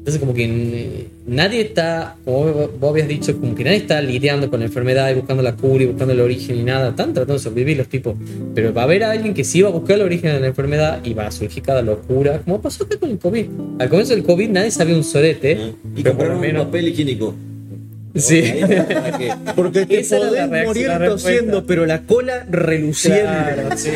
Entonces 0.04 0.20
como 0.20 0.34
que 0.34 0.44
eh, 0.44 1.08
nadie 1.26 1.62
está, 1.62 2.18
como 2.26 2.68
vos 2.80 2.92
habías 2.92 3.08
dicho, 3.08 3.40
como 3.40 3.56
que 3.56 3.64
nadie 3.64 3.78
está 3.78 4.02
lidiando 4.02 4.50
con 4.50 4.60
la 4.60 4.66
enfermedad 4.66 5.10
y 5.12 5.16
buscando 5.16 5.42
la 5.42 5.56
cura 5.56 5.84
y 5.84 5.88
buscando 5.88 6.14
el 6.14 6.20
origen 6.20 6.58
y 6.58 6.64
nada, 6.64 6.90
están 6.90 7.14
tratando 7.14 7.36
de 7.36 7.40
sobrevivir 7.40 7.78
los 7.78 7.88
tipos. 7.88 8.16
Pero 8.54 8.74
va 8.74 8.82
a 8.82 8.84
haber 8.84 9.06
alguien 9.06 9.34
que 9.34 9.46
sí 9.46 9.62
va 9.62 9.70
a 9.70 9.72
buscar 9.72 9.96
el 9.98 10.02
origen 10.02 10.34
de 10.34 10.42
la 10.42 10.48
enfermedad 10.48 11.00
y 11.06 11.14
va 11.14 11.28
a 11.28 11.32
surgir 11.32 11.64
cada 11.64 11.82
locura, 11.82 12.42
como 12.44 12.62
pasó 12.62 12.84
acá 12.84 12.98
con 12.98 13.12
el 13.12 13.18
COVID. 13.18 13.46
Al 13.80 13.88
comienzo 13.90 14.14
del 14.14 14.24
COVID 14.24 14.50
nadie 14.50 14.72
sabía 14.72 14.96
un 14.96 15.06
sorete, 15.06 15.74
Y 15.96 16.04
pero 16.04 16.18
por 16.18 16.28
lo 16.28 16.38
menos... 16.38 16.66
papel 16.66 16.90
higiénico. 16.90 17.34
Sí. 18.16 18.42
Que- 18.42 19.34
Porque 19.56 19.86
te 19.88 20.00
Esa 20.00 20.18
podés 20.18 20.50
reacción, 20.50 20.66
morir 20.92 21.10
tosiendo, 21.10 21.66
pero 21.66 21.86
la 21.88 22.04
cola 22.04 22.46
reluciente. 22.50 23.22
Claro, 23.24 23.70
sí. 23.78 23.90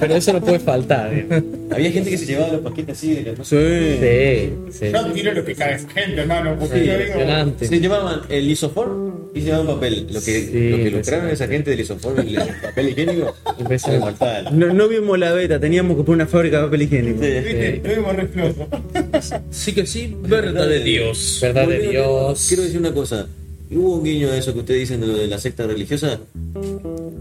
Pero 0.00 0.14
eso 0.16 0.32
no 0.32 0.40
puede 0.40 0.58
faltar. 0.58 1.12
¿eh? 1.12 1.26
Había 1.70 1.90
gente 1.92 2.08
que 2.10 2.16
se 2.18 2.24
llevaba 2.26 2.52
los 2.54 2.60
paquetes 2.62 2.96
así 2.96 3.14
de 3.14 3.22
la 3.36 3.44
Sí. 3.44 3.56
Sí, 4.00 4.78
sí. 4.78 4.92
Yo 4.92 5.12
tiro 5.12 5.32
lo 5.34 5.44
que 5.44 5.54
cae 5.54 5.74
esa 5.74 5.88
gente, 5.90 6.20
hermano. 6.20 6.56
Porque 6.58 6.80
Sí, 6.80 6.86
yo 6.86 6.98
digo. 6.98 7.54
Se 7.60 7.80
llevaban 7.80 8.20
el 8.30 8.48
lisofor 8.48 9.28
y 9.34 9.40
se 9.40 9.46
llevaban 9.46 9.66
papel. 9.66 10.06
Lo 10.12 10.20
que, 10.20 10.20
Sí, 10.20 10.70
lo 10.70 10.76
que 10.78 10.90
lucraron 10.90 11.28
esa 11.30 11.46
gente 11.46 11.70
del 11.70 11.80
lisofor 11.80 12.24
y 12.26 12.36
el 12.36 12.42
papel 12.62 12.88
higiénico 12.88 13.36
fue 13.44 13.54
Impresionante. 13.60 14.04
mortal. 14.04 14.48
No, 14.58 14.72
no 14.72 14.88
vimos 14.88 15.18
la 15.18 15.32
beta, 15.32 15.60
teníamos 15.60 15.96
que 15.98 16.04
poner 16.04 16.22
una 16.22 16.26
fábrica 16.26 16.58
de 16.58 16.64
papel 16.64 16.82
higiénico. 16.82 17.20
Lo 17.22 18.12
vimos. 18.14 19.26
Sí 19.50 19.72
que 19.74 19.84
sí, 19.86 20.16
verdad 20.22 20.66
de 20.68 20.80
Dios. 20.80 21.38
Verdad 21.42 21.66
de 21.68 21.78
Dios. 21.80 22.46
Quiero 22.48 22.62
decir 22.62 22.78
una 22.80 22.92
cosa. 22.94 23.26
Hubo 23.70 23.96
un 23.96 24.04
guiño 24.04 24.30
a 24.30 24.36
eso 24.36 24.52
que 24.54 24.60
ustedes 24.60 24.80
dicen 24.80 25.00
de 25.00 25.06
lo 25.08 25.16
de 25.16 25.26
la 25.26 25.38
secta 25.38 25.66
religiosa 25.66 26.18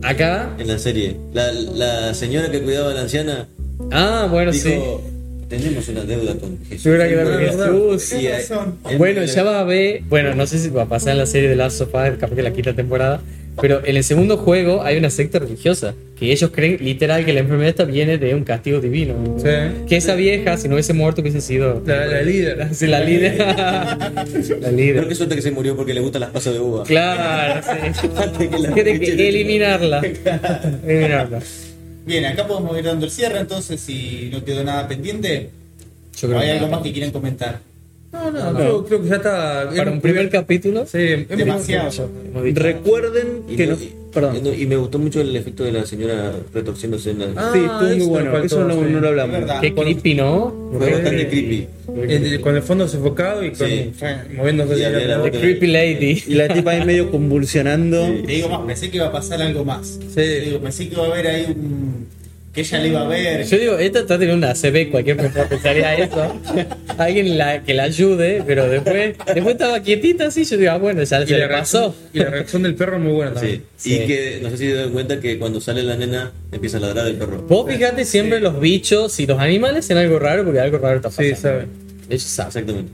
Acá. 0.03 0.55
en 0.57 0.67
la 0.67 0.79
serie. 0.79 1.17
La, 1.33 1.51
la 1.51 2.13
señora 2.13 2.49
que 2.51 2.61
cuidaba 2.61 2.91
a 2.91 2.93
la 2.93 3.01
anciana 3.01 3.47
Ah, 3.91 4.27
bueno, 4.29 4.51
dijo: 4.51 4.67
sí. 4.67 5.13
Tenemos 5.49 5.87
una 5.87 6.01
deuda 6.03 6.35
con 6.35 6.57
Jesús. 6.67 6.83
Yo 6.83 6.93
creo 6.95 7.07
que 7.09 7.15
Bueno, 7.15 7.39
era 7.39 7.51
Jesús. 7.99 8.13
y, 8.91 8.95
Bueno, 8.97 9.23
ya 9.23 9.43
va 9.43 9.59
a 9.61 9.63
ver. 9.63 10.01
Bueno, 10.09 10.35
no 10.35 10.45
sé 10.45 10.59
si 10.59 10.69
va 10.69 10.83
a 10.83 10.89
pasar 10.89 11.13
en 11.13 11.19
la 11.19 11.25
serie 11.25 11.47
de 11.49 11.55
Last 11.55 11.79
of 11.81 11.89
Us, 11.93 12.17
capaz 12.19 12.35
que 12.35 12.41
la 12.43 12.51
quinta 12.51 12.73
temporada. 12.73 13.21
Pero 13.61 13.81
en 13.85 13.95
el 13.95 14.03
segundo 14.03 14.37
juego 14.37 14.83
hay 14.83 14.97
una 14.97 15.09
secta 15.09 15.39
religiosa. 15.39 15.95
Que 16.19 16.31
ellos 16.31 16.49
creen 16.53 16.77
literal 16.81 17.25
que 17.25 17.33
la 17.33 17.41
enfermedad 17.41 17.69
esta 17.69 17.83
viene 17.85 18.17
de 18.17 18.33
un 18.33 18.43
castigo 18.43 18.79
divino. 18.79 19.13
Sí. 19.37 19.85
Que 19.87 19.97
esa 19.97 20.15
vieja, 20.15 20.57
si 20.57 20.67
no 20.67 20.73
hubiese 20.75 20.93
muerto, 20.93 21.21
hubiese 21.21 21.41
sido. 21.41 21.81
La, 21.85 22.05
la 22.07 22.21
líder. 22.21 22.67
Sí, 22.73 22.87
la 22.87 22.99
líder. 23.01 23.37
la 23.37 24.25
Pero 24.25 24.71
líder. 24.71 25.07
qué 25.07 25.15
suerte 25.15 25.35
que 25.35 25.41
se 25.41 25.51
murió 25.51 25.75
porque 25.75 25.93
le 25.93 25.99
gustan 26.01 26.21
las 26.21 26.31
pasas 26.31 26.53
de 26.53 26.59
uva. 26.59 26.83
Claro, 26.85 27.61
sí. 27.63 28.07
Que 28.73 28.99
que 28.99 29.29
eliminarla. 29.29 30.01
eliminarla. 30.87 31.39
Bien, 32.05 32.25
acá 32.25 32.47
podemos 32.47 32.77
ir 32.77 32.85
dando 32.85 33.05
el 33.05 33.11
cierre, 33.11 33.39
entonces, 33.39 33.81
si 33.81 34.29
no 34.31 34.43
quedó 34.43 34.63
nada 34.63 34.87
pendiente, 34.87 35.49
Yo 36.19 36.27
¿o 36.27 36.31
creo 36.31 36.39
hay 36.39 36.47
que 36.47 36.53
algo 36.53 36.67
más 36.69 36.81
que 36.81 36.93
quieran 36.93 37.11
comentar. 37.11 37.59
No, 38.11 38.31
no, 38.31 38.53
Creo, 38.55 38.85
creo 38.85 39.01
que 39.03 39.09
ya 39.09 39.15
está. 39.17 39.69
para 39.75 39.91
un 39.91 40.01
primer 40.01 40.29
capítulo. 40.29 40.85
Sí, 40.85 40.97
Demasiado. 41.29 42.09
Recuerden 42.53 43.43
Y, 43.49 43.55
que 43.55 43.67
no- 43.67 43.77
Perdón. 44.13 44.37
y 44.57 44.65
me 44.65 44.77
gustó 44.77 44.97
mucho 44.97 45.21
el 45.21 45.35
efecto 45.35 45.63
de 45.63 45.73
la 45.73 45.85
señora 45.85 46.31
retorciéndose 46.53 47.11
en 47.11 47.19
la. 47.19 47.25
Ah, 47.35 47.51
sí, 47.53 47.59
estuvo 47.59 47.97
muy 47.97 48.05
bueno. 48.07 48.37
Eso 48.39 48.63
no, 48.63 48.73
sí. 48.73 48.79
no 48.91 48.99
lo 49.01 49.07
hablamos. 49.09 49.37
Qué 49.61 49.73
creepy, 49.75 50.15
¿no? 50.15 50.71
Fue 50.77 50.91
bastante 50.91 51.27
creepy. 51.27 51.67
Eh, 51.99 52.39
con 52.41 52.55
el 52.55 52.61
fondo 52.61 52.83
desenfocado 52.85 53.43
y 53.43 53.51
con, 53.51 53.67
Sí. 53.67 53.91
fue, 53.97 54.15
moviéndose 54.35 54.73
Y 54.73 54.77
de 54.77 54.81
la 54.81 54.87
alrededor. 54.97 55.31
The 55.31 55.39
creepy 55.39 55.67
lady. 55.67 56.23
Y 56.27 56.33
la 56.35 56.47
tipa 56.47 56.71
ahí 56.71 56.85
medio 56.85 57.11
convulsionando. 57.11 58.05
Te 58.25 58.31
digo 58.33 58.49
más, 58.49 58.61
pensé 58.61 58.89
que 58.89 58.97
iba 58.97 59.07
a 59.07 59.11
pasar 59.11 59.41
algo 59.41 59.63
más. 59.65 59.87
Sí. 59.87 60.15
Te 60.15 60.39
digo, 60.41 60.59
pensé 60.59 60.87
que 60.87 60.95
iba 60.95 61.03
a 61.05 61.07
haber 61.11 61.27
ahí 61.27 61.45
un. 61.49 61.86
Que 62.57 62.61
ella 62.61 62.79
le 62.79 62.87
iba 62.87 63.01
a 63.01 63.07
ver. 63.07 63.45
Yo 63.45 63.57
digo, 63.59 63.77
esta 63.77 63.99
está 63.99 64.17
teniendo 64.17 64.47
una 64.47 64.55
CB, 64.55 64.89
cualquier 64.89 65.15
persona 65.17 65.47
pensaría 65.47 65.93
eso. 65.95 66.35
Alguien 66.97 67.37
la, 67.37 67.61
que 67.63 67.75
la 67.75 67.83
ayude, 67.83 68.43
pero 68.47 68.67
después, 68.67 69.15
después 69.33 69.53
estaba 69.53 69.79
quietita 69.81 70.25
así. 70.27 70.43
Yo 70.43 70.57
digo, 70.57 70.71
ah, 70.71 70.77
bueno, 70.79 71.03
ya 71.03 71.21
Y 71.21 71.27
se 71.27 71.37
le 71.37 71.47
pasó. 71.47 71.95
y 72.13 72.17
la 72.17 72.31
reacción 72.31 72.63
del 72.63 72.73
perro 72.73 72.95
es 72.97 73.03
muy 73.03 73.13
buena 73.13 73.31
Sí. 73.31 73.35
también. 73.35 73.61
Y 73.61 73.79
Sí. 73.79 73.97
que 74.07 74.39
no 74.41 74.49
sé 74.49 74.57
si 74.57 74.65
se 74.69 74.73
dan 74.73 74.89
cuenta 74.91 75.19
que 75.19 75.37
cuando 75.37 75.61
sale 75.61 75.83
la 75.83 75.95
nena 75.95 76.31
empieza 76.51 76.77
a 76.77 76.79
ladrar 76.79 77.05
el 77.07 77.15
perro. 77.15 77.43
Vos 77.43 77.71
fijate 77.71 78.03
siempre 78.05 78.39
los 78.39 78.59
bichos 78.59 79.19
y 79.19 79.27
los 79.27 79.39
animales 79.39 79.87
en 79.91 79.97
algo 79.97 80.17
raro, 80.17 80.43
porque 80.43 80.59
algo 80.59 80.79
raro 80.79 80.95
está 80.95 81.09
pasando. 81.09 81.35
Sí, 81.35 81.39
sabe. 81.39 81.65
Ellos 82.09 82.23
saben. 82.23 82.47
Exactamente. 82.49 82.91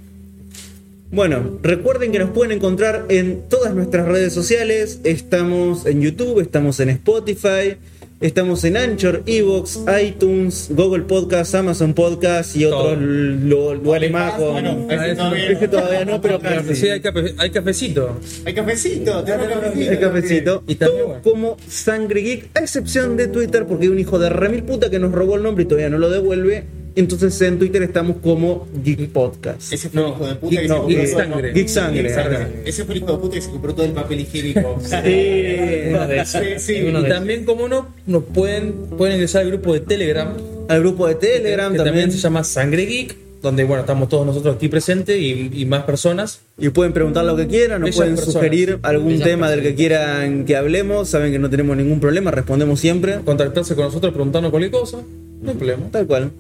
Bueno, 1.12 1.60
recuerden 1.62 2.12
que 2.12 2.18
nos 2.18 2.32
pueden 2.32 2.54
encontrar 2.58 3.06
en 3.10 3.44
todas 3.48 3.76
nuestras 3.76 4.08
redes 4.08 4.34
sociales. 4.34 5.00
Estamos 5.04 5.86
en 5.86 6.02
YouTube, 6.02 6.40
estamos 6.42 6.80
en 6.80 6.90
Spotify, 6.90 7.76
estamos 8.24 8.64
en 8.64 8.78
Anchor, 8.78 9.22
Evox, 9.26 9.82
iTunes, 10.02 10.68
Google 10.72 11.04
Podcast, 11.04 11.54
Amazon 11.56 11.94
Podcast 11.94 12.56
y 12.56 12.66
otros 12.66 12.98
lugares 13.00 14.12
más. 14.12 14.34
con- 14.36 14.54
Bueno, 14.54 14.88
Ah, 14.90 15.08
ese 15.08 15.16
todavía 15.16 15.52
Es 15.52 15.58
que 15.60 15.68
todavía 15.68 16.06
no, 16.06 16.22
pero 16.22 16.40
casi. 16.40 16.76
sí, 16.76 16.90
hay, 16.90 17.02
cafe- 17.02 17.36
hay 17.38 17.50
cafecito. 17.52 18.18
Hay 18.46 18.54
cafecito, 18.54 19.24
tenemos 19.24 19.48
cafecito. 19.50 19.92
El 19.92 20.00
cafecito. 20.00 20.64
Y 20.68 20.76
también, 20.76 21.06
bueno. 21.06 21.22
como 21.24 21.58
Sangre 21.68 22.22
Geek, 22.22 22.50
a 22.56 22.60
excepción 22.62 23.18
de 23.18 23.28
Twitter, 23.28 23.66
porque 23.68 23.84
hay 23.86 23.90
un 23.92 24.00
hijo 24.00 24.18
de 24.20 24.30
remil 24.30 24.64
puta 24.64 24.90
que 24.90 25.00
nos 25.00 25.12
robó 25.12 25.36
el 25.36 25.44
nombre 25.44 25.64
y 25.64 25.68
todavía 25.68 25.90
no 25.90 25.98
lo 25.98 26.10
devuelve. 26.10 26.64
Entonces 26.96 27.42
en 27.42 27.58
Twitter 27.58 27.82
estamos 27.82 28.18
como 28.18 28.68
Geek 28.84 29.10
Podcast. 29.10 29.74
Ese 29.74 29.90
fue 29.90 30.02
el 30.02 30.08
No, 30.08 30.14
hijo 30.16 30.28
de 30.28 30.36
puta 30.36 30.56
Geek- 30.56 30.62
que 30.62 30.68
no, 30.68 30.74
se 30.76 30.80
compró 30.82 30.98
Geek 31.00 31.10
todo- 31.12 31.20
Sangre. 31.20 31.54
Geek 31.54 31.68
Sangre. 31.68 32.02
Geek 32.04 32.12
Sangre. 32.14 32.48
Ese 32.66 32.86
fue 32.86 32.96
el 32.96 33.02
hijo 33.02 33.12
de 33.14 33.18
puta 33.18 33.36
que 33.36 33.42
se 33.42 33.50
compró 33.50 33.74
todo 33.74 33.86
el 33.86 33.92
papel 33.94 34.20
higiénico. 34.20 34.80
Sí, 34.84 36.48
sí. 36.60 36.82
Uno 36.88 37.02
Y 37.02 37.10
también, 37.10 37.46
como 37.46 37.68
no, 37.68 37.88
nos 38.06 38.24
pueden, 38.24 38.74
pueden 38.98 39.16
ingresar 39.16 39.42
al 39.44 39.50
grupo 39.50 39.74
de 39.74 39.80
Telegram, 39.82 40.34
Al 40.68 40.80
grupo 40.82 41.08
de 41.08 41.16
Telegram 41.16 41.72
que 41.72 41.78
también. 41.78 41.96
también 41.96 42.12
se 42.12 42.18
llama 42.20 42.44
Sangre 42.44 42.86
Geek, 42.86 43.18
donde 43.42 43.64
bueno, 43.66 43.82
estamos 43.82 44.08
todos 44.10 44.26
nosotros 44.26 44.56
aquí 44.56 44.70
presentes 44.70 45.20
y, 45.20 45.50
y 45.54 45.66
más 45.66 45.84
personas. 45.84 46.42
Y 46.58 46.70
pueden 46.70 46.94
preguntar 46.94 47.26
lo 47.26 47.36
que 47.36 47.48
quieran, 47.48 47.82
nos 47.82 47.88
Bellas 47.88 47.96
pueden 47.98 48.16
personas. 48.16 48.34
sugerir 48.34 48.80
algún 48.84 49.10
Bellas 49.14 49.28
tema 49.28 49.50
del 49.50 49.62
que 49.62 49.76
quieran 49.76 50.46
que 50.46 50.56
hablemos. 50.56 51.10
Saben 51.10 51.32
que 51.32 51.40
no 51.40 51.50
tenemos 51.50 51.76
ningún 51.76 52.00
problema, 52.00 52.32
respondemos 52.32 52.80
siempre. 52.80 53.20
Contactarse 53.26 53.76
con 53.76 53.86
nosotros, 53.86 54.14
preguntarnos 54.14 54.52
cualquier 54.52 54.72
cosa, 54.72 55.00
no 55.42 55.50
hay 55.52 55.58
problema. 55.58 55.84
Tal 55.92 56.08
cual. 56.08 56.32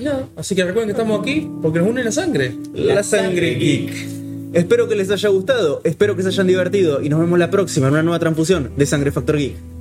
Nada, 0.00 0.28
Así 0.36 0.54
que 0.54 0.64
recuerden 0.64 0.88
que 0.88 1.00
estamos 1.00 1.20
aquí 1.20 1.48
porque 1.62 1.78
nos 1.78 1.88
une 1.88 2.02
la 2.02 2.12
sangre. 2.12 2.54
La 2.74 3.02
sangre 3.02 3.54
geek. 3.54 3.92
Espero 4.52 4.88
que 4.88 4.94
les 4.94 5.10
haya 5.10 5.28
gustado, 5.30 5.80
espero 5.84 6.14
que 6.14 6.22
se 6.22 6.28
hayan 6.28 6.46
divertido 6.46 7.02
y 7.02 7.08
nos 7.08 7.20
vemos 7.20 7.38
la 7.38 7.50
próxima 7.50 7.88
en 7.88 7.94
una 7.94 8.02
nueva 8.02 8.18
transfusión 8.20 8.70
de 8.76 8.86
Sangre 8.86 9.10
Factor 9.10 9.36
Geek. 9.36 9.73